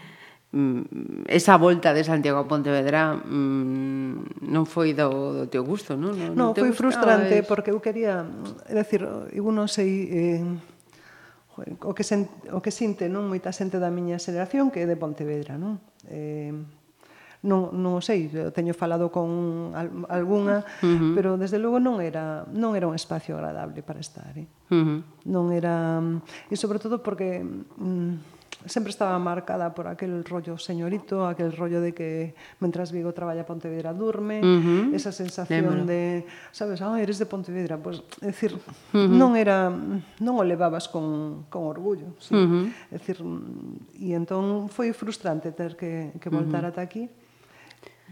Mm, 0.49 1.29
esa 1.29 1.61
volta 1.61 1.93
de 1.93 2.01
Santiago 2.01 2.41
a 2.41 2.49
Pontevedra 2.49 3.13
mm, 3.13 4.49
non 4.49 4.65
foi 4.65 4.97
do, 4.97 5.45
do 5.45 5.45
teu 5.45 5.61
gusto, 5.61 5.93
non? 5.93 6.17
Non, 6.17 6.33
no, 6.33 6.43
non 6.49 6.57
foi 6.57 6.73
frustrante 6.73 7.41
es... 7.41 7.45
porque 7.45 7.69
eu 7.69 7.77
quería, 7.77 8.25
é 8.65 8.73
dicir, 8.73 9.05
eu 9.29 9.45
non 9.53 9.69
sei 9.69 10.09
eh, 10.09 10.41
o 11.85 11.93
que 11.93 12.01
sen, 12.01 12.25
o 12.49 12.65
que 12.65 12.73
sinte 12.73 13.05
non 13.13 13.29
moita 13.29 13.53
xente 13.53 13.77
da 13.77 13.93
miña 13.93 14.17
xeración 14.17 14.73
que 14.73 14.81
é 14.81 14.89
de 14.89 14.97
Pontevedra, 14.97 15.61
non? 15.61 15.77
Eh, 16.09 16.49
non, 17.45 17.69
non 17.69 17.95
o 17.95 18.03
sei, 18.03 18.33
teño 18.49 18.73
falado 18.73 19.13
con 19.13 19.29
algunha, 20.09 20.65
uh 20.81 20.89
-huh. 20.89 21.13
pero 21.13 21.37
desde 21.37 21.61
logo 21.61 21.77
non 21.77 22.01
era 22.01 22.49
non 22.49 22.73
era 22.73 22.89
un 22.89 22.97
espacio 22.97 23.37
agradable 23.37 23.85
para 23.85 24.01
estar, 24.01 24.33
eh? 24.33 24.49
uh 24.73 24.81
-huh. 24.81 24.99
Non 25.29 25.53
era, 25.53 26.01
mm, 26.01 26.49
e 26.49 26.55
sobre 26.57 26.81
todo 26.81 27.05
porque 27.05 27.37
mm, 27.45 28.38
sempre 28.65 28.91
estaba 28.91 29.17
marcada 29.19 29.73
por 29.73 29.87
aquel 29.87 30.23
rollo 30.25 30.57
señorito, 30.57 31.25
aquel 31.25 31.55
rollo 31.55 31.79
de 31.81 31.93
que 31.93 32.35
mentras 32.59 32.91
Vigo 32.91 33.13
traballa 33.13 33.45
Pontevedra 33.45 33.93
durme, 33.93 34.41
uh 34.41 34.45
-huh. 34.45 34.95
esa 34.95 35.11
sensación 35.11 35.65
Lembro. 35.65 35.85
de, 35.85 36.25
sabes, 36.51 36.81
ah, 36.81 36.99
eres 36.99 37.19
de 37.19 37.25
Pontevedra, 37.25 37.77
pois, 37.77 38.01
pues, 38.01 38.23
é 38.23 38.27
dicir, 38.27 38.53
uh 38.55 38.59
-huh. 38.93 39.07
non 39.07 39.35
era 39.39 39.71
non 40.19 40.35
o 40.39 40.43
levabas 40.43 40.91
con 40.91 41.47
con 41.47 41.67
orgullo, 41.71 42.15
sí. 42.19 42.35
Uh 42.35 42.47
-huh. 42.47 42.65
É 42.91 42.97
dicir, 42.99 43.17
e 43.95 44.11
entón 44.11 44.67
foi 44.67 44.91
frustrante 44.91 45.51
ter 45.55 45.79
que 45.79 46.11
que 46.19 46.29
voltar 46.29 46.67
uh 46.67 46.69
-huh. 46.69 46.75
ata 46.75 46.81
aquí 46.83 47.07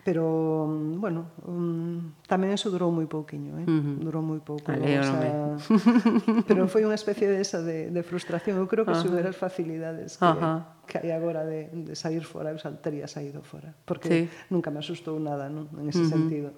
pero 0.08 0.66
mm, 0.70 1.02
bueno, 1.04 1.36
um, 1.44 2.16
tamén 2.32 2.56
eso 2.56 2.72
durou 2.72 2.88
moi 2.96 3.04
pouquiño, 3.12 3.60
eh? 3.60 3.68
Uh 3.68 3.76
-huh. 3.76 3.96
Durou 4.08 4.24
moi 4.24 4.40
pouco. 4.40 4.64
Alegrome. 4.72 5.60
Esa... 5.60 5.68
pero 6.48 6.64
foi 6.72 6.88
unha 6.88 6.96
especie 6.96 7.28
de 7.28 7.44
esa 7.44 7.60
de, 7.60 7.92
de 7.92 8.02
frustración. 8.08 8.56
Eu 8.56 8.72
creo 8.72 8.88
que 8.88 8.96
uh 8.96 9.04
-huh. 9.04 9.20
se 9.20 9.28
as 9.28 9.36
facilidades 9.36 10.16
que, 10.16 10.24
uh 10.24 10.40
-huh. 10.40 10.60
que 10.88 11.04
hai 11.04 11.12
agora 11.12 11.44
de, 11.44 11.68
de 11.76 11.92
sair 11.92 12.24
fora, 12.24 12.56
eu 12.56 12.60
saltaría 12.64 13.04
saído 13.12 13.44
fora, 13.44 13.76
porque 13.84 14.08
sí. 14.08 14.20
nunca 14.48 14.72
me 14.72 14.80
asustou 14.80 15.20
nada, 15.20 15.52
non? 15.52 15.68
En 15.76 15.92
ese 15.92 16.00
uh 16.00 16.08
-huh. 16.08 16.16
sentido 16.16 16.50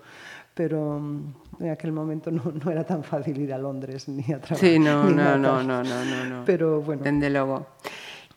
pero 0.53 0.99
mm, 0.99 1.63
en 1.63 1.69
aquel 1.71 1.95
momento 1.95 2.29
non 2.29 2.53
no 2.59 2.67
era 2.69 2.83
tan 2.83 3.01
fácil 3.01 3.33
ir 3.39 3.49
a 3.49 3.57
Londres 3.57 4.11
ni 4.11 4.27
a 4.29 4.43
trabajar. 4.43 4.59
Sí, 4.59 4.77
no, 4.77 5.07
no, 5.07 5.39
no, 5.39 5.63
no, 5.63 5.81
no, 5.81 5.97
no, 6.05 6.19
no. 6.27 6.37
Pero 6.45 6.83
bueno. 6.85 7.01
Dende 7.01 7.31
logo. 7.33 7.79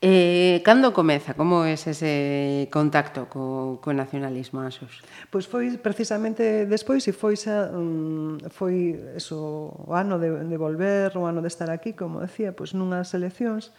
Eh, 0.05 0.63
cando 0.65 0.91
comeza? 0.91 1.39
Como 1.39 1.63
é 1.63 1.79
es 1.79 1.87
ese 1.87 2.67
contacto 2.75 3.31
co, 3.31 3.79
co 3.79 3.95
nacionalismo, 3.95 4.67
Asos? 4.67 4.99
Pois 5.31 5.47
foi 5.47 5.79
precisamente 5.79 6.67
despois 6.67 7.07
e 7.07 7.15
foi 7.15 7.39
xa, 7.39 7.71
um, 7.71 8.35
foi 8.51 8.99
eso, 9.15 9.71
o 9.71 9.95
ano 9.95 10.19
de, 10.19 10.43
de 10.43 10.57
volver, 10.59 11.15
o 11.15 11.23
ano 11.31 11.39
de 11.39 11.47
estar 11.47 11.71
aquí, 11.71 11.95
como 11.95 12.19
decía, 12.19 12.51
pois 12.51 12.75
nunhas 12.75 13.15
eleccións 13.15 13.71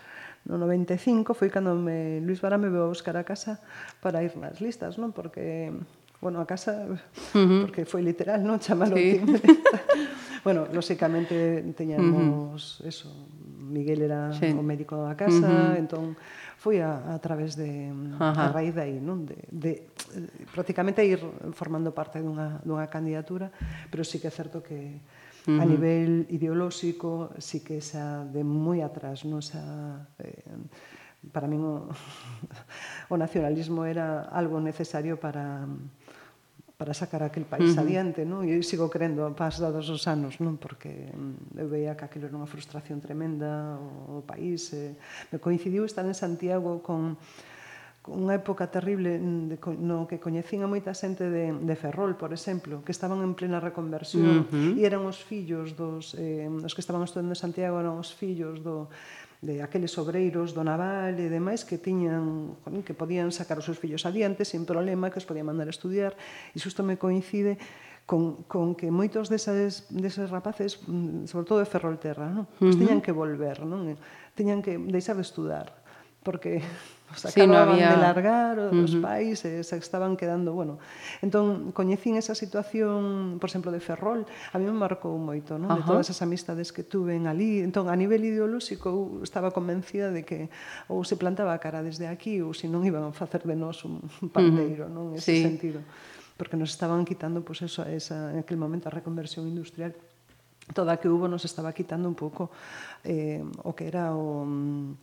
no 0.48 0.56
95 0.56 1.36
foi 1.36 1.52
cando 1.52 1.76
me 1.76 2.24
Luis 2.24 2.40
Vara 2.40 2.56
me 2.56 2.72
veu 2.72 2.88
buscar 2.88 3.20
a 3.20 3.28
casa 3.28 3.60
para 4.00 4.24
ir 4.24 4.40
nas 4.40 4.64
listas, 4.64 4.96
non? 4.96 5.12
Porque 5.12 5.76
bueno, 6.24 6.40
a 6.40 6.48
casa, 6.48 6.88
uh 6.88 6.96
-huh. 7.36 7.68
porque 7.68 7.84
foi 7.84 8.00
literal, 8.00 8.40
non? 8.48 8.60
Chamalo 8.64 8.96
sí. 8.96 9.20
bueno, 10.48 10.72
lóxicamente 10.72 11.64
teñamos 11.76 12.80
uh 12.80 12.88
-huh. 12.88 12.88
eso, 12.88 13.12
Miguel 13.74 14.06
era 14.06 14.30
sí. 14.38 14.54
o 14.54 14.62
médico 14.62 14.94
da 15.02 15.18
casa, 15.18 15.42
uh 15.42 15.74
-huh. 15.74 15.82
entón 15.82 16.14
foi 16.62 16.80
a, 16.80 17.18
a 17.18 17.20
través 17.20 17.58
de 17.58 17.92
Ajá. 18.22 18.48
a 18.48 18.54
raíz 18.54 18.78
de 18.78 18.82
aí, 18.86 18.98
non? 19.02 19.26
De, 19.26 19.36
de, 19.50 19.90
de 20.14 20.46
prácticamente 20.54 21.02
ir 21.02 21.20
formando 21.58 21.92
parte 21.92 22.22
dunha, 22.22 22.62
dunha 22.62 22.86
candidatura, 22.88 23.50
pero 23.90 24.06
sí 24.06 24.22
que 24.22 24.30
é 24.30 24.34
certo 24.34 24.62
que 24.62 25.02
uh 25.50 25.58
-huh. 25.58 25.60
a 25.60 25.66
nivel 25.66 26.30
ideolóxico 26.30 27.34
sí 27.42 27.66
que 27.66 27.82
xa 27.82 28.24
de 28.30 28.46
moi 28.46 28.86
atrás, 28.86 29.26
non 29.26 29.42
xa... 29.42 29.60
Eh, 30.22 30.62
para 31.32 31.48
min 31.48 31.64
o, 31.64 31.88
o 33.14 33.16
nacionalismo 33.16 33.88
era 33.88 34.28
algo 34.28 34.60
necesario 34.60 35.16
para 35.16 35.64
para 36.78 36.94
sacar 36.94 37.22
aquel 37.24 37.46
país 37.46 37.72
uh 37.72 37.78
-huh. 37.78 37.84
adiante, 37.86 38.26
non? 38.26 38.42
E 38.44 38.58
eu 38.58 38.64
sigo 38.66 38.90
crendo 38.90 39.24
pasados 39.38 39.86
os 39.88 40.04
anos, 40.10 40.42
non? 40.42 40.58
Porque 40.58 41.14
mm, 41.14 41.62
eu 41.62 41.68
veía 41.70 41.94
que 41.94 42.06
aquilo 42.06 42.26
era 42.26 42.36
unha 42.36 42.50
frustración 42.50 42.98
tremenda 43.00 43.78
o 44.10 44.26
país. 44.26 44.74
Eh. 44.74 44.98
Me 45.30 45.38
coincidiu 45.38 45.86
estar 45.86 46.04
en 46.04 46.18
Santiago 46.18 46.82
con 46.82 47.16
unha 48.04 48.36
época 48.36 48.68
terrible 48.68 49.16
mm, 49.16 49.44
de, 49.48 49.58
no 49.80 50.04
que 50.10 50.20
coñecín 50.20 50.60
a 50.60 50.68
moita 50.68 50.92
xente 50.92 51.32
de, 51.32 51.56
de 51.56 51.76
Ferrol, 51.80 52.20
por 52.20 52.36
exemplo, 52.36 52.84
que 52.84 52.92
estaban 52.92 53.24
en 53.24 53.32
plena 53.32 53.64
reconversión 53.64 54.44
uh 54.44 54.76
-huh. 54.76 54.76
e 54.76 54.84
eran 54.84 55.08
os 55.08 55.24
fillos 55.24 55.80
dos... 55.80 56.12
Eh, 56.20 56.52
os 56.52 56.74
que 56.76 56.84
estaban 56.84 57.06
estudando 57.08 57.32
en 57.32 57.40
Santiago 57.40 57.80
eran 57.80 57.96
os 57.96 58.12
fillos 58.12 58.60
do, 58.60 58.92
de 59.44 59.60
aqueles 59.60 59.92
obreiros 60.00 60.56
do 60.56 60.64
naval 60.64 61.20
e 61.20 61.28
demais 61.28 61.68
que 61.68 61.76
tiñan 61.76 62.56
que 62.88 62.96
podían 62.96 63.28
sacar 63.36 63.60
os 63.60 63.68
seus 63.68 63.76
fillos 63.76 64.08
adiante 64.08 64.48
sin 64.48 64.64
problema, 64.64 65.12
que 65.12 65.20
os 65.20 65.28
podían 65.28 65.52
mandar 65.52 65.68
a 65.68 65.76
estudiar 65.76 66.16
e 66.56 66.58
xusto 66.64 66.80
me 66.80 66.96
coincide 66.96 67.60
con, 68.08 68.48
con 68.48 68.76
que 68.76 68.88
moitos 68.88 69.28
deses, 69.28 69.88
deses 69.92 70.32
rapaces, 70.32 70.80
mm, 70.88 71.28
sobre 71.28 71.46
todo 71.48 71.60
de 71.60 71.68
Ferrolterra, 71.68 72.32
non? 72.32 72.48
Pois 72.56 72.80
teñan 72.80 73.00
tiñan 73.00 73.02
que 73.04 73.12
volver, 73.12 73.68
non? 73.68 74.00
Tiñan 74.36 74.64
que 74.64 74.80
deixar 74.80 75.20
de 75.20 75.28
estudar, 75.28 75.76
porque 76.24 76.64
os 77.14 77.22
sí, 77.22 77.42
acababan 77.42 77.78
no 77.78 77.86
había... 77.86 77.94
de 77.94 77.98
largar 78.02 78.56
os 78.60 78.74
uh 78.74 78.98
-huh. 78.98 79.06
pais 79.06 79.46
e 79.46 79.62
se 79.62 79.78
estaban 79.78 80.18
quedando, 80.18 80.58
bueno. 80.58 80.82
Entón, 81.22 81.72
coñecín 81.72 82.18
esa 82.18 82.34
situación, 82.34 83.38
por 83.38 83.48
exemplo, 83.48 83.70
de 83.70 83.80
Ferrol, 83.80 84.26
a 84.26 84.58
mí 84.58 84.66
me 84.66 84.74
marcou 84.74 85.14
moito, 85.22 85.62
non? 85.62 85.70
Uh 85.70 85.78
-huh. 85.78 85.80
De 85.80 85.84
todas 85.86 86.10
as 86.10 86.20
amistades 86.26 86.74
que 86.74 86.82
tuve 86.82 87.14
en 87.14 87.30
ali. 87.30 87.62
Entón, 87.62 87.88
a 87.88 87.96
nivel 87.96 88.26
ideolóxico, 88.26 88.90
eu 88.90 89.00
estaba 89.22 89.54
convencida 89.54 90.10
de 90.10 90.26
que 90.26 90.50
ou 90.90 91.06
se 91.06 91.16
plantaba 91.16 91.54
a 91.54 91.62
cara 91.62 91.86
desde 91.86 92.10
aquí 92.10 92.42
ou 92.42 92.58
se 92.58 92.66
non 92.66 92.82
iban 92.82 93.06
a 93.06 93.14
facer 93.14 93.46
de 93.46 93.54
nós 93.54 93.86
un 93.86 94.02
pandeiro, 94.34 94.86
uh 94.86 94.90
-huh. 94.90 94.98
non? 94.98 95.06
Ese 95.14 95.38
sí. 95.38 95.46
sentido. 95.46 95.86
Porque 96.34 96.58
nos 96.58 96.74
estaban 96.74 97.06
quitando, 97.06 97.46
pois, 97.46 97.62
pues, 97.62 97.70
eso, 97.70 97.86
esa, 97.86 98.34
en 98.34 98.42
aquel 98.42 98.58
momento 98.58 98.90
a 98.90 98.92
reconversión 98.92 99.46
industrial 99.46 99.94
toda 100.72 100.98
que 100.98 101.10
hubo 101.10 101.28
nos 101.28 101.44
estaba 101.44 101.74
quitando 101.74 102.08
un 102.08 102.16
pouco 102.16 102.52
eh, 103.04 103.44
o 103.64 103.76
que 103.76 103.88
era 103.88 104.16
o 104.16 104.46
mm, 104.46 104.96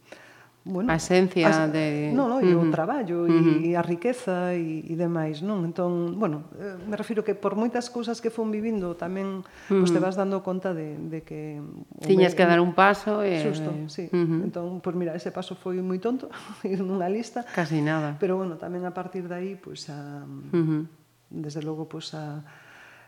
bueno, 0.64 0.92
a 0.92 0.96
esencia 0.96 1.48
as, 1.48 1.72
de... 1.72 2.12
no, 2.12 2.28
no, 2.28 2.44
e 2.44 2.52
uh 2.52 2.60
-huh. 2.60 2.68
o 2.68 2.70
traballo 2.70 3.24
uh 3.24 3.32
-huh. 3.32 3.64
e 3.64 3.72
a 3.72 3.80
riqueza 3.80 4.52
e, 4.52 4.84
e 4.84 4.94
demais, 4.94 5.40
non? 5.40 5.64
Entón, 5.64 6.20
bueno, 6.20 6.52
eh, 6.60 6.76
me 6.84 7.00
refiro 7.00 7.24
que 7.24 7.32
por 7.32 7.56
moitas 7.56 7.88
cousas 7.88 8.20
que 8.20 8.28
fun 8.28 8.52
vivindo 8.52 8.92
tamén 8.92 9.40
uh 9.40 9.72
-huh. 9.72 9.80
pues, 9.80 9.88
te 9.88 9.96
vas 9.96 10.20
dando 10.20 10.44
conta 10.44 10.76
de, 10.76 11.00
de 11.00 11.24
que... 11.24 11.64
Tiñas 12.04 12.36
me... 12.36 12.36
que 12.36 12.44
dar 12.44 12.60
un 12.60 12.76
paso 12.76 13.24
e... 13.24 13.40
Susto, 13.40 13.72
sí. 13.88 14.12
Uh 14.12 14.20
-huh. 14.20 14.44
Entón, 14.44 14.84
pois 14.84 14.92
pues, 14.92 14.94
mira, 15.00 15.16
ese 15.16 15.32
paso 15.32 15.56
foi 15.56 15.80
moi 15.80 15.96
tonto, 15.96 16.28
ir 16.68 16.84
nunha 16.84 17.08
lista. 17.08 17.40
Casi 17.56 17.80
nada. 17.80 18.20
Pero 18.20 18.36
bueno, 18.36 18.60
tamén 18.60 18.84
a 18.84 18.92
partir 18.92 19.24
de 19.32 19.34
aí, 19.40 19.52
pois 19.56 19.88
pues, 19.88 19.96
a... 19.96 20.28
Uh 20.28 20.60
-huh. 20.60 20.82
Desde 21.30 21.64
logo, 21.64 21.88
pois 21.88 22.12
pues, 22.12 22.20
a 22.20 22.44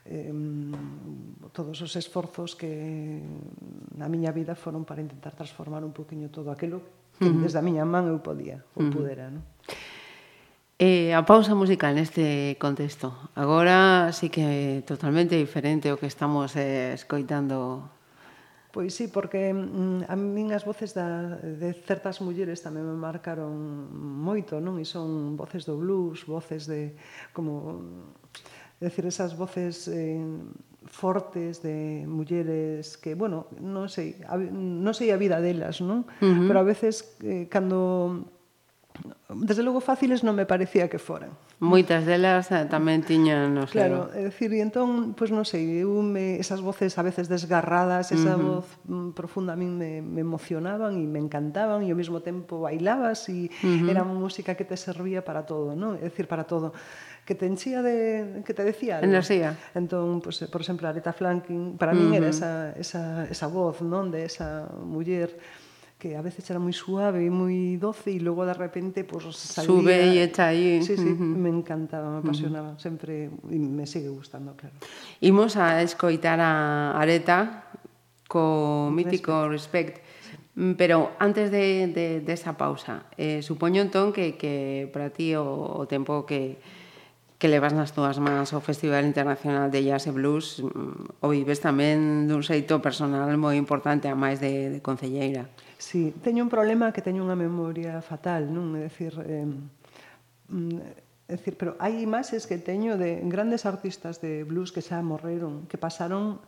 eh, 0.09 0.33
todos 1.53 1.77
os 1.85 1.93
esforzos 2.01 2.57
que 2.57 3.21
na 3.93 4.09
miña 4.09 4.33
vida 4.33 4.57
foron 4.57 4.89
para 4.89 5.05
intentar 5.05 5.37
transformar 5.37 5.85
un 5.85 5.93
poquinho 5.93 6.33
todo 6.33 6.49
aquilo 6.49 7.02
que 7.19 7.29
desde 7.29 7.59
a 7.59 7.65
miña 7.65 7.85
man 7.85 8.09
eu 8.09 8.23
podía, 8.23 8.65
ou 8.77 8.89
pudera, 8.89 9.29
non? 9.29 9.45
Eh, 10.83 11.15
a 11.15 11.23
pausa 11.23 11.55
musical 11.55 11.95
neste 11.95 12.59
contexto. 12.59 13.15
Agora 13.39 14.11
sí 14.11 14.27
que 14.35 14.43
é 14.43 14.83
totalmente 14.83 15.39
diferente 15.39 15.95
o 15.95 15.99
que 16.01 16.11
estamos 16.11 16.59
eh, 16.59 16.91
escoitando. 16.91 17.87
Pois 18.75 18.91
sí, 18.91 19.07
porque 19.07 19.55
mm, 19.55 20.11
a 20.11 20.17
min 20.19 20.51
as 20.51 20.67
voces 20.67 20.91
da, 20.91 21.39
de 21.39 21.71
certas 21.87 22.19
mulleres 22.19 22.67
tamén 22.67 22.83
me 22.83 22.99
marcaron 22.99 23.55
moito, 23.95 24.59
non? 24.59 24.83
E 24.83 24.89
son 24.89 25.39
voces 25.39 25.69
do 25.71 25.79
blues, 25.79 26.27
voces 26.27 26.67
de 26.67 26.99
como 27.31 27.79
decir 28.83 29.07
esas 29.07 29.39
voces 29.39 29.87
eh, 29.87 30.19
fortes 30.87 31.63
de 31.63 32.05
mulleres 32.07 32.97
que, 32.97 33.15
bueno, 33.15 33.47
non 33.61 33.89
sei, 33.89 34.19
a, 34.27 34.37
non 34.39 34.93
sei 34.93 35.11
a 35.15 35.21
vida 35.21 35.39
delas, 35.39 35.81
non? 35.81 36.05
Uh 36.21 36.27
-huh. 36.27 36.47
Pero 36.49 36.59
a 36.61 36.67
veces 36.67 37.17
eh, 37.23 37.47
cando 37.51 38.27
desde 39.33 39.63
logo 39.63 39.81
fáciles 39.81 40.21
non 40.21 40.37
me 40.37 40.45
parecía 40.45 40.93
que 40.93 41.01
foran. 41.01 41.33
Moitas 41.63 42.05
delas 42.05 42.51
eh, 42.51 42.67
tamén 42.67 43.07
tiñan, 43.07 43.55
no 43.55 43.65
sei. 43.71 43.87
Claro, 43.87 44.11
é 44.13 44.29
dicir, 44.29 44.51
e 44.53 44.61
entón, 44.61 45.17
pois 45.17 45.33
non 45.33 45.47
sei, 45.49 45.87
eu 45.87 45.95
me, 46.03 46.37
esas 46.37 46.61
voces 46.61 46.99
a 46.99 47.03
veces 47.07 47.31
desgarradas, 47.31 48.13
esa 48.13 48.35
uh 48.35 48.39
-huh. 48.39 48.47
voz 48.61 48.67
mm, 48.85 49.15
profunda 49.17 49.55
a 49.55 49.59
min 49.59 49.79
me, 49.79 50.03
me 50.05 50.21
emocionaban 50.21 50.99
e 50.99 51.07
me 51.07 51.23
encantaban 51.23 51.87
e 51.87 51.89
ao 51.89 51.97
mesmo 51.97 52.21
tempo 52.21 52.67
bailabas 52.67 53.31
e 53.31 53.49
uh 53.49 53.89
-huh. 53.89 53.89
era 53.89 54.03
música 54.05 54.59
que 54.59 54.67
te 54.67 54.77
servía 54.77 55.25
para 55.25 55.47
todo, 55.49 55.73
non? 55.73 55.97
É 55.97 56.11
dicir, 56.11 56.29
para 56.29 56.45
todo 56.45 56.75
que 57.25 57.35
te 57.35 57.47
enchía 57.47 57.83
de 57.83 58.43
que 58.45 58.55
te 58.55 58.65
decía 58.65 58.99
algo. 58.99 59.07
enerxía. 59.07 59.57
Entón, 59.75 60.21
pues, 60.21 60.43
por 60.51 60.61
exemplo, 60.61 60.89
Aretha 60.89 61.13
Franklin 61.13 61.79
para 61.79 61.95
min 61.95 62.09
uh 62.09 62.13
-huh. 62.13 62.17
era 62.19 62.29
esa, 62.29 62.73
esa, 62.75 63.25
esa 63.31 63.47
voz, 63.47 63.81
non, 63.83 64.11
de 64.11 64.27
esa 64.27 64.67
muller 64.83 65.39
que 66.03 66.19
a 66.19 66.23
veces 66.23 66.43
era 66.51 66.59
moi 66.59 66.75
suave 66.75 67.23
e 67.23 67.31
moi 67.31 67.79
doce 67.79 68.11
e 68.11 68.19
logo 68.19 68.43
de 68.43 68.59
repente 68.59 69.07
pues, 69.07 69.23
salía... 69.39 69.71
Sube 69.71 69.95
e 69.95 70.27
está 70.27 70.51
aí. 70.51 70.83
Sí, 70.83 70.99
sí, 70.99 71.07
uh 71.07 71.15
-huh. 71.15 71.39
me 71.39 71.51
encantaba, 71.55 72.11
me 72.11 72.27
apasionaba, 72.27 72.75
uh 72.75 72.75
-huh. 72.75 72.83
sempre 72.83 73.31
e 73.31 73.59
me 73.59 73.87
sigue 73.87 74.11
gustando, 74.11 74.59
claro. 74.59 74.75
Imos 75.23 75.55
a 75.55 75.79
escoitar 75.79 76.43
a 76.43 76.99
Areta 76.99 77.71
co 78.27 78.91
mítico 78.91 79.47
Respect. 79.47 80.03
Respect. 80.03 80.77
Pero 80.77 81.17
antes 81.19 81.51
de, 81.51 81.87
de, 81.89 82.21
de 82.21 82.33
esa 82.33 82.59
pausa, 82.59 83.07
eh, 83.17 83.41
supoño 83.41 83.81
entón 83.81 84.13
que, 84.13 84.37
que 84.37 84.91
para 84.93 85.09
ti 85.09 85.33
o, 85.33 85.47
o 85.47 85.87
tempo 85.89 86.27
que, 86.29 86.61
que 87.43 87.51
levas 87.51 87.75
nas 87.75 87.91
túas 87.91 88.23
mans 88.23 88.55
o 88.55 88.63
Festival 88.63 89.03
Internacional 89.03 89.67
de 89.67 89.83
Jazz 89.83 90.07
e 90.07 90.15
Blues 90.15 90.63
mm, 90.63 91.27
o 91.27 91.35
vives 91.35 91.59
tamén 91.59 92.31
dun 92.31 92.47
xeito 92.47 92.79
personal 92.79 93.27
moi 93.35 93.59
importante 93.59 94.07
a 94.07 94.15
máis 94.15 94.39
de, 94.39 94.71
de 94.71 94.79
concelleira. 94.79 95.51
Sí, 95.75 96.15
teño 96.23 96.47
un 96.47 96.53
problema 96.55 96.95
que 96.95 97.03
teño 97.03 97.27
unha 97.27 97.35
memoria 97.35 97.99
fatal, 97.99 98.47
non? 98.47 98.79
É 98.79 98.87
dicir, 98.87 99.19
eh, 99.27 99.43
é 101.27 101.35
dicir 101.35 101.59
pero 101.59 101.75
hai 101.83 101.99
imaxes 101.99 102.47
que 102.47 102.63
teño 102.63 102.95
de 102.95 103.19
grandes 103.27 103.67
artistas 103.67 104.23
de 104.23 104.47
blues 104.47 104.71
que 104.71 104.79
xa 104.79 105.03
morreron, 105.03 105.67
que 105.67 105.75
pasaron 105.83 106.39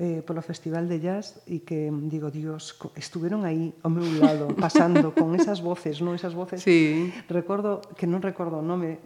eh, 0.00 0.24
polo 0.24 0.40
Festival 0.40 0.88
de 0.88 0.96
Jazz 0.96 1.44
e 1.44 1.60
que 1.60 1.92
digo, 2.08 2.32
Dios, 2.32 2.80
estuveron 2.96 3.44
aí 3.44 3.76
ao 3.84 3.92
meu 3.92 4.08
lado, 4.16 4.48
pasando 4.56 5.12
con 5.12 5.36
esas 5.36 5.60
voces, 5.60 6.00
non 6.00 6.16
esas 6.16 6.32
voces. 6.32 6.64
Sí. 6.64 7.12
Recordo 7.28 7.84
que 8.00 8.08
non 8.08 8.24
recordo 8.24 8.56
o 8.60 8.64
nome, 8.64 8.96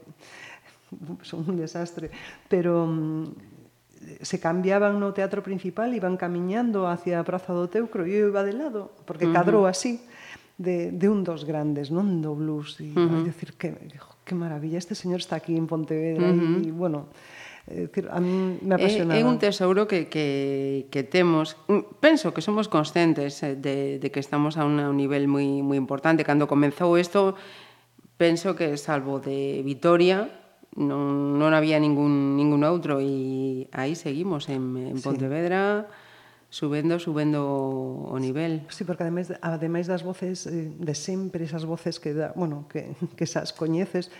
son 1.23 1.45
un 1.49 1.57
desastre, 1.57 2.11
pero 2.49 2.87
mm, 2.87 3.25
se 4.23 4.39
cambiaban 4.39 5.01
no 5.01 5.13
teatro 5.13 5.43
principal, 5.43 5.95
iban 5.95 6.17
camiñando 6.17 6.87
hacia 6.87 7.21
a 7.21 7.27
Praza 7.27 7.57
do 7.57 7.67
Teucro 7.67 8.07
e 8.07 8.15
eu 8.15 8.31
iba 8.31 8.45
de 8.45 8.55
lado, 8.55 8.93
porque 9.09 9.27
cadrou 9.33 9.67
así 9.67 10.01
de, 10.57 10.93
de 10.93 11.07
un 11.09 11.25
dos 11.25 11.45
grandes, 11.45 11.91
non 11.93 12.21
do 12.21 12.37
blues, 12.37 12.81
e 12.81 12.93
uh 12.93 13.09
-huh. 13.09 13.25
decir 13.25 13.57
que 13.57 13.73
que 14.27 14.35
maravilla, 14.35 14.79
este 14.79 14.99
señor 14.99 15.23
está 15.23 15.39
aquí 15.39 15.55
en 15.55 15.71
Pontevedra 15.71 16.29
uh 16.29 16.35
-huh. 16.35 16.67
e 16.67 16.73
bueno, 16.75 17.07
decir, 17.67 18.09
a 18.11 18.21
mí 18.21 18.59
me 18.63 18.75
apasionaba. 18.75 19.19
É, 19.19 19.23
é 19.23 19.25
un 19.25 19.39
tesouro 19.39 19.87
que, 19.87 20.07
que, 20.07 20.87
que 20.91 21.03
temos. 21.03 21.57
Mm, 21.67 21.99
penso 21.99 22.31
que 22.35 22.43
somos 22.43 22.69
conscientes 22.69 23.43
eh, 23.43 23.57
de, 23.57 23.99
de 23.99 24.09
que 24.11 24.21
estamos 24.21 24.57
a 24.57 24.65
un, 24.65 24.79
a 24.79 24.91
un 24.91 24.97
nivel 24.97 25.27
moi, 25.27 25.63
moi 25.67 25.79
importante. 25.79 26.23
Cando 26.23 26.47
comenzou 26.47 26.95
isto, 26.99 27.35
penso 28.19 28.55
que 28.55 28.79
salvo 28.79 29.19
de 29.19 29.63
Vitoria, 29.67 30.31
non, 30.77 31.41
non 31.41 31.51
había 31.57 31.81
ningún, 31.81 32.37
ningún 32.37 32.63
outro 32.63 33.01
e 33.01 33.67
aí 33.73 33.97
seguimos 33.97 34.53
en, 34.53 34.77
en 34.77 35.01
Pontevedra 35.01 35.89
sí. 35.89 36.07
subendo, 36.49 36.99
subendo 36.99 37.43
o 37.45 38.17
nivel. 38.21 38.63
Sí, 38.69 38.85
porque 38.85 39.03
ademais, 39.03 39.33
ademais 39.41 39.89
das 39.89 40.05
voces 40.05 40.47
eh, 40.47 40.73
de 40.73 40.95
sempre, 40.95 41.45
esas 41.45 41.65
voces 41.65 41.99
que, 41.99 42.15
da, 42.15 42.33
bueno, 42.37 42.69
que, 42.69 42.95
que 43.17 43.25
esas 43.25 43.53
coñeces, 43.53 44.13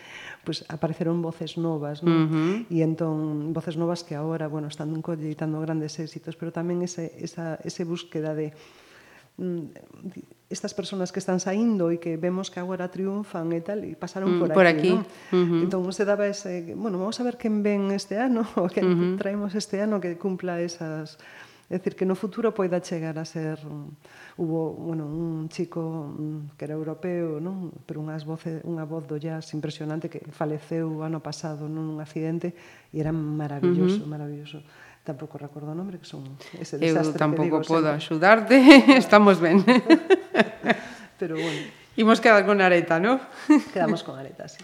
pues 0.45 0.65
apareceron 0.69 1.23
voces 1.23 1.57
novas, 1.57 2.03
non? 2.03 2.13
Uh 2.13 2.29
-huh. 2.29 2.55
E 2.73 2.81
entón, 2.81 3.53
voces 3.53 3.77
novas 3.77 4.03
que 4.03 4.17
agora, 4.17 4.49
bueno, 4.49 4.69
están 4.69 4.91
colleitando 5.05 5.61
grandes 5.61 5.97
éxitos, 6.01 6.37
pero 6.37 6.51
tamén 6.53 6.83
ese, 6.83 7.15
esa, 7.21 7.61
ese 7.63 7.85
búsqueda 7.85 8.35
de 8.35 8.57
Mm, 9.37 9.69
estas 10.49 10.75
persoas 10.75 11.13
que 11.13 11.19
están 11.19 11.41
saindo 11.41 11.91
e 11.91 11.99
que 11.99 12.17
vemos 12.17 12.49
que 12.49 12.63
agora 12.63 12.89
triunfan 12.89 13.51
e 13.53 13.61
tal, 13.61 13.83
e 13.83 13.99
pasaron 13.99 14.39
mm, 14.39 14.41
por 14.41 14.49
mm, 14.49 14.57
por 14.57 14.67
aquí, 14.67 14.79
aquí. 14.79 14.93
¿no? 14.95 15.03
Uh 15.03 15.45
-huh. 15.45 15.63
Entón, 15.67 15.83
se 15.93 16.07
daba 16.07 16.25
ese, 16.25 16.73
bueno, 16.73 16.97
vamos 16.97 17.19
a 17.19 17.25
ver 17.27 17.37
quen 17.37 17.61
ven 17.61 17.91
este 17.91 18.17
ano, 18.17 18.47
o 18.57 18.71
que 18.71 18.81
uh 18.81 18.89
-huh. 18.89 19.19
traemos 19.19 19.53
este 19.53 19.83
ano 19.83 20.01
que 20.01 20.17
cumpla 20.17 20.63
esas... 20.63 21.19
É 21.67 21.83
dicir, 21.83 21.99
que 21.99 22.07
no 22.07 22.15
futuro 22.15 22.55
poida 22.55 22.79
chegar 22.79 23.19
a 23.19 23.27
ser 23.27 23.59
hubo, 24.39 24.71
bueno, 24.71 25.03
un 25.03 25.51
chico 25.51 26.15
mm, 26.15 26.55
que 26.55 26.63
era 26.63 26.79
europeo, 26.79 27.43
non? 27.43 27.75
pero 27.83 27.99
unhas 27.99 28.23
voces, 28.23 28.63
unha 28.63 28.87
voz 28.87 29.03
do 29.11 29.19
jazz 29.19 29.51
impresionante 29.51 30.07
que 30.07 30.23
faleceu 30.31 31.03
ano 31.03 31.19
pasado 31.19 31.67
nun 31.67 31.99
accidente 31.99 32.55
e 32.95 33.03
era 33.03 33.11
maravilloso, 33.11 33.99
uh 33.99 34.07
-huh. 34.07 34.15
maravilloso. 34.15 34.63
Tampouco 35.07 35.39
recordo 35.39 35.71
o 35.71 35.79
nome, 35.79 36.03
que 36.03 36.09
son 36.11 36.27
ese 36.59 36.83
desastre 36.83 37.15
Eu 37.15 37.23
tampouco 37.23 37.63
podo 37.63 37.95
axudarte, 37.95 38.59
estamos 38.99 39.39
ben. 39.39 39.63
Pero 41.23 41.39
bueno. 41.39 41.71
Imos 41.95 42.19
quedar 42.19 42.43
con 42.43 42.59
Areta, 42.59 42.99
non? 42.99 43.23
Quedamos 43.71 44.03
con 44.03 44.19
Areta, 44.19 44.51
sí. 44.51 44.59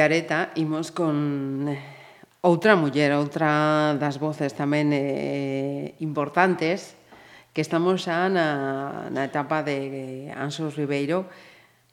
de 0.00 0.04
Areta 0.04 0.48
imos 0.56 0.92
con 0.96 1.68
eh, 1.68 1.76
outra 2.40 2.72
muller, 2.72 3.12
outra 3.12 3.92
das 4.00 4.16
voces 4.16 4.56
tamén 4.56 4.96
eh, 4.96 5.92
importantes, 6.00 6.96
que 7.52 7.60
estamos 7.60 8.08
xa 8.08 8.32
na, 8.32 9.12
na 9.12 9.28
etapa 9.28 9.60
de 9.60 10.32
Ansos 10.32 10.80
Ribeiro. 10.80 11.28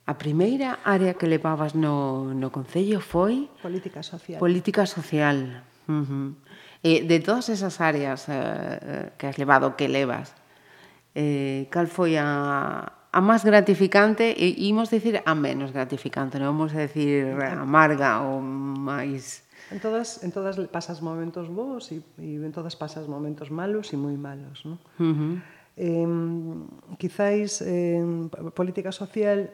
A 0.08 0.16
primeira 0.16 0.80
área 0.88 1.20
que 1.20 1.28
levabas 1.28 1.76
no, 1.76 2.32
no 2.32 2.48
Concello 2.48 3.04
foi... 3.04 3.52
Política 3.60 4.00
social. 4.00 4.40
Política 4.40 4.88
social. 4.88 5.68
Uh 5.92 6.08
-huh. 6.08 6.28
eh, 6.88 7.04
de 7.04 7.20
todas 7.20 7.52
esas 7.52 7.84
áreas 7.84 8.32
eh, 8.32 8.32
eh, 8.32 9.06
que 9.20 9.28
has 9.28 9.36
levado, 9.36 9.76
que 9.76 9.92
levas, 9.92 10.32
eh, 11.12 11.68
cal 11.68 11.92
foi 11.92 12.16
a, 12.16 12.88
a 13.18 13.20
máis 13.26 13.42
gratificante 13.42 14.30
e 14.38 14.70
imos 14.70 14.94
dicir 14.94 15.26
a 15.26 15.34
menos 15.34 15.74
gratificante, 15.74 16.38
non 16.38 16.54
vamos 16.54 16.78
a 16.78 16.86
decir 16.86 17.34
amarga 17.42 18.22
ou 18.22 18.38
máis... 18.38 19.42
En 19.74 19.82
todas, 19.82 20.22
en 20.22 20.30
todas 20.30 20.62
pasas 20.70 21.02
momentos 21.02 21.50
bons 21.50 21.90
e, 21.90 22.06
e 22.22 22.38
en 22.38 22.54
todas 22.54 22.78
pasas 22.78 23.10
momentos 23.10 23.50
malos 23.50 23.90
e 23.90 23.98
moi 23.98 24.14
malos, 24.16 24.62
non? 24.70 24.78
Uh 25.02 25.14
-huh 25.18 25.36
eh, 25.78 26.08
quizáis 26.98 27.62
eh, 27.62 28.02
política 28.54 28.92
social 28.92 29.50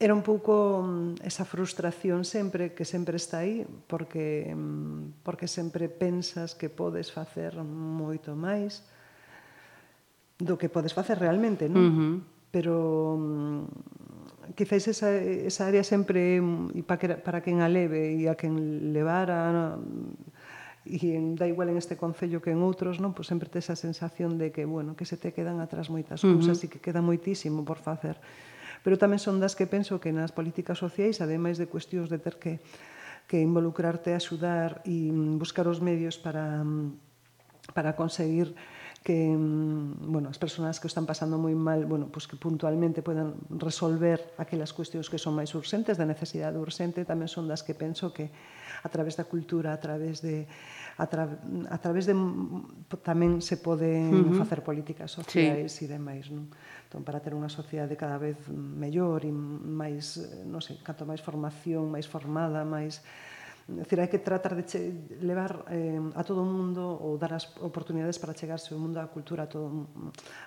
era 0.00 0.14
un 0.14 0.22
pouco 0.22 0.82
mm, 0.82 1.22
esa 1.22 1.44
frustración 1.44 2.24
sempre 2.24 2.74
que 2.74 2.84
sempre 2.84 3.16
está 3.16 3.46
aí 3.46 3.62
porque 3.86 4.50
mm, 4.50 5.22
porque 5.22 5.46
sempre 5.46 5.88
pensas 5.88 6.58
que 6.58 6.68
podes 6.68 7.14
facer 7.14 7.54
moito 7.62 8.34
máis 8.34 8.82
do 10.42 10.58
que 10.58 10.72
podes 10.72 10.90
facer 10.90 11.20
realmente, 11.22 11.70
non? 11.70 11.86
Uh 11.86 11.94
-huh 11.94 12.39
pero 12.50 13.16
mm, 13.18 14.54
quizáis 14.54 14.88
esa, 14.88 15.14
esa 15.14 15.66
área 15.66 15.82
sempre 15.86 16.38
e 16.38 16.82
para, 16.82 16.98
que, 16.98 17.08
para 17.18 17.40
quen 17.40 17.62
a 17.62 17.68
leve 17.70 18.14
e 18.18 18.26
a 18.26 18.34
quen 18.34 18.92
levara 18.92 19.78
e 20.86 21.14
en, 21.14 21.36
da 21.38 21.46
igual 21.46 21.70
en 21.70 21.78
este 21.78 21.94
concello 21.94 22.42
que 22.42 22.50
en 22.50 22.60
outros, 22.64 22.98
non? 22.98 23.14
Pois 23.14 23.30
sempre 23.30 23.46
tes 23.52 23.70
a 23.70 23.76
sensación 23.76 24.40
de 24.40 24.50
que, 24.50 24.66
bueno, 24.66 24.96
que 24.98 25.06
se 25.06 25.20
te 25.20 25.30
quedan 25.30 25.62
atrás 25.62 25.92
moitas 25.92 26.24
cousas 26.24 26.56
uh 26.56 26.60
-huh. 26.60 26.66
e 26.66 26.70
que 26.72 26.82
queda 26.82 27.04
moitísimo 27.04 27.62
por 27.62 27.78
facer. 27.78 28.18
Pero 28.80 28.96
tamén 28.96 29.20
son 29.20 29.38
das 29.38 29.54
que 29.54 29.68
penso 29.68 30.00
que 30.00 30.10
nas 30.10 30.32
políticas 30.32 30.80
sociais, 30.80 31.20
ademais 31.20 31.60
de 31.60 31.68
cuestións 31.68 32.08
de 32.08 32.18
ter 32.18 32.40
que 32.40 32.58
que 33.30 33.38
involucrarte, 33.38 34.10
axudar 34.10 34.82
e 34.82 35.14
mm, 35.14 35.38
buscar 35.38 35.70
os 35.70 35.78
medios 35.78 36.18
para 36.18 36.66
mm, 36.66 36.98
para 37.70 37.94
conseguir 37.94 38.58
que 39.02 39.32
mm, 39.32 40.12
bueno, 40.12 40.28
as 40.28 40.36
persoas 40.36 40.76
que 40.76 40.84
o 40.84 40.92
están 40.92 41.08
pasando 41.08 41.40
moi 41.40 41.56
mal, 41.56 41.88
bueno, 41.88 42.12
pois 42.12 42.28
que 42.28 42.36
puntualmente 42.36 43.00
poden 43.00 43.32
resolver 43.48 44.36
aquelas 44.36 44.76
cuestións 44.76 45.08
que 45.08 45.16
son 45.16 45.32
máis 45.32 45.56
urxentes, 45.56 45.96
da 45.96 46.04
necesidade 46.04 46.60
urxente, 46.60 47.08
tamén 47.08 47.24
son 47.24 47.48
das 47.48 47.64
que 47.64 47.72
penso 47.72 48.12
que 48.12 48.28
a 48.84 48.88
través 48.92 49.16
da 49.16 49.24
cultura, 49.24 49.72
a 49.72 49.80
través 49.80 50.20
de 50.20 50.44
a, 51.00 51.08
tra, 51.08 51.32
a 51.72 51.78
través 51.80 52.04
de 52.04 52.12
tamén 53.00 53.40
se 53.40 53.56
poden 53.56 54.12
uh 54.12 54.20
-huh. 54.20 54.38
facer 54.44 54.60
políticas 54.60 55.08
sociais 55.08 55.72
sí. 55.72 55.88
e 55.88 55.96
demais, 55.96 56.28
non? 56.28 56.52
Entón, 56.84 57.00
para 57.00 57.24
ter 57.24 57.32
unha 57.32 57.48
sociedade 57.48 57.96
cada 57.96 58.20
vez 58.20 58.36
mellor 58.52 59.24
e 59.24 59.32
máis, 59.32 60.20
non 60.44 60.60
sei, 60.60 60.76
canto 60.84 61.08
máis 61.08 61.24
formación, 61.24 61.88
máis 61.88 62.04
formada, 62.04 62.68
máis 62.68 63.00
É 63.78 63.82
dicir, 63.86 64.00
hai 64.02 64.10
que 64.10 64.18
tratar 64.18 64.58
de 64.58 64.66
che, 64.66 64.90
levar 65.22 65.62
eh, 65.70 66.00
a 66.18 66.22
todo 66.26 66.42
o 66.42 66.48
mundo 66.48 66.82
ou 66.82 67.14
dar 67.14 67.30
as 67.30 67.46
oportunidades 67.62 68.18
para 68.18 68.34
chegarse 68.34 68.74
ao 68.74 68.80
mundo 68.82 68.98
da 68.98 69.06
cultura 69.06 69.46
a 69.46 69.48
todo 69.50 69.86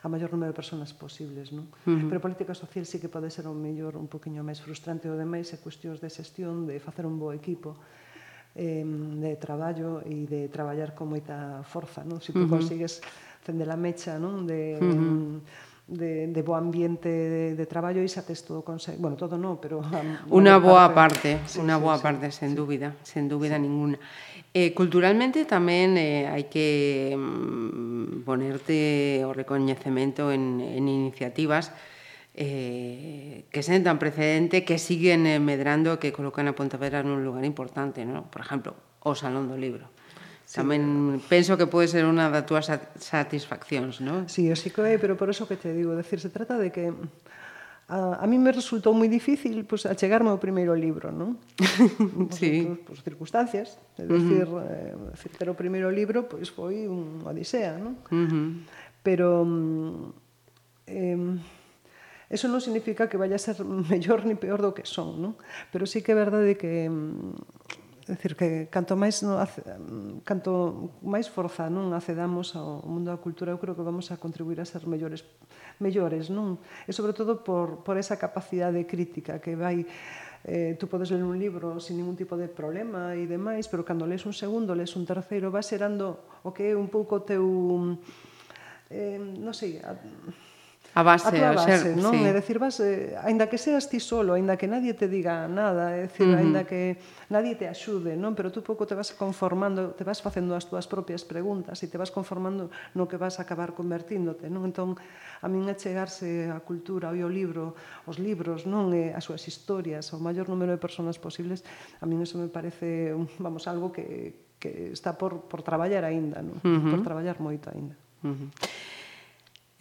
a 0.03 0.07
maior 0.11 0.28
número 0.28 0.51
de 0.51 0.57
persoas 0.57 0.91
posibles, 0.91 1.55
non? 1.55 1.71
Uh 1.88 1.95
-huh. 1.95 2.07
Pero 2.11 2.19
a 2.19 2.26
política 2.28 2.51
social 2.51 2.84
sí 2.84 2.99
que 2.99 3.07
pode 3.07 3.32
ser 3.32 3.47
o 3.47 3.55
mellor 3.55 3.95
un 3.95 4.11
poquinho 4.11 4.43
máis 4.43 4.59
frustrante 4.59 5.07
o 5.07 5.15
demais 5.15 5.47
é 5.55 5.57
cuestións 5.63 6.03
de 6.03 6.11
xestión, 6.11 6.67
de 6.67 6.84
facer 6.84 7.07
un 7.07 7.15
bo 7.15 7.32
equipo 7.32 7.80
eh, 8.55 8.84
de 8.84 9.34
traballo 9.39 10.03
e 10.03 10.28
de 10.28 10.51
traballar 10.51 10.91
con 10.91 11.07
moita 11.07 11.63
forza, 11.63 12.03
non? 12.03 12.19
Se 12.19 12.30
si 12.30 12.36
tú 12.36 12.43
uh 12.43 12.51
-huh. 12.51 12.59
consigues 12.59 12.99
fender 13.39 13.71
a 13.71 13.78
mecha, 13.80 14.19
non? 14.19 14.43
De, 14.43 14.76
uh 14.76 14.84
-huh. 14.84 14.99
Um, 14.99 15.41
de, 15.88 16.27
de 16.27 16.41
bo 16.41 16.55
ambiente 16.55 17.09
de, 17.09 17.55
de 17.55 17.65
traballo 17.67 17.99
e 17.99 18.07
xa 18.07 18.23
tes 18.23 18.47
todo 18.47 18.63
conseguido. 18.63 19.03
Bueno, 19.03 19.19
todo 19.19 19.36
non, 19.36 19.59
pero... 19.59 19.84
Unha 20.31 20.55
boa 20.57 20.95
parte, 20.95 21.36
parte 21.43 21.51
sí, 21.51 21.59
unha 21.59 21.75
sí, 21.75 21.84
boa 21.84 21.97
sí, 21.99 22.03
parte, 22.03 22.25
sen 22.31 22.51
sí. 22.51 22.55
dúbida, 22.55 22.95
sen 23.03 23.27
dúbida 23.27 23.59
sí. 23.59 23.67
ninguna. 23.67 23.99
Eh, 24.55 24.71
culturalmente 24.71 25.43
tamén 25.43 25.99
eh, 25.99 26.31
hai 26.31 26.47
que 26.47 27.11
mm, 27.11 28.23
ponerte 28.23 29.21
o 29.27 29.36
recoñecemento 29.36 30.31
en, 30.31 30.63
en 30.63 30.88
iniciativas 30.88 31.75
eh, 32.34 33.45
que 33.51 33.61
sentan 33.61 33.99
precedente, 33.99 34.63
que 34.63 34.79
siguen 34.79 35.27
eh, 35.27 35.43
medrando 35.43 35.99
que 35.99 36.15
colocan 36.15 36.47
a 36.47 36.55
Pontevedra 36.55 37.03
nun 37.03 37.27
lugar 37.27 37.43
importante, 37.43 38.07
¿no? 38.07 38.31
por 38.31 38.41
exemplo, 38.41 38.71
o 39.03 39.13
Salón 39.19 39.51
do 39.51 39.59
Libro 39.59 39.91
Sí. 40.53 40.61
Tamén 40.61 41.17
penso 41.25 41.57
que 41.57 41.65
pode 41.65 41.89
ser 41.89 42.05
unha 42.05 42.29
das 42.29 42.45
túas 42.45 42.69
satisfaccións, 43.01 44.05
non? 44.05 44.29
Sí, 44.29 44.53
o 44.53 44.55
sí 44.55 44.69
que 44.69 44.85
é, 44.85 45.01
pero 45.01 45.17
por 45.17 45.33
eso 45.33 45.49
que 45.49 45.57
te 45.57 45.73
digo, 45.73 45.97
decir, 45.97 46.21
se 46.21 46.29
trata 46.29 46.61
de 46.61 46.69
que 46.69 46.93
a, 47.89 48.21
a 48.21 48.25
mí 48.29 48.37
me 48.37 48.53
resultou 48.53 48.93
moi 48.93 49.09
difícil 49.09 49.65
pues, 49.65 49.89
achegarme 49.89 50.29
ao 50.29 50.37
primeiro 50.37 50.77
libro, 50.77 51.09
non? 51.09 51.41
sí. 52.37 52.69
Por, 52.85 52.93
por, 52.93 52.97
circunstancias, 53.01 53.81
é 53.97 54.05
dicir, 54.05 54.45
uh 54.45 54.61
-huh. 54.61 55.17
eh, 55.17 55.33
ter 55.41 55.49
o 55.49 55.57
primeiro 55.57 55.89
libro 55.89 56.29
pois 56.29 56.53
pues, 56.53 56.77
foi 56.77 56.85
un 56.85 57.25
odisea, 57.25 57.81
non? 57.81 57.97
Uh 58.13 58.29
-huh. 58.29 58.45
Pero 59.01 59.27
eh, 60.85 61.17
eso 62.29 62.45
non 62.45 62.61
significa 62.61 63.09
que 63.09 63.17
vaya 63.17 63.41
a 63.41 63.41
ser 63.41 63.57
mellor 63.89 64.21
ni 64.29 64.37
peor 64.37 64.61
do 64.61 64.77
que 64.77 64.85
son, 64.85 65.17
non? 65.17 65.33
Pero 65.73 65.89
sí 65.89 66.05
que 66.05 66.13
é 66.13 66.21
verdade 66.21 66.61
que 66.61 66.93
mm, 66.93 67.82
decir 68.07 68.35
que 68.35 68.67
canto 68.67 68.95
máis 68.99 69.23
no, 69.23 69.39
canto 70.27 70.91
máis 71.03 71.31
forza 71.31 71.71
non 71.71 71.95
acedamos 71.95 72.55
ao 72.55 72.83
mundo 72.83 73.11
da 73.11 73.19
cultura, 73.19 73.55
eu 73.55 73.59
creo 73.61 73.75
que 73.75 73.85
vamos 73.85 74.11
a 74.11 74.19
contribuir 74.19 74.59
a 74.59 74.67
ser 74.67 74.83
mellores 74.87 75.23
mellores, 75.79 76.27
non? 76.27 76.59
E 76.87 76.91
sobre 76.91 77.15
todo 77.15 77.43
por 77.43 77.83
por 77.87 77.95
esa 77.95 78.19
capacidade 78.19 78.83
crítica 78.83 79.39
que 79.39 79.55
vai 79.55 79.87
eh, 80.43 80.75
tú 80.75 80.91
podes 80.91 81.11
ler 81.11 81.23
un 81.23 81.39
libro 81.39 81.79
sin 81.79 81.95
ningún 81.95 82.19
tipo 82.19 82.35
de 82.35 82.51
problema 82.51 83.15
e 83.15 83.23
demais, 83.23 83.71
pero 83.71 83.87
cando 83.87 84.03
lees 84.03 84.27
un 84.27 84.35
segundo, 84.35 84.75
lees 84.75 84.91
un 84.99 85.07
terceiro, 85.07 85.47
vas 85.47 85.71
xerando 85.71 86.27
o 86.43 86.51
que 86.51 86.71
é 86.71 86.75
un 86.75 86.91
pouco 86.91 87.23
teu 87.23 87.95
eh, 88.91 89.17
non 89.17 89.55
sei, 89.55 89.79
a, 89.79 89.95
a 90.93 91.01
base, 91.01 91.27
a 91.27 91.31
tua 91.33 91.51
base, 91.57 91.93
ser, 91.93 91.97
non? 91.97 92.13
Sí. 92.13 92.21
É 92.21 92.31
dicir, 92.33 92.61
vas, 92.61 92.77
eh, 92.77 93.17
aínda 93.25 93.49
que 93.49 93.57
seas 93.57 93.89
ti 93.89 93.97
solo, 93.97 94.37
aínda 94.37 94.53
que 94.61 94.69
nadie 94.69 94.93
te 94.93 95.09
diga 95.09 95.49
nada, 95.49 95.97
é 95.97 96.05
dicir, 96.05 96.29
uh 96.29 96.37
-huh. 96.37 96.41
aínda 96.45 96.61
que 96.69 97.01
nadie 97.33 97.57
te 97.57 97.65
axude, 97.65 98.13
non? 98.13 98.37
Pero 98.37 98.53
tú 98.53 98.61
pouco 98.61 98.85
te 98.85 98.93
vas 98.93 99.09
conformando, 99.17 99.97
te 99.97 100.05
vas 100.05 100.21
facendo 100.21 100.53
as 100.53 100.69
túas 100.69 100.85
propias 100.85 101.25
preguntas 101.25 101.81
e 101.81 101.89
te 101.89 101.97
vas 101.97 102.13
conformando 102.13 102.69
no 102.93 103.09
que 103.09 103.17
vas 103.17 103.41
a 103.41 103.49
acabar 103.49 103.73
convertíndote, 103.73 104.53
non? 104.53 104.69
Entón, 104.69 104.93
a 105.41 105.47
min 105.49 105.65
é 105.65 105.73
chegarse 105.73 106.53
a 106.53 106.61
cultura, 106.61 107.09
ao 107.09 107.29
libro, 107.29 107.73
os 108.05 108.21
libros, 108.21 108.69
non? 108.69 108.93
E 108.93 109.09
as 109.17 109.25
súas 109.25 109.41
historias, 109.49 110.13
ao 110.13 110.21
maior 110.21 110.45
número 110.45 110.69
de 110.69 110.77
persoas 110.77 111.17
posibles, 111.17 111.65
a 111.99 112.05
min 112.05 112.21
eso 112.21 112.37
me 112.37 112.53
parece, 112.53 113.17
vamos, 113.41 113.65
algo 113.65 113.89
que, 113.89 114.53
que 114.61 114.93
está 114.93 115.17
por, 115.17 115.49
por 115.49 115.65
traballar 115.65 116.05
aínda, 116.05 116.45
non? 116.45 116.61
Uh 116.61 116.77
-huh. 116.77 116.91
Por 116.93 117.01
traballar 117.01 117.41
moito 117.41 117.73
aínda. 117.73 117.97
Uh 118.21 118.37
-huh. 118.37 118.49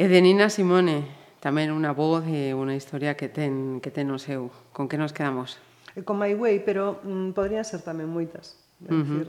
E 0.01 0.09
de 0.09 0.19
Nina 0.25 0.49
Simone, 0.49 1.05
tamén 1.45 1.69
unha 1.69 1.93
voz 1.93 2.25
e 2.25 2.57
unha 2.57 2.73
historia 2.73 3.13
que 3.13 3.29
ten, 3.29 3.83
que 3.85 3.93
ten 3.93 4.09
o 4.09 4.17
seu. 4.17 4.49
Con 4.73 4.89
que 4.89 4.97
nos 4.97 5.13
quedamos? 5.13 5.61
Eh, 5.93 6.01
con 6.01 6.17
My 6.17 6.33
Way, 6.33 6.65
pero 6.65 7.05
mm, 7.05 7.37
podrían 7.37 7.67
ser 7.67 7.85
tamén 7.85 8.09
moitas. 8.09 8.57
É 8.81 8.89
uh 8.89 8.97
-huh. 8.97 9.05
decir, 9.05 9.27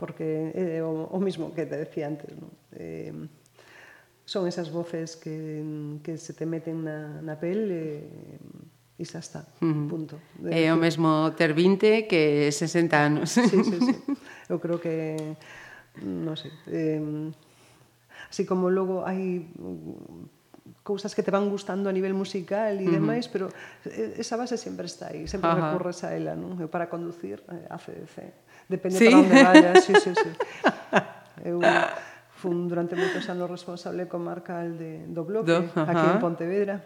porque 0.00 0.56
é 0.56 0.80
eh, 0.80 0.82
o, 0.82 1.04
o 1.12 1.18
mismo 1.20 1.52
que 1.52 1.68
te 1.68 1.76
decía 1.76 2.08
antes. 2.08 2.32
Non? 2.32 2.48
Eh, 2.72 3.12
son 4.24 4.48
esas 4.48 4.72
voces 4.72 5.20
que, 5.20 5.60
mm, 5.60 6.00
que 6.00 6.16
se 6.16 6.32
te 6.32 6.48
meten 6.48 6.80
na, 6.86 7.20
na 7.20 7.36
pel 7.36 7.68
e, 7.68 8.08
eh, 8.08 9.02
e 9.02 9.04
xa 9.04 9.20
está, 9.20 9.44
uh 9.60 9.68
-huh. 9.68 9.84
punto. 9.84 10.16
É 10.48 10.64
eh, 10.64 10.72
o 10.72 10.80
mesmo 10.80 11.28
ter 11.36 11.52
20 11.52 12.08
que 12.08 12.48
60 12.48 12.96
anos. 12.96 13.36
Sí, 13.36 13.44
sí, 13.44 13.76
sí. 13.84 13.94
Eu 14.50 14.56
creo 14.64 14.80
que, 14.80 15.36
non 16.00 16.40
sei, 16.40 16.56
eh, 16.72 17.02
así 18.28 18.44
como 18.44 18.68
logo 18.68 19.06
hai 19.08 19.48
mm, 19.48 20.40
cousas 20.82 21.14
que 21.14 21.22
te 21.22 21.30
van 21.30 21.48
gustando 21.48 21.88
a 21.88 21.92
nivel 21.92 22.14
musical 22.14 22.78
e 22.78 22.86
demais, 22.88 23.26
uh 23.26 23.28
-huh. 23.28 23.32
pero 23.32 23.46
eh, 23.86 24.20
esa 24.20 24.36
base 24.36 24.56
sempre 24.56 24.86
está 24.86 25.08
aí, 25.08 25.28
sempre 25.28 25.50
Ajá. 25.50 25.72
recorres 25.72 26.04
a 26.04 26.14
ela, 26.14 26.34
non? 26.34 26.58
Eu 26.60 26.68
para 26.68 26.88
conducir 26.88 27.42
eh, 27.48 27.66
a 27.68 27.78
CDC. 27.78 28.16
Depende 28.68 28.98
¿Sí? 28.98 29.06
para 29.06 29.18
onde 29.18 29.36
vayas, 29.48 29.84
sí, 29.84 29.94
sí, 29.96 30.12
sí. 30.14 30.30
Eu 31.44 31.60
fun 32.40 32.68
durante 32.72 32.96
moitos 32.96 33.28
anos 33.28 33.52
responsable 33.52 34.08
comarcal 34.08 34.80
de, 34.80 35.04
do 35.12 35.28
bloque, 35.28 35.52
do, 35.52 35.60
uh 35.60 35.68
-huh. 35.68 35.90
aquí 35.90 36.06
en 36.08 36.18
Pontevedra. 36.18 36.76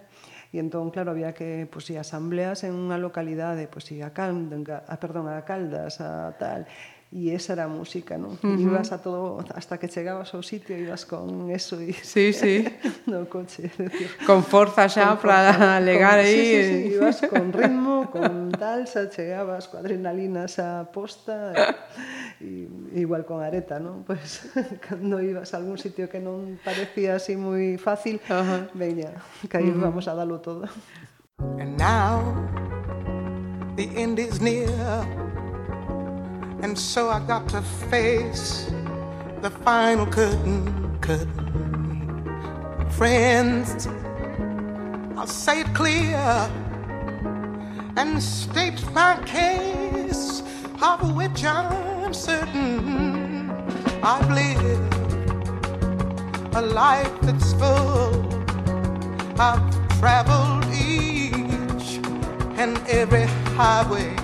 E 0.55 0.63
entón, 0.63 0.95
claro, 0.95 1.11
había 1.11 1.35
que 1.35 1.67
pues, 1.67 1.91
ir 1.91 1.99
asambleas 1.99 2.63
en 2.63 2.79
unha 2.79 2.95
localidade, 2.95 3.67
pues, 3.67 3.91
ir 3.91 4.07
a, 4.07 4.15
Calda, 4.15 4.87
a, 4.87 4.97
perdón, 5.03 5.27
a 5.27 5.43
Caldas, 5.43 5.99
a 5.99 6.39
tal, 6.39 6.71
e 7.15 7.31
esa 7.31 7.55
era 7.55 7.65
a 7.65 7.71
música, 7.71 8.19
non? 8.19 8.35
Uh 8.43 8.59
-huh. 8.59 8.59
Ibas 8.59 8.91
a 8.91 8.99
todo, 8.99 9.39
hasta 9.55 9.79
que 9.79 9.87
chegabas 9.87 10.35
ao 10.35 10.43
sitio, 10.43 10.75
ibas 10.75 11.07
con 11.07 11.47
eso 11.55 11.79
e... 11.79 11.95
Sí, 11.95 12.35
sí. 12.35 12.67
no 13.07 13.31
coche. 13.31 13.71
Decir, 13.71 14.11
con 14.27 14.43
forza 14.43 14.91
xa 14.91 15.15
para 15.23 15.79
alegar 15.79 16.19
aí. 16.19 16.35
Sí, 16.35 16.43
sí, 16.43 16.63
sí, 16.67 16.79
ibas 16.99 17.23
con 17.31 17.55
ritmo, 17.55 18.11
con 18.11 18.51
tal, 18.59 18.91
xa 18.91 19.07
chegabas 19.07 19.71
coa 19.71 19.79
adrenalina 19.79 20.51
xa 20.51 20.91
posta, 20.91 21.55
e, 22.43 22.67
e, 22.67 22.99
igual 22.99 23.23
con 23.23 23.47
areta, 23.47 23.79
non? 23.79 24.03
Pois, 24.03 24.51
pues, 24.51 24.83
cando 24.85 25.23
ibas 25.23 25.55
a 25.55 25.63
algún 25.63 25.79
sitio 25.79 26.11
que 26.11 26.19
non 26.19 26.59
parecía 26.67 27.15
así 27.15 27.39
moi 27.39 27.79
fácil, 27.79 28.19
uh 28.27 28.43
-huh. 28.43 28.63
veña, 28.75 29.15
que 29.47 29.63
aí 29.63 29.71
uh 29.71 29.79
-huh. 29.79 29.87
vamos 29.87 30.11
a 30.11 30.19
dalo 30.19 30.43
todo. 30.43 30.67
And 31.63 31.79
now, 31.79 32.35
the 33.79 33.87
end 33.95 34.19
is 34.19 34.43
near. 34.43 35.34
And 36.65 36.79
so 36.79 37.11
I 37.11 37.21
got 37.21 37.47
to 37.51 37.61
face 37.61 38.73
the 39.43 39.51
final 39.51 40.07
curtain. 40.07 40.99
curtain. 41.03 41.29
Friends, 42.89 43.87
I'll 45.15 45.27
say 45.27 45.61
it 45.61 45.75
clear 45.75 46.17
and 47.99 48.23
state 48.23 48.83
my 48.93 49.23
case, 49.27 50.43
of 50.83 51.15
which 51.15 51.45
I'm 51.45 52.15
certain 52.15 53.51
I've 54.03 54.31
lived 54.31 54.95
a 56.57 56.63
life 56.63 57.15
that's 57.21 57.53
full. 57.53 58.25
I've 59.39 59.65
traveled 59.99 60.65
each 60.73 62.01
and 62.57 62.79
every 62.89 63.27
highway 63.55 64.24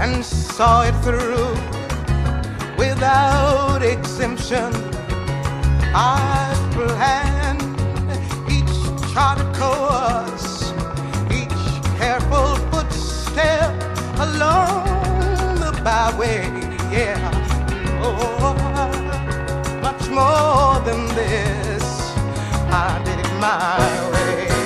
and 0.00 0.24
saw 0.24 0.82
it 0.82 0.94
through 1.04 1.52
without 2.78 3.82
exemption. 3.82 4.72
I 5.92 6.54
planned 6.72 7.62
each 8.56 9.12
charted 9.12 9.52
course, 9.54 10.72
each 11.30 11.62
careful 11.98 12.56
footstep 12.70 13.74
along 14.18 14.84
the 15.60 15.78
byway. 15.84 16.48
Yeah, 16.90 17.20
oh, 18.02 18.54
much 19.82 20.08
more 20.08 20.80
than 20.88 21.06
this. 21.14 21.84
I 22.72 23.02
did 23.04 23.18
it 23.18 23.32
my 23.38 24.10
way. 24.12 24.59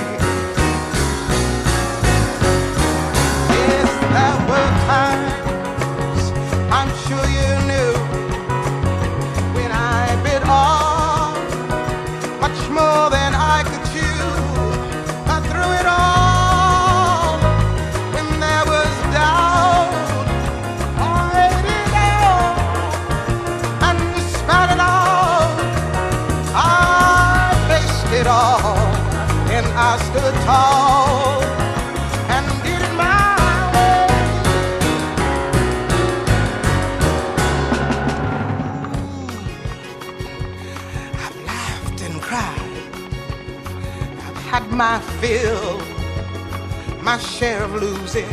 Losing. 48.05 48.29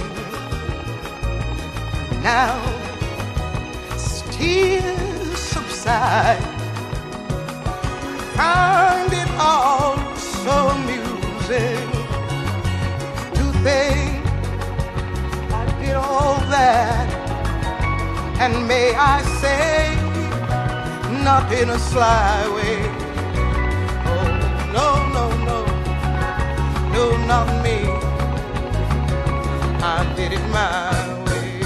Now, 2.22 2.60
tears 4.30 5.38
subside, 5.38 6.42
find 8.36 9.12
it 9.12 9.30
all 9.38 9.96
so 10.16 10.54
amusing 10.76 11.88
to 13.36 13.44
think 13.64 14.26
I 15.52 15.64
did 15.80 15.94
all 15.94 16.36
that, 16.56 17.08
and 18.40 18.68
may 18.68 18.94
I 18.94 19.22
say, 19.40 19.96
not 21.24 21.50
in 21.52 21.70
a 21.70 21.78
sly 21.78 22.46
way. 22.56 22.76
Oh, 24.12 24.28
no, 24.76 24.88
no, 25.16 25.26
no, 25.48 25.58
no, 26.92 27.26
not 27.26 27.64
me. 27.64 27.91
It 30.32 30.40
my 30.48 31.24
way. 31.24 31.60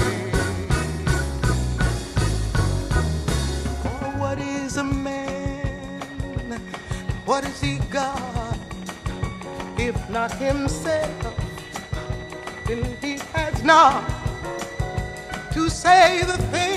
Oh, 3.85 4.13
what 4.19 4.39
is 4.39 4.75
a 4.75 4.83
man? 4.83 6.59
What 7.23 7.45
has 7.45 7.61
he 7.61 7.77
got? 7.89 8.57
If 9.77 9.95
not 10.09 10.33
himself, 10.33 11.33
then 12.65 12.83
he 13.01 13.19
has 13.31 13.63
not 13.63 14.03
to 15.53 15.69
say 15.69 16.23
the 16.23 16.37
things 16.51 16.76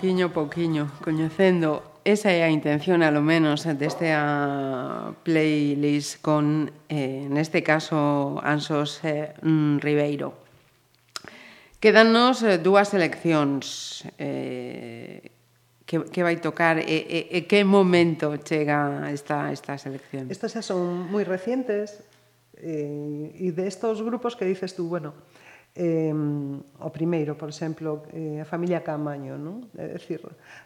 pouquiño 0.00 0.26
a 0.26 0.32
pouquiño, 0.32 0.88
coñecendo 1.04 2.00
esa 2.08 2.32
é 2.32 2.40
a 2.40 2.48
intención, 2.48 3.04
alo 3.04 3.20
menos, 3.20 3.68
desta 3.68 5.12
playlist 5.28 6.24
con, 6.24 6.72
eh, 6.88 7.28
neste 7.28 7.60
caso, 7.60 8.40
Ansos 8.40 9.04
eh, 9.04 9.36
Ribeiro. 9.44 10.40
Quedannos 11.84 12.40
eh, 12.40 12.56
dúas 12.56 12.96
seleccións 12.96 14.08
eh, 14.16 15.36
que, 15.84 16.08
que 16.08 16.24
vai 16.24 16.40
tocar 16.40 16.80
e, 16.80 16.88
e, 16.88 17.20
e 17.36 17.38
que 17.44 17.60
momento 17.60 18.32
chega 18.40 19.04
esta, 19.12 19.52
esta 19.52 19.76
selección? 19.76 20.32
Estas 20.32 20.56
xa 20.56 20.64
son 20.64 21.12
moi 21.12 21.28
recientes 21.28 22.08
eh, 22.56 23.36
e 23.36 23.52
de 23.52 23.68
estos 23.68 24.00
grupos 24.00 24.32
que 24.32 24.48
dices 24.48 24.72
tú, 24.72 24.88
bueno, 24.88 25.12
eh, 25.12 25.49
eh, 25.74 26.12
o 26.80 26.90
primeiro, 26.90 27.38
por 27.38 27.48
exemplo, 27.48 28.02
eh, 28.10 28.42
a 28.42 28.46
familia 28.46 28.82
Camaño, 28.82 29.38
non? 29.38 29.70
É 29.78 29.94
dicir, 29.94 30.18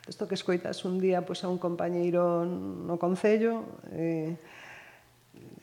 isto 0.08 0.24
que 0.24 0.36
escoitas 0.36 0.80
un 0.88 0.96
día 0.96 1.20
pois, 1.20 1.44
a 1.44 1.48
un 1.52 1.60
compañeiro 1.60 2.44
no 2.48 2.96
Concello, 2.96 3.84
eh, 3.92 4.36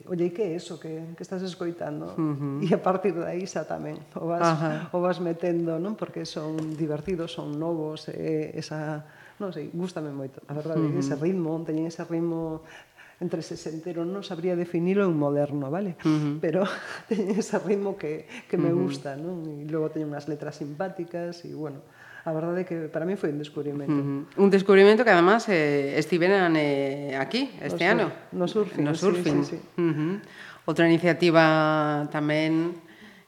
olle, 0.06 0.30
que 0.30 0.42
é 0.42 0.50
eso 0.54 0.78
que, 0.78 1.14
que 1.18 1.22
estás 1.22 1.42
escoitando? 1.42 2.14
Uh 2.14 2.62
-huh. 2.62 2.62
E 2.62 2.68
a 2.70 2.80
partir 2.80 3.14
de 3.18 3.26
aí 3.26 3.42
xa 3.46 3.66
tamén 3.66 3.98
o 4.14 4.30
vas, 4.30 4.46
Ajá. 4.46 4.90
o 4.94 4.98
vas 5.02 5.18
metendo, 5.18 5.78
non? 5.82 5.98
Porque 5.98 6.22
son 6.22 6.78
divertidos, 6.78 7.34
son 7.34 7.58
novos, 7.58 8.06
eh, 8.14 8.54
esa 8.54 9.02
non 9.42 9.50
sei, 9.50 9.74
gústame 9.74 10.14
moito. 10.14 10.38
A 10.46 10.54
verdade, 10.54 10.86
uh 10.86 10.92
-huh. 10.92 11.02
ese 11.02 11.18
ritmo, 11.18 11.58
teñen 11.66 11.90
ese 11.90 12.06
ritmo 12.06 12.62
entre 13.22 13.40
sesentero, 13.46 14.02
non 14.02 14.26
sabría 14.26 14.58
definilo 14.58 15.06
un 15.06 15.14
moderno, 15.14 15.70
vale? 15.70 15.94
Uh 16.02 16.10
-huh. 16.10 16.34
Pero 16.42 16.66
teñen 17.08 17.38
ese 17.38 17.62
ritmo 17.62 17.94
que, 17.94 18.26
que 18.50 18.58
me 18.58 18.74
uh 18.74 18.76
-huh. 18.76 18.82
gusta, 18.90 19.14
non? 19.14 19.46
E 19.46 19.62
logo 19.70 19.94
teñen 19.94 20.10
unhas 20.10 20.26
letras 20.26 20.58
simpáticas 20.58 21.46
e, 21.46 21.54
bueno, 21.54 21.86
a 22.26 22.30
verdade 22.34 22.62
é 22.62 22.66
que 22.66 22.76
para 22.90 23.06
mí 23.06 23.14
foi 23.14 23.30
un 23.30 23.38
descubrimento. 23.38 23.94
Uh 23.94 24.26
-huh. 24.26 24.42
Un 24.42 24.50
descubrimento 24.50 25.06
que 25.06 25.14
además 25.14 25.46
eh, 25.46 25.94
estiveran 25.94 26.58
eh, 26.58 27.14
aquí 27.14 27.54
este 27.62 27.86
no 27.86 27.90
ano. 27.94 28.06
No 28.34 28.46
surfing. 28.50 28.82
No 28.82 28.94
surfing. 28.98 29.46
Sí, 29.46 29.56
sí, 29.56 29.62
sí. 29.62 29.80
Uh 29.80 29.94
-huh. 29.94 30.14
Outra 30.66 30.86
iniciativa 30.86 32.06
tamén 32.10 32.74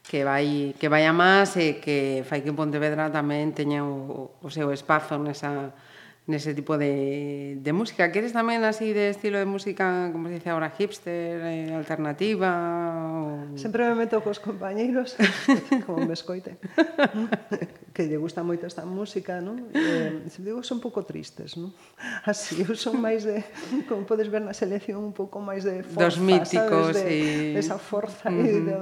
que 0.04 0.22
vai 0.22 0.74
que 0.78 0.86
vai 0.86 1.08
a 1.08 1.14
máis 1.16 1.56
e 1.56 1.80
que 1.80 2.22
fai 2.28 2.44
que 2.44 2.52
Pontevedra 2.52 3.08
tamén 3.10 3.56
teña 3.56 3.82
o, 3.82 4.30
o 4.38 4.48
seu 4.52 4.68
espazo 4.70 5.16
nesa 5.18 5.72
nese 6.26 6.54
tipo 6.54 6.78
de, 6.78 7.58
de 7.60 7.72
música. 7.72 8.08
Queres 8.08 8.32
tamén 8.32 8.64
así 8.64 8.96
de 8.96 9.12
estilo 9.12 9.36
de 9.36 9.44
música, 9.44 10.08
como 10.08 10.32
se 10.32 10.40
dice 10.40 10.48
ahora, 10.48 10.72
hipster, 10.72 11.44
eh, 11.44 11.76
alternativa? 11.76 12.50
O... 13.12 13.58
Sempre 13.60 13.84
me 13.92 14.08
meto 14.08 14.24
cos 14.24 14.40
compañeiros, 14.40 15.20
como 15.84 16.08
me 16.08 16.16
escoiten. 16.16 16.56
que 17.94 18.10
lle 18.10 18.18
gusta 18.18 18.42
moito 18.42 18.66
esta 18.66 18.82
música, 18.82 19.38
non? 19.38 19.70
Eh, 19.70 20.26
digo, 20.42 20.66
son 20.66 20.82
un 20.82 20.82
pouco 20.82 21.06
tristes, 21.06 21.54
non? 21.54 21.70
Así, 22.28 22.66
eu 22.66 22.74
son 22.74 22.98
máis 22.98 23.22
de, 23.22 23.46
como 23.86 24.02
podes 24.02 24.26
ver 24.26 24.42
na 24.42 24.50
selección, 24.50 24.98
un 24.98 25.14
pouco 25.14 25.38
máis 25.38 25.62
de 25.62 25.86
forza, 25.86 26.10
Dos 26.10 26.18
míticos, 26.18 26.90
sabes? 26.90 27.06
De, 27.06 27.54
y... 27.54 27.54
Esa 27.54 27.78
forza 27.78 28.28
uh 28.28 28.34
-huh. 28.34 28.50
e 28.50 28.66
do... 28.66 28.78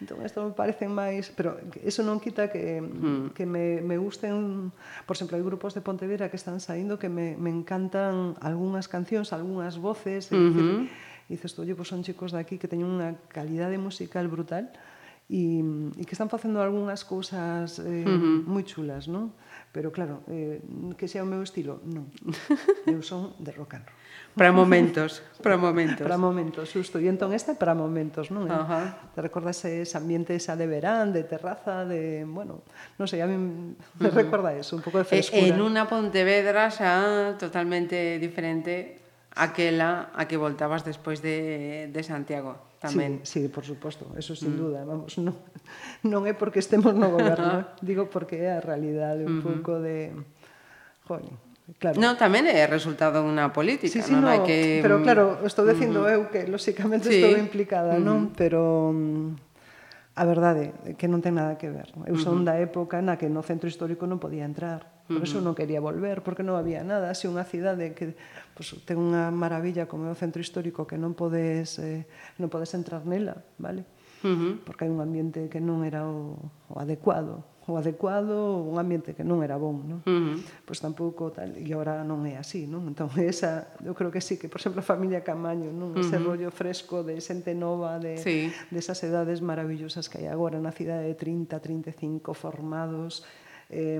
Entón, 0.00 0.24
isto 0.24 0.40
me 0.40 0.56
parece 0.56 0.88
máis... 0.88 1.28
Pero 1.36 1.60
eso 1.84 2.00
non 2.00 2.16
quita 2.16 2.48
que, 2.48 2.80
uh 2.80 2.88
-huh. 2.88 3.36
que 3.36 3.44
me, 3.44 3.84
me 3.84 4.00
gusten... 4.00 4.72
Por 5.04 5.20
exemplo, 5.20 5.36
hai 5.36 5.44
grupos 5.44 5.76
de 5.76 5.84
Pontevedra 5.84 6.32
que 6.32 6.40
están 6.40 6.56
saindo 6.56 6.96
que 6.96 7.12
me, 7.12 7.36
me 7.36 7.52
encantan 7.52 8.40
algunhas 8.40 8.88
cancións, 8.88 9.36
algunhas 9.36 9.76
voces... 9.76 10.32
Uh 10.32 10.40
-huh. 10.40 10.88
E 11.28 11.34
dices, 11.36 11.52
oye, 11.60 11.76
pues 11.76 11.92
son 11.92 12.00
chicos 12.00 12.32
de 12.32 12.40
aquí 12.40 12.56
que 12.56 12.72
teñen 12.72 12.88
unha 12.88 13.20
calidade 13.28 13.76
musical 13.76 14.32
brutal... 14.32 14.72
Uh 14.72 14.95
e, 15.26 15.58
e 15.98 16.02
que 16.06 16.14
están 16.14 16.30
facendo 16.30 16.62
algunhas 16.62 17.02
cousas 17.02 17.82
eh, 17.82 18.06
uh 18.06 18.14
-huh. 18.14 18.46
moi 18.46 18.62
chulas, 18.62 19.10
non? 19.10 19.34
Pero 19.74 19.90
claro, 19.90 20.22
eh, 20.30 20.62
que 20.94 21.10
sea 21.10 21.26
o 21.26 21.28
meu 21.28 21.42
estilo, 21.42 21.82
non. 21.82 22.06
Eu 22.86 23.02
son 23.02 23.34
de 23.42 23.50
rock 23.50 23.74
and 23.76 23.86
roll. 23.90 23.98
Para 24.36 24.52
momentos, 24.52 25.24
para 25.42 25.56
momentos. 25.56 26.04
Para 26.04 26.20
momentos, 26.20 26.70
xusto. 26.70 27.02
E 27.02 27.10
entón 27.10 27.34
esta 27.34 27.58
para 27.58 27.74
momentos, 27.74 28.30
non? 28.30 28.46
Eh? 28.46 28.54
Uh 28.54 28.64
-huh. 28.70 28.86
Te 29.16 29.20
recordas 29.24 29.66
ese 29.66 29.96
ambiente 29.98 30.38
esa 30.38 30.54
de 30.54 30.70
verán, 30.70 31.10
de 31.10 31.26
terraza, 31.26 31.82
de, 31.82 32.22
bueno, 32.22 32.62
non 32.94 33.10
sei, 33.10 33.18
a 33.18 33.26
mí 33.26 33.34
me 33.34 34.10
recorda 34.14 34.54
eso, 34.54 34.78
un 34.78 34.84
pouco 34.86 35.02
de 35.02 35.08
frescura. 35.10 35.42
En 35.42 35.58
unha 35.58 35.90
Pontevedra 35.90 36.70
xa 36.70 37.34
totalmente 37.34 38.22
diferente 38.22 39.02
aquela 39.34 40.14
a 40.14 40.24
que 40.30 40.38
voltabas 40.38 40.86
despois 40.86 41.18
de, 41.18 41.90
de 41.90 42.02
Santiago 42.06 42.75
tamén. 42.86 43.12
Sí, 43.26 43.42
sí, 43.44 43.48
por 43.50 43.66
suposto, 43.66 44.06
eso 44.14 44.38
sin 44.38 44.54
mm. 44.54 44.60
duda, 44.60 44.78
vamos, 44.86 45.18
non, 45.18 45.34
non 46.12 46.22
é 46.24 46.32
porque 46.32 46.62
estemos 46.62 46.94
no 46.94 47.10
goberno, 47.10 47.66
digo 47.82 48.06
porque 48.06 48.38
é 48.46 48.54
a 48.56 48.60
realidade 48.62 49.26
un 49.26 49.38
uh 49.38 49.42
-huh. 49.42 49.46
pouco 49.46 49.82
de 49.82 50.14
joder, 51.06 51.34
Claro. 51.82 51.98
No, 51.98 52.14
tamén 52.14 52.46
é 52.46 52.62
resultado 52.70 53.18
dunha 53.26 53.50
política, 53.50 53.90
sí, 53.90 53.98
sí, 53.98 54.14
non 54.14 54.22
no, 54.22 54.30
hai 54.30 54.46
que 54.46 54.78
Pero 54.86 55.02
mm, 55.02 55.02
claro, 55.02 55.24
estou 55.42 55.66
dicindo 55.66 56.06
uh 56.06 56.06
-huh. 56.06 56.14
eu 56.14 56.22
que 56.30 56.46
lóxicamente 56.46 57.10
sí. 57.10 57.18
estou 57.18 57.34
implicada, 57.34 57.98
uh 57.98 57.98
-huh. 57.98 58.06
non? 58.06 58.30
Pero 58.38 58.94
mm, 58.94 60.14
a 60.14 60.24
verdade 60.30 60.70
é 60.86 60.94
que 60.94 61.10
non 61.10 61.18
ten 61.18 61.34
nada 61.34 61.58
que 61.58 61.66
ver. 61.66 61.90
Eu 62.06 62.14
son 62.22 62.46
uh 62.46 62.46
-huh. 62.46 62.48
da 62.48 62.54
época 62.62 63.02
na 63.02 63.18
que 63.18 63.26
no 63.26 63.42
centro 63.42 63.66
histórico 63.66 64.06
non 64.06 64.22
podía 64.22 64.46
entrar. 64.46 64.95
Por 65.06 65.22
eso 65.22 65.38
non 65.38 65.54
quería 65.54 65.78
volver, 65.78 66.26
porque 66.26 66.42
non 66.42 66.58
había 66.58 66.82
nada. 66.82 67.14
Se 67.14 67.30
unha 67.30 67.46
cidade 67.46 67.94
que 67.94 68.18
pues, 68.58 68.74
ten 68.82 68.98
unha 68.98 69.30
maravilla 69.30 69.86
como 69.86 70.06
é 70.06 70.12
o 70.12 70.18
centro 70.18 70.42
histórico 70.42 70.86
que 70.86 70.98
non 70.98 71.14
podes, 71.14 71.78
eh, 71.78 72.06
non 72.42 72.50
podes 72.50 72.74
entrar 72.74 73.06
nela, 73.06 73.46
vale? 73.58 73.86
Uh 74.26 74.34
-huh. 74.34 74.52
Porque 74.66 74.84
hai 74.86 74.90
un 74.90 74.98
ambiente 74.98 75.46
que 75.46 75.62
non 75.62 75.86
era 75.86 76.06
o, 76.10 76.34
o 76.70 76.74
adecuado 76.82 77.46
o 77.66 77.76
adecuado, 77.76 78.62
un 78.62 78.78
ambiente 78.78 79.14
que 79.14 79.26
non 79.26 79.42
era 79.42 79.58
bon, 79.58 79.82
non? 79.82 80.00
Uh 80.06 80.38
-huh. 80.38 80.38
Pois 80.62 80.78
tampouco 80.78 81.34
tal, 81.34 81.50
e 81.58 81.66
agora 81.74 82.06
non 82.06 82.22
é 82.22 82.38
así, 82.38 82.70
non? 82.70 82.86
Entón, 82.86 83.10
esa, 83.18 83.74
eu 83.82 83.90
creo 83.90 84.14
que 84.14 84.22
sí, 84.22 84.38
que, 84.38 84.46
por 84.46 84.62
exemplo, 84.62 84.78
a 84.78 84.86
familia 84.86 85.26
Camaño, 85.26 85.74
non? 85.74 85.98
Ese 85.98 86.14
uh 86.14 86.22
-huh. 86.22 86.26
Rollo 86.30 86.50
fresco 86.54 87.02
de 87.02 87.18
xente 87.18 87.58
nova, 87.58 87.98
de, 87.98 88.22
sí. 88.22 88.54
de 88.70 88.78
esas 88.78 89.02
edades 89.02 89.42
maravillosas 89.42 90.06
que 90.06 90.22
hai 90.22 90.30
agora 90.30 90.62
na 90.62 90.70
cidade 90.70 91.10
de 91.10 91.18
30, 91.18 91.58
35 91.58 92.38
formados, 92.38 93.26
eh, 93.66 93.98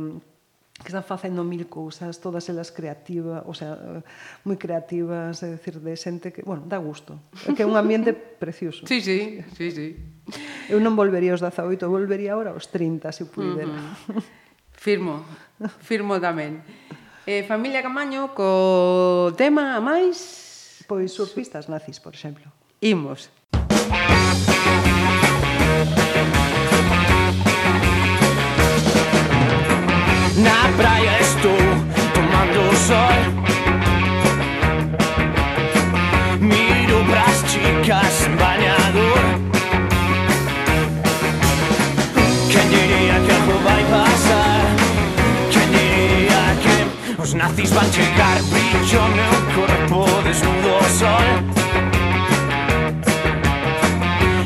que 0.77 0.89
están 0.89 1.05
facendo 1.05 1.43
mil 1.43 1.67
cousas, 1.69 2.21
todas 2.21 2.49
elas 2.49 2.71
creativas, 2.71 3.43
o 3.49 3.55
sea, 3.57 4.05
moi 4.45 4.61
creativas, 4.61 5.41
é 5.41 5.57
dicir, 5.57 5.81
de 5.81 5.97
xente 5.97 6.31
que, 6.31 6.45
bueno, 6.45 6.69
dá 6.69 6.77
gusto, 6.77 7.17
que 7.57 7.65
é 7.65 7.67
un 7.67 7.81
ambiente 7.81 8.13
precioso. 8.43 8.85
Sí, 8.85 9.01
sí, 9.01 9.41
sí, 9.57 9.73
sí. 9.73 9.89
Eu 10.69 10.83
non 10.83 10.93
volvería 10.99 11.33
aos 11.33 11.41
18, 11.41 11.89
volvería 11.89 12.37
agora 12.37 12.53
aos 12.53 12.69
30, 12.69 13.09
se 13.15 13.25
pudera. 13.25 13.73
Uh 13.73 14.21
-huh. 14.21 14.23
Firmo, 14.77 15.25
firmo 15.81 16.21
tamén. 16.21 16.61
Eh, 17.27 17.43
familia 17.43 17.83
Camaño, 17.83 18.37
co 18.37 19.33
tema 19.35 19.75
a 19.75 19.81
máis... 19.83 20.85
Pois 20.87 21.11
surfistas 21.11 21.67
nazis, 21.67 21.99
por 21.99 22.15
exemplo. 22.15 22.47
Imos. 22.79 23.33
Na 30.37 30.69
praia 30.77 31.19
estou 31.19 31.57
tomando 32.13 32.61
o 32.71 32.77
sol. 32.77 33.19
Miro 36.39 37.03
pras 37.11 37.43
chicas 37.51 38.27
en 38.27 38.37
bañador. 38.37 39.23
Quen 42.51 42.69
diría 42.69 43.19
que 43.25 43.33
algo 43.33 43.59
vai 43.65 43.83
pasar? 43.85 44.61
Quen 45.51 45.69
diría 45.73 46.43
que 46.63 47.23
os 47.23 47.33
nazis 47.33 47.71
van 47.73 47.91
chegar? 47.91 48.39
Brillo 48.51 49.09
meu 49.17 49.35
corpo 49.57 50.23
desnudo 50.23 50.77
o 50.77 50.85
sol. 51.01 51.29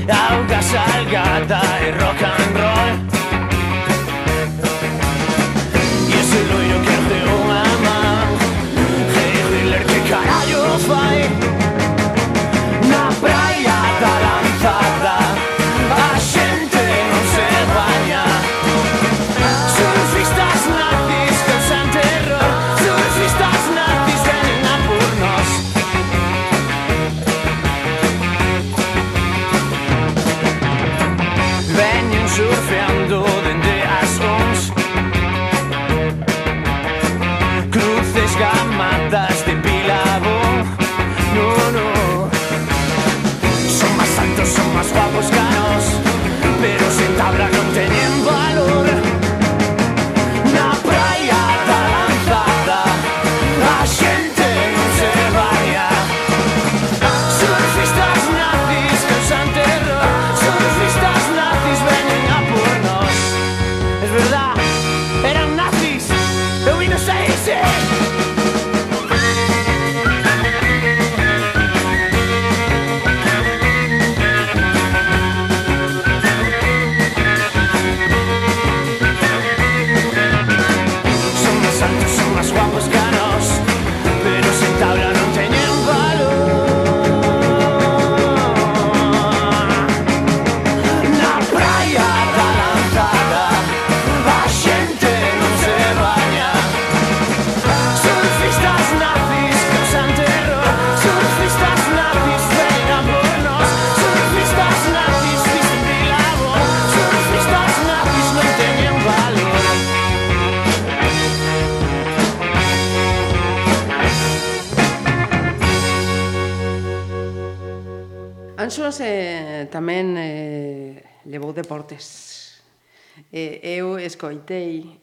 Auga 0.08 0.62
salgada 0.62 1.62
e 1.84 1.90
rock 1.98 2.24
and 2.24 2.56
roll. 2.60 3.19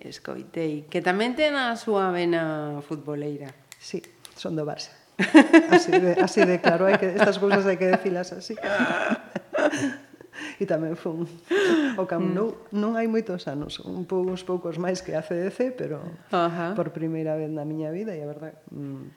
escoitei, 0.10 0.88
que 0.88 1.04
tamén 1.04 1.36
ten 1.36 1.54
a 1.54 1.76
súa 1.76 2.10
vena 2.10 2.80
futboleira. 2.84 3.52
Sí, 3.78 4.02
son 4.36 4.56
do 4.56 4.64
Barça. 4.64 4.96
Así 5.70 5.92
de, 5.92 6.14
así 6.22 6.42
de 6.46 6.62
claro, 6.62 6.86
hai 6.86 7.02
que, 7.02 7.10
estas 7.14 7.42
cousas 7.42 7.66
hai 7.66 7.78
que 7.78 7.90
decilas 7.90 8.30
así. 8.34 8.54
e 10.62 10.66
tamén 10.66 10.94
fun 10.94 11.26
o 11.98 12.04
Camp 12.06 12.30
mm. 12.30 12.34
Nou. 12.34 12.50
Non 12.74 12.94
hai 12.98 13.10
moitos 13.10 13.50
anos, 13.50 13.82
un 13.82 14.06
pouco, 14.06 14.30
uns 14.34 14.46
poucos 14.46 14.78
máis 14.78 15.02
que 15.02 15.18
a 15.18 15.26
CDC, 15.26 15.74
pero 15.74 16.02
Ajá. 16.30 16.78
Por 16.78 16.94
primeira 16.94 17.34
vez 17.34 17.50
na 17.50 17.66
miña 17.66 17.90
vida, 17.90 18.14
e 18.14 18.22
a 18.22 18.28
verdade... 18.30 18.58
Mm, 18.70 19.10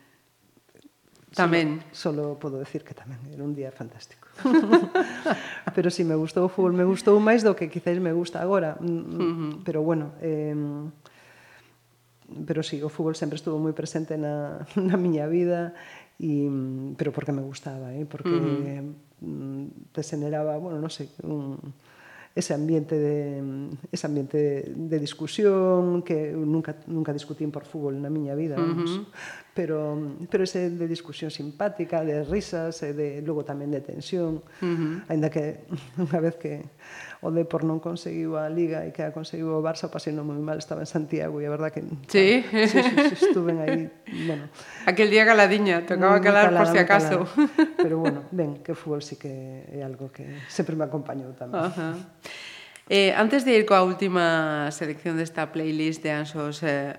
tamén. 1.36 1.84
Solo, 1.92 2.36
solo 2.36 2.40
podo 2.40 2.56
decir 2.58 2.82
que 2.82 2.96
tamén, 2.96 3.20
era 3.28 3.44
un 3.44 3.52
día 3.52 3.68
fantástico. 3.70 4.29
pero 5.74 5.90
si 5.90 6.02
sí, 6.02 6.08
me 6.08 6.14
gustou 6.14 6.46
o 6.46 6.52
fútbol, 6.52 6.72
me 6.72 6.84
gustou 6.84 7.16
máis 7.20 7.42
do 7.44 7.54
que 7.54 7.68
quizáis 7.68 8.00
me 8.00 8.12
gusta 8.12 8.40
agora. 8.40 8.76
Mm, 8.80 8.86
mm, 8.86 9.20
uh 9.20 9.34
-huh. 9.36 9.52
Pero 9.64 9.80
bueno, 9.82 10.12
eh, 10.20 10.54
pero 12.46 12.62
sí, 12.62 12.82
o 12.82 12.88
fútbol 12.88 13.16
sempre 13.16 13.36
estuvo 13.36 13.58
moi 13.58 13.74
presente 13.74 14.14
na, 14.16 14.64
na 14.88 14.96
miña 14.96 15.26
vida 15.26 15.74
e 16.20 16.46
pero 16.96 17.10
porque 17.16 17.32
me 17.32 17.42
gustaba, 17.42 17.92
eh, 17.96 18.04
porque 18.04 18.30
uh 18.30 18.40
-huh. 18.40 19.68
te 19.92 20.02
generaba, 20.02 20.56
bueno, 20.60 20.78
non 20.78 20.92
sei, 20.92 21.08
un 21.24 21.74
ese 22.34 22.54
ambiente 22.54 22.94
de 22.94 23.42
ese 23.90 24.06
ambiente 24.06 24.38
de, 24.38 24.72
de 24.76 24.98
discusión 24.98 26.02
que 26.02 26.30
nunca 26.30 26.76
nunca 26.86 27.12
discutín 27.12 27.50
por 27.50 27.66
fútbol 27.66 27.98
na 27.98 28.06
miña 28.06 28.38
vida, 28.38 28.54
uh 28.54 28.62
-huh 28.62 29.02
pero 29.60 30.16
pero 30.30 30.44
ese 30.44 30.70
de 30.70 30.88
discusión 30.88 31.30
simpática, 31.30 32.00
de 32.00 32.24
risas, 32.24 32.80
e 32.80 32.96
de 32.96 33.20
logo 33.20 33.44
tamén 33.44 33.68
de 33.68 33.84
tensión, 33.84 34.40
uh 34.40 34.64
-huh. 34.64 35.04
aínda 35.12 35.28
que 35.28 35.68
unha 36.00 36.16
vez 36.16 36.40
que 36.40 36.64
o 37.20 37.28
Depor 37.28 37.68
non 37.68 37.76
conseguiu 37.76 38.40
a 38.40 38.48
Liga 38.48 38.88
e 38.88 38.96
que 38.96 39.04
a 39.04 39.12
conseguiu 39.12 39.52
o 39.52 39.60
Barça, 39.60 39.92
pasando 39.92 40.24
moi 40.24 40.40
mal, 40.40 40.56
estaba 40.56 40.80
en 40.80 40.88
Santiago 40.88 41.44
e 41.44 41.44
a 41.44 41.52
verdad 41.52 41.68
que 41.68 41.84
sí, 42.08 42.40
ah, 42.40 42.64
sí, 42.72 42.80
sí, 42.80 42.92
sí 43.12 43.28
estuven 43.28 43.60
aí, 43.60 43.92
bueno. 44.24 44.48
Aquel 44.88 45.12
día 45.12 45.28
caladiña, 45.28 45.84
tocaba 45.84 46.16
calar, 46.24 46.48
calar 46.48 46.64
por 46.64 46.66
si 46.72 46.80
acaso. 46.80 47.28
Calar. 47.28 47.76
Pero 47.84 48.00
bueno, 48.00 48.24
ben, 48.32 48.64
que 48.64 48.72
fútbol 48.72 49.04
sí 49.04 49.20
que 49.20 49.68
é 49.68 49.84
algo 49.84 50.08
que 50.08 50.24
sempre 50.48 50.72
me 50.72 50.88
acompañou 50.88 51.36
tamén. 51.36 51.60
Uh 51.60 51.68
-huh. 51.68 51.94
Eh, 52.88 53.12
antes 53.12 53.44
de 53.44 53.60
ir 53.60 53.68
coa 53.68 53.84
última 53.84 54.66
selección 54.72 55.20
desta 55.20 55.52
playlist 55.52 56.00
de 56.00 56.10
Ansos 56.16 56.64
eh, 56.64 56.96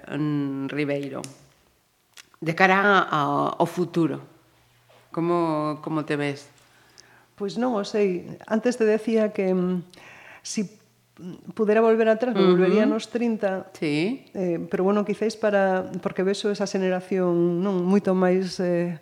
Ribeiro, 0.70 1.26
de 2.42 2.54
cara 2.58 3.06
ao, 3.06 3.56
ao 3.62 3.68
futuro. 3.70 4.26
Como, 5.14 5.80
como 5.86 6.04
te 6.04 6.18
ves? 6.18 6.50
Pois 7.38 7.56
non 7.56 7.78
o 7.78 7.86
sei. 7.86 8.38
Antes 8.50 8.76
te 8.82 8.86
decía 8.86 9.30
que 9.30 9.54
mm, 9.54 9.86
si 10.42 10.66
pudera 11.54 11.82
volver 11.82 12.10
atrás, 12.10 12.34
me 12.34 12.42
uh 12.42 12.46
-huh. 12.46 12.58
volvería 12.58 12.86
nos 12.86 13.10
30. 13.14 13.72
Sí. 13.78 14.26
Eh, 14.34 14.60
pero 14.70 14.84
bueno, 14.84 15.06
quizáis 15.06 15.38
para 15.38 15.86
porque 16.02 16.24
vexo 16.26 16.50
esa 16.50 16.66
xeneración 16.66 17.62
non 17.62 17.86
moito 17.86 18.18
máis 18.18 18.58
eh, 18.58 18.98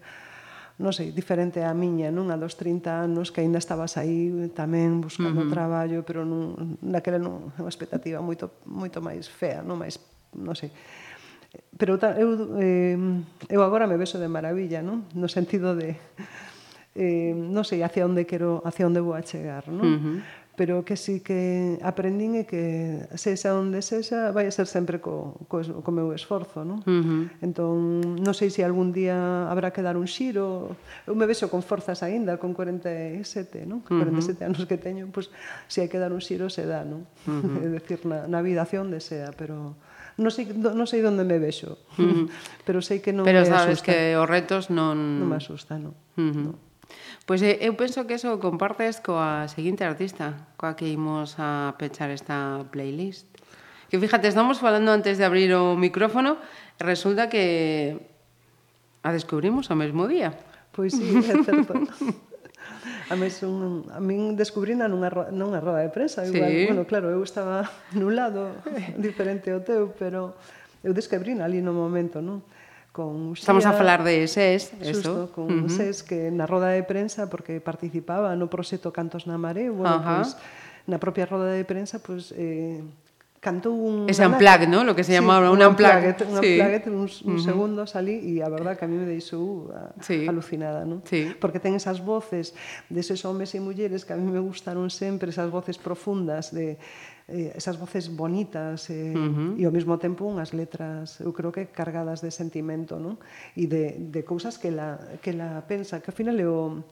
non 0.80 0.96
sei, 0.96 1.12
diferente 1.12 1.60
á 1.64 1.72
miña, 1.76 2.08
non? 2.12 2.32
A 2.32 2.40
dos 2.40 2.56
30 2.56 3.04
anos 3.04 3.32
que 3.32 3.44
aínda 3.44 3.60
estabas 3.60 4.00
aí 4.00 4.32
tamén 4.56 5.00
buscando 5.04 5.44
uh 5.44 5.48
-huh. 5.48 5.52
traballo, 5.52 6.04
pero 6.04 6.24
non 6.24 6.80
naquela 6.80 7.20
non, 7.20 7.52
unha 7.56 7.72
expectativa 7.72 8.20
moito 8.24 8.64
moito 8.68 9.00
máis 9.04 9.28
fea, 9.28 9.60
non 9.64 9.80
máis, 9.80 10.00
non 10.36 10.56
sei. 10.56 10.72
Pero 11.78 11.98
eu, 12.20 12.60
eh, 12.60 12.98
eu 13.50 13.62
agora 13.64 13.88
me 13.88 13.98
beso 13.98 14.20
de 14.20 14.28
maravilla, 14.28 14.84
non? 14.84 15.08
No 15.16 15.32
sentido 15.32 15.74
de... 15.74 15.96
Eh, 17.00 17.32
non 17.32 17.64
sei 17.64 17.82
hacia 17.82 18.04
onde 18.04 18.28
quero, 18.28 18.60
hacia 18.68 18.84
onde 18.84 19.00
vou 19.00 19.16
a 19.16 19.24
chegar, 19.24 19.66
non? 19.72 19.88
Uh 19.88 19.98
-huh. 19.98 20.18
Pero 20.60 20.84
que 20.84 21.00
sí 21.00 21.24
que 21.24 21.80
aprendín 21.80 22.36
é 22.36 22.44
que 22.44 23.00
sexa 23.16 23.56
onde 23.56 23.80
sexa, 23.80 24.36
vai 24.36 24.44
a 24.44 24.52
ser 24.52 24.68
sempre 24.68 25.00
co, 25.00 25.40
co, 25.48 25.64
co 25.64 25.90
meu 25.96 26.12
esforzo, 26.12 26.68
non? 26.68 26.84
Uh 26.84 27.00
-huh. 27.00 27.24
Entón, 27.40 28.20
non 28.20 28.36
sei 28.36 28.52
se 28.52 28.68
algún 28.68 28.92
día 28.92 29.48
habrá 29.48 29.72
que 29.72 29.80
dar 29.80 29.96
un 29.96 30.04
xiro. 30.04 30.76
Eu 31.08 31.16
me 31.16 31.24
beso 31.24 31.48
con 31.48 31.64
forzas 31.64 32.04
aínda, 32.04 32.36
con 32.36 32.52
47, 32.52 33.64
non? 33.64 33.80
Uh 33.88 34.04
-huh. 34.04 34.04
47 34.04 34.44
anos 34.44 34.68
que 34.68 34.76
teño, 34.76 35.08
pois, 35.16 35.32
se 35.72 35.80
hai 35.80 35.88
que 35.88 35.96
dar 35.96 36.12
un 36.12 36.20
xiro, 36.20 36.52
se 36.52 36.68
dá, 36.68 36.84
non? 36.84 37.08
Uh 37.24 37.40
-huh. 37.40 37.64
é 37.64 37.68
dicir, 37.80 38.04
na, 38.04 38.28
na 38.28 38.44
vida 38.44 38.68
hacia 38.68 38.84
onde 38.84 39.00
sea, 39.00 39.32
pero 39.32 39.80
non 40.20 40.30
sei, 40.36 40.52
non 40.52 40.86
sei 40.86 41.00
onde 41.02 41.24
me 41.24 41.40
vexo, 41.40 41.80
uh 41.96 42.04
-huh. 42.04 42.26
pero 42.68 42.84
sei 42.84 43.00
que 43.00 43.16
non 43.16 43.24
pero 43.24 43.42
me 43.42 43.50
sabes 43.50 43.80
asusta. 43.80 43.88
que 43.88 44.20
os 44.20 44.28
retos 44.28 44.68
non... 44.68 45.24
Non 45.24 45.32
me 45.32 45.40
asusta, 45.40 45.80
non. 45.80 45.96
Uh 46.20 46.30
-huh. 46.30 46.46
no. 46.52 46.54
Pois 47.30 47.42
pues, 47.42 47.62
eh, 47.62 47.62
eu 47.62 47.78
penso 47.78 48.10
que 48.10 48.18
eso 48.18 48.42
compartes 48.42 48.98
coa 49.00 49.46
seguinte 49.46 49.86
artista, 49.86 50.50
coa 50.58 50.74
que 50.74 50.90
imos 50.90 51.38
a 51.38 51.78
pechar 51.78 52.10
esta 52.10 52.66
playlist. 52.74 53.30
Que 53.90 54.02
fíjate, 54.02 54.26
estamos 54.28 54.58
falando 54.58 54.90
antes 54.90 55.22
de 55.22 55.26
abrir 55.26 55.54
o 55.54 55.78
micrófono, 55.78 56.42
resulta 56.82 57.30
que 57.30 58.02
a 59.06 59.14
descubrimos 59.14 59.70
o 59.70 59.76
mesmo 59.78 60.10
día. 60.10 60.34
Pois 60.74 60.94
sí, 60.98 61.06
é 61.30 61.38
certo. 61.46 61.74
A 63.10 63.16
mí, 63.16 63.28
un 63.42 63.90
a 63.90 64.00
min 64.00 64.38
descubrina 64.38 64.86
nunha, 64.86 65.10
nunha 65.34 65.58
roda 65.58 65.82
de 65.82 65.90
prensa. 65.90 66.22
Igual, 66.26 66.50
sí. 66.50 66.66
bueno, 66.70 66.86
claro, 66.86 67.10
eu 67.10 67.22
estaba 67.26 67.66
nun 67.98 68.14
lado 68.14 68.54
diferente 68.98 69.50
ao 69.50 69.66
teu, 69.66 69.90
pero 69.98 70.38
eu 70.86 70.94
descubrina 70.94 71.50
ali 71.50 71.60
no 71.62 71.74
momento, 71.74 72.22
non? 72.22 72.46
con 72.90 73.34
Uxía, 73.34 73.44
Estamos 73.44 73.66
a 73.66 73.74
falar 73.74 74.04
de 74.04 74.28
SES, 74.28 74.74
eso. 74.82 74.94
Justo, 74.94 75.32
con 75.34 75.46
uh 75.46 75.66
-huh. 75.66 75.70
SES 75.70 76.04
que 76.04 76.30
na 76.34 76.50
roda 76.50 76.74
de 76.74 76.82
prensa 76.84 77.30
porque 77.30 77.62
participaba 77.62 78.34
no 78.36 78.50
proxecto 78.50 78.90
Cantos 78.94 79.30
na 79.30 79.38
Maré, 79.38 79.70
bueno, 79.70 79.98
uh 79.98 80.02
-huh. 80.02 80.16
pois 80.22 80.34
pues, 80.36 80.90
na 80.90 80.98
propia 80.98 81.26
roda 81.30 81.54
de 81.54 81.66
prensa, 81.66 82.02
pois 82.02 82.34
pues, 82.34 82.38
eh 82.38 82.82
cantou 83.40 83.74
un... 83.74 84.10
Ese 84.10 84.26
unplug, 84.28 84.68
¿no? 84.68 84.84
Lo 84.84 84.96
que 84.96 85.04
se 85.04 85.14
llamaba 85.14 85.48
sí, 85.48 85.54
un 85.54 85.62
unplug. 85.64 85.90
Un 85.90 86.38
unplug, 86.38 86.44
sí. 86.44 86.90
uns, 86.90 87.22
uns 87.22 87.24
uh 87.24 87.30
-huh. 87.32 87.46
segundos 87.46 87.96
ali 87.96 88.20
e 88.20 88.44
a 88.44 88.50
verdad 88.50 88.78
que 88.78 88.86
a 88.86 88.90
mí 88.92 89.00
me 89.00 89.08
deixou 89.08 89.72
uh, 89.72 89.96
sí. 90.04 90.28
alucinada, 90.28 90.84
¿no? 90.84 91.02
Sí. 91.08 91.32
Porque 91.40 91.60
ten 91.60 91.76
esas 91.76 92.04
voces 92.04 92.54
deses 92.92 93.24
homes 93.24 93.56
e 93.56 93.60
mulleres 93.64 94.04
que 94.04 94.14
a 94.14 94.20
mí 94.20 94.28
me 94.28 94.44
gustaron 94.44 94.92
sempre, 94.92 95.32
esas 95.32 95.50
voces 95.50 95.80
profundas 95.80 96.52
de 96.52 96.78
eh, 97.30 97.54
esas 97.56 97.78
voces 97.78 98.10
bonitas 98.10 98.90
eh, 98.90 99.14
uh 99.16 99.56
-huh. 99.56 99.62
e 99.62 99.64
ao 99.64 99.72
mesmo 99.72 99.96
tempo 100.02 100.26
unhas 100.28 100.52
letras, 100.52 101.22
eu 101.22 101.32
creo 101.32 101.54
que 101.54 101.72
cargadas 101.72 102.20
de 102.20 102.32
sentimento, 102.34 103.00
¿no? 103.00 103.22
E 103.56 103.70
de, 103.70 103.96
de 104.12 104.22
cousas 104.28 104.60
que 104.60 104.74
la, 104.74 105.00
que 105.24 105.32
la 105.32 105.64
pensa, 105.64 106.02
que 106.04 106.12
ao 106.12 106.18
final 106.18 106.36
é 106.36 106.48
o 106.50 106.84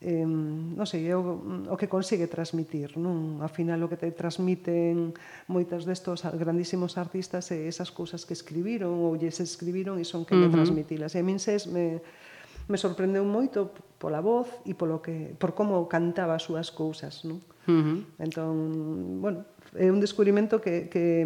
eh, 0.00 0.28
non 0.28 0.84
sei, 0.84 1.08
é 1.08 1.16
o, 1.16 1.40
o 1.72 1.76
que 1.80 1.88
consigue 1.88 2.28
transmitir, 2.28 3.00
non? 3.00 3.40
A 3.40 3.48
final 3.48 3.80
o 3.80 3.88
que 3.88 3.96
te 3.96 4.12
transmiten 4.12 5.16
moitas 5.48 5.88
destos 5.88 6.20
grandísimos 6.36 7.00
artistas 7.00 7.48
é 7.48 7.64
esas 7.64 7.88
cousas 7.88 8.28
que 8.28 8.36
escribiron 8.36 8.92
ou 8.92 9.16
lles 9.16 9.40
escribiron 9.40 9.96
e 9.96 10.04
son 10.04 10.28
que 10.28 10.36
uh 10.36 10.46
-huh. 10.46 10.52
transmitilas. 10.52 11.16
E 11.16 11.20
a 11.20 11.24
min 11.24 11.40
ses 11.40 11.64
me, 11.64 12.04
me 12.68 12.76
sorprendeu 12.76 13.24
moito 13.24 13.72
pola 13.96 14.20
voz 14.20 14.52
e 14.68 14.76
polo 14.76 15.00
que, 15.00 15.32
por 15.40 15.56
como 15.56 15.88
cantaba 15.88 16.36
as 16.36 16.44
súas 16.44 16.68
cousas, 16.68 17.24
non? 17.24 17.40
Uh 17.64 17.72
-huh. 17.72 17.98
Entón, 18.20 18.52
bueno, 19.24 19.48
é 19.72 19.88
un 19.88 20.04
descubrimento 20.04 20.60
que, 20.60 20.92
que 20.92 21.24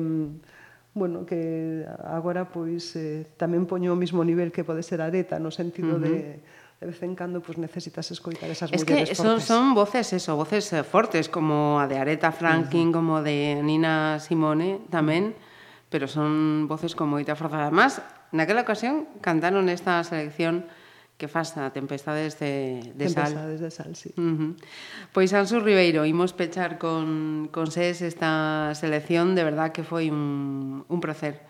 bueno, 0.94 1.26
que 1.26 1.82
agora 2.06 2.46
pois 2.50 2.94
eh, 2.94 3.26
tamén 3.34 3.66
poño 3.66 3.94
o 3.94 3.98
mismo 3.98 4.22
nivel 4.22 4.54
que 4.54 4.62
pode 4.62 4.86
ser 4.86 5.02
Areta 5.02 5.42
no 5.42 5.50
sentido 5.50 5.98
uh 5.98 6.02
-huh. 6.02 6.06
de 6.06 6.59
de 6.80 6.86
vez 6.86 7.02
en 7.02 7.14
cando 7.14 7.42
pues, 7.42 7.58
necesitas 7.58 8.10
escoitar 8.10 8.48
esas 8.50 8.72
es 8.72 8.80
mulleres 8.80 9.16
fortes. 9.16 9.36
Es 9.36 9.44
que 9.44 9.46
son 9.46 9.74
voces, 9.74 10.12
eso, 10.14 10.34
voces 10.34 10.72
eh, 10.72 10.82
fortes, 10.82 11.28
como 11.28 11.78
a 11.78 11.86
de 11.86 11.98
Aretha 11.98 12.32
Franklin, 12.32 12.88
uh 12.88 12.90
-huh. 12.90 12.94
como 12.94 13.22
de 13.22 13.60
Nina 13.62 14.18
Simone 14.18 14.80
tamén, 14.88 15.36
pero 15.92 16.08
son 16.08 16.64
voces 16.72 16.96
con 16.96 17.12
moita 17.12 17.36
forza. 17.36 17.68
Además, 17.68 18.00
naquela 18.32 18.64
ocasión 18.64 19.04
cantaron 19.20 19.68
esta 19.68 20.00
selección 20.08 20.64
que 21.20 21.28
faz 21.28 21.60
a 21.60 21.68
Tempestades 21.68 22.40
de, 22.40 22.80
de 22.96 23.06
Sal. 23.12 23.28
Tempestades 23.36 23.60
de 23.60 23.70
Sal, 23.70 23.92
sí. 23.92 24.10
Uh 24.16 24.32
-huh. 24.40 24.52
Pois, 25.12 25.36
Ansu 25.36 25.60
Ribeiro, 25.60 26.08
imos 26.08 26.32
pechar 26.32 26.80
con, 26.80 27.52
con 27.52 27.68
SES 27.68 28.00
esta 28.00 28.72
selección, 28.72 29.36
de 29.36 29.44
verdad 29.44 29.68
que 29.68 29.84
foi 29.84 30.08
un, 30.08 30.88
un 30.88 30.98
placer 31.04 31.44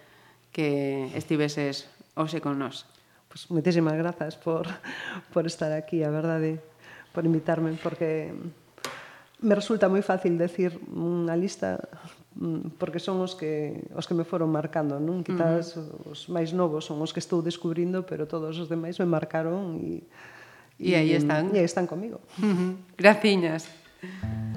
que 0.50 1.06
estiveses 1.14 1.86
hoxe 2.18 2.42
con 2.42 2.58
nós. 2.58 2.90
Pues, 3.30 3.46
moitísimas 3.46 3.94
grazas 3.94 4.34
por, 4.34 4.66
por 5.32 5.46
estar 5.46 5.70
aquí, 5.70 6.02
a 6.02 6.10
verdade, 6.10 6.58
por 7.14 7.22
invitarme, 7.22 7.78
porque 7.78 8.34
me 9.38 9.54
resulta 9.54 9.86
moi 9.86 10.02
fácil 10.02 10.34
decir 10.34 10.74
unha 10.90 11.38
lista 11.38 11.78
mm, 12.34 12.74
porque 12.76 12.98
son 12.98 13.22
os 13.22 13.38
que 13.38 13.86
os 13.94 14.04
que 14.10 14.18
me 14.18 14.26
foron 14.26 14.50
marcando, 14.50 14.98
non? 14.98 15.22
Quizás 15.22 15.78
uh 15.78 15.86
-huh. 15.86 16.12
os 16.12 16.26
máis 16.26 16.50
novos 16.50 16.84
son 16.90 16.98
os 17.00 17.14
que 17.14 17.22
estou 17.22 17.38
descubrindo, 17.38 18.02
pero 18.02 18.26
todos 18.26 18.58
os 18.58 18.66
demais 18.66 18.98
me 18.98 19.06
marcaron 19.06 19.78
e 19.78 20.04
E 20.80 20.94
aí 20.94 21.12
están. 21.12 21.52
E 21.54 21.58
aí 21.60 21.64
están 21.64 21.86
comigo. 21.86 22.24
Uh 22.40 22.44
-huh. 22.44 22.72
Graciñas. 22.96 23.68
Graciñas. 24.00 24.49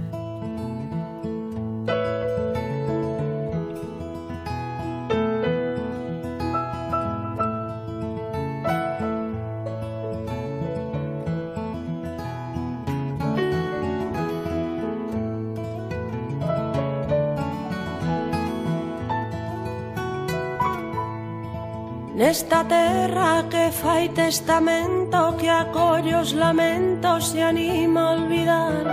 Esta 22.33 22.63
terra 22.63 23.45
que 23.47 23.69
fai 23.69 24.09
testamento 24.09 25.37
Que 25.37 25.47
acolle 25.47 26.15
os 26.15 26.33
lamentos 26.33 27.31
e 27.35 27.41
anima 27.43 28.01
a 28.01 28.11
olvidar. 28.13 28.85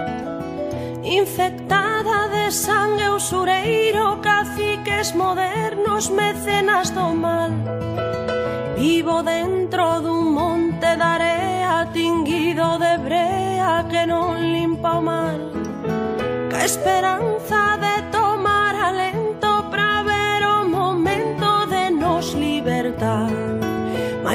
Infectada 1.02 2.28
de 2.28 2.52
sangue 2.52 3.08
usureiro 3.08 4.20
Caciques 4.20 5.14
modernos, 5.14 6.10
mecenas 6.10 6.90
do 6.90 7.16
mal. 7.16 7.50
Vivo 8.76 9.22
dentro 9.22 10.02
dun 10.04 10.34
monte 10.36 10.90
de 11.00 11.06
area 11.16 11.88
Tinguido 11.94 12.76
de 12.76 12.94
brea 13.06 13.86
que 13.88 14.04
non 14.04 14.36
limpa 14.36 15.00
o 15.00 15.02
mal 15.02 15.40
Que 16.50 16.60
esperanza 16.68 17.79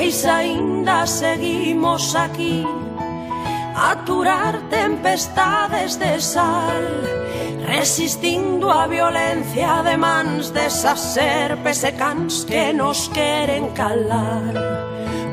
Pois 0.05 0.23
aínda 0.23 1.07
seguimos 1.07 2.15
aquí. 2.15 2.63
Aturar 3.75 4.61
tempestades 4.69 5.97
de 5.97 6.21
sal 6.21 6.85
Resistindo 7.65 8.69
a 8.69 8.85
violencia 8.85 9.81
de 9.81 9.97
mans 9.97 10.51
Desas 10.51 10.99
serpes 10.99 11.83
e 11.83 11.91
cans 11.93 12.45
que 12.45 12.71
nos 12.71 13.09
queren 13.09 13.73
calar. 13.73 14.53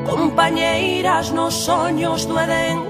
Compañeiras 0.09 1.29
nos 1.29 1.53
soños 1.53 2.25
do 2.25 2.33
Edén 2.41 2.81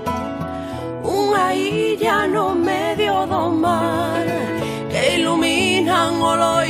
Unha 1.03 1.51
illa 1.51 2.31
no 2.31 2.55
medio 2.55 3.27
do 3.27 3.51
mar 3.51 4.23
Que 4.87 5.19
iluminan 5.19 6.15
o 6.23 6.31
loiro 6.31 6.62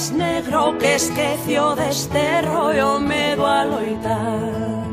máis 0.00 0.10
negro 0.12 0.78
que 0.78 0.94
esquecio 0.94 1.72
o 1.72 1.74
desterro 1.74 2.72
e 2.72 2.80
o 2.80 2.98
medo 2.98 3.44
a 3.44 3.64
loitar 3.64 4.89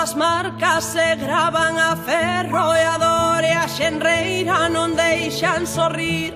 súas 0.00 0.16
marcas 0.16 0.84
se 0.84 1.16
graban 1.16 1.78
a 1.78 1.94
ferro 1.94 2.74
e 2.74 2.84
a 2.84 2.96
dor 2.96 3.44
e 3.44 3.52
a 3.52 3.68
xenreira 3.68 4.68
non 4.72 4.96
deixan 4.96 5.68
sorrir. 5.68 6.32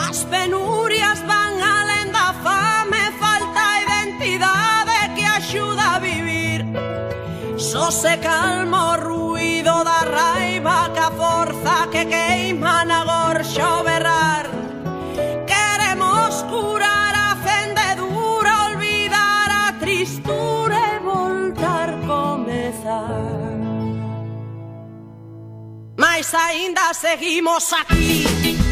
As 0.00 0.24
penurias 0.32 1.20
van 1.28 1.60
alén 1.60 2.08
da 2.08 2.32
fame, 2.40 3.04
falta 3.20 3.64
identidade 3.84 4.96
que 5.12 5.24
axuda 5.28 5.96
a 5.96 5.98
vivir. 6.00 6.64
Só 7.60 7.90
se 7.90 8.16
calma 8.24 8.92
o 8.92 8.96
ruido 8.96 9.84
da 9.84 10.00
raiva 10.16 10.43
ainda 26.34 26.92
seguimos 26.94 27.72
aquí, 27.72 28.26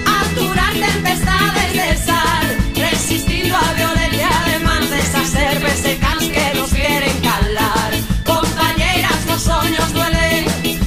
a 0.06 0.34
durar 0.34 0.72
tempestades 0.72 1.72
del 1.72 1.98
sal, 1.98 2.56
resistiendo 2.74 3.56
a 3.56 3.72
violencia 3.74 4.28
además 4.44 4.90
de 4.90 4.98
esas 4.98 5.30
cervececanas 5.30 6.24
que 6.24 6.54
nos 6.54 6.70
quieren 6.70 7.20
calar. 7.20 7.92
Compañeras, 8.24 9.26
los 9.26 9.42
sueños 9.42 9.92
duelen, 9.92 10.44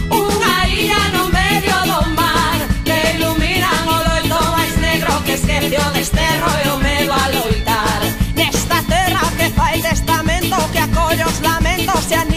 una 0.10 0.68
ira 0.70 1.10
no 1.14 1.30
medio 1.30 1.76
domar, 1.86 2.60
te 2.84 3.14
iluminan 3.16 3.88
o 3.88 3.98
lo 3.98 4.36
todo 4.36 4.58
es 4.64 4.78
negro 4.78 5.24
que 5.26 5.34
es 5.34 5.42
que 5.42 5.58
el 5.58 5.70
de 5.70 6.02
este 6.02 6.40
rollo 6.40 6.78
me 6.80 7.08
va 7.08 7.26
a 7.26 7.30
loitar. 7.30 8.02
Nesta 8.36 8.82
terra 8.84 9.22
que 9.38 9.50
fai 9.50 9.82
testamento 9.82 10.58
que 10.74 10.80
acollos 10.80 11.42
lamentos 11.42 12.04
se 12.04 12.16
han 12.16 12.35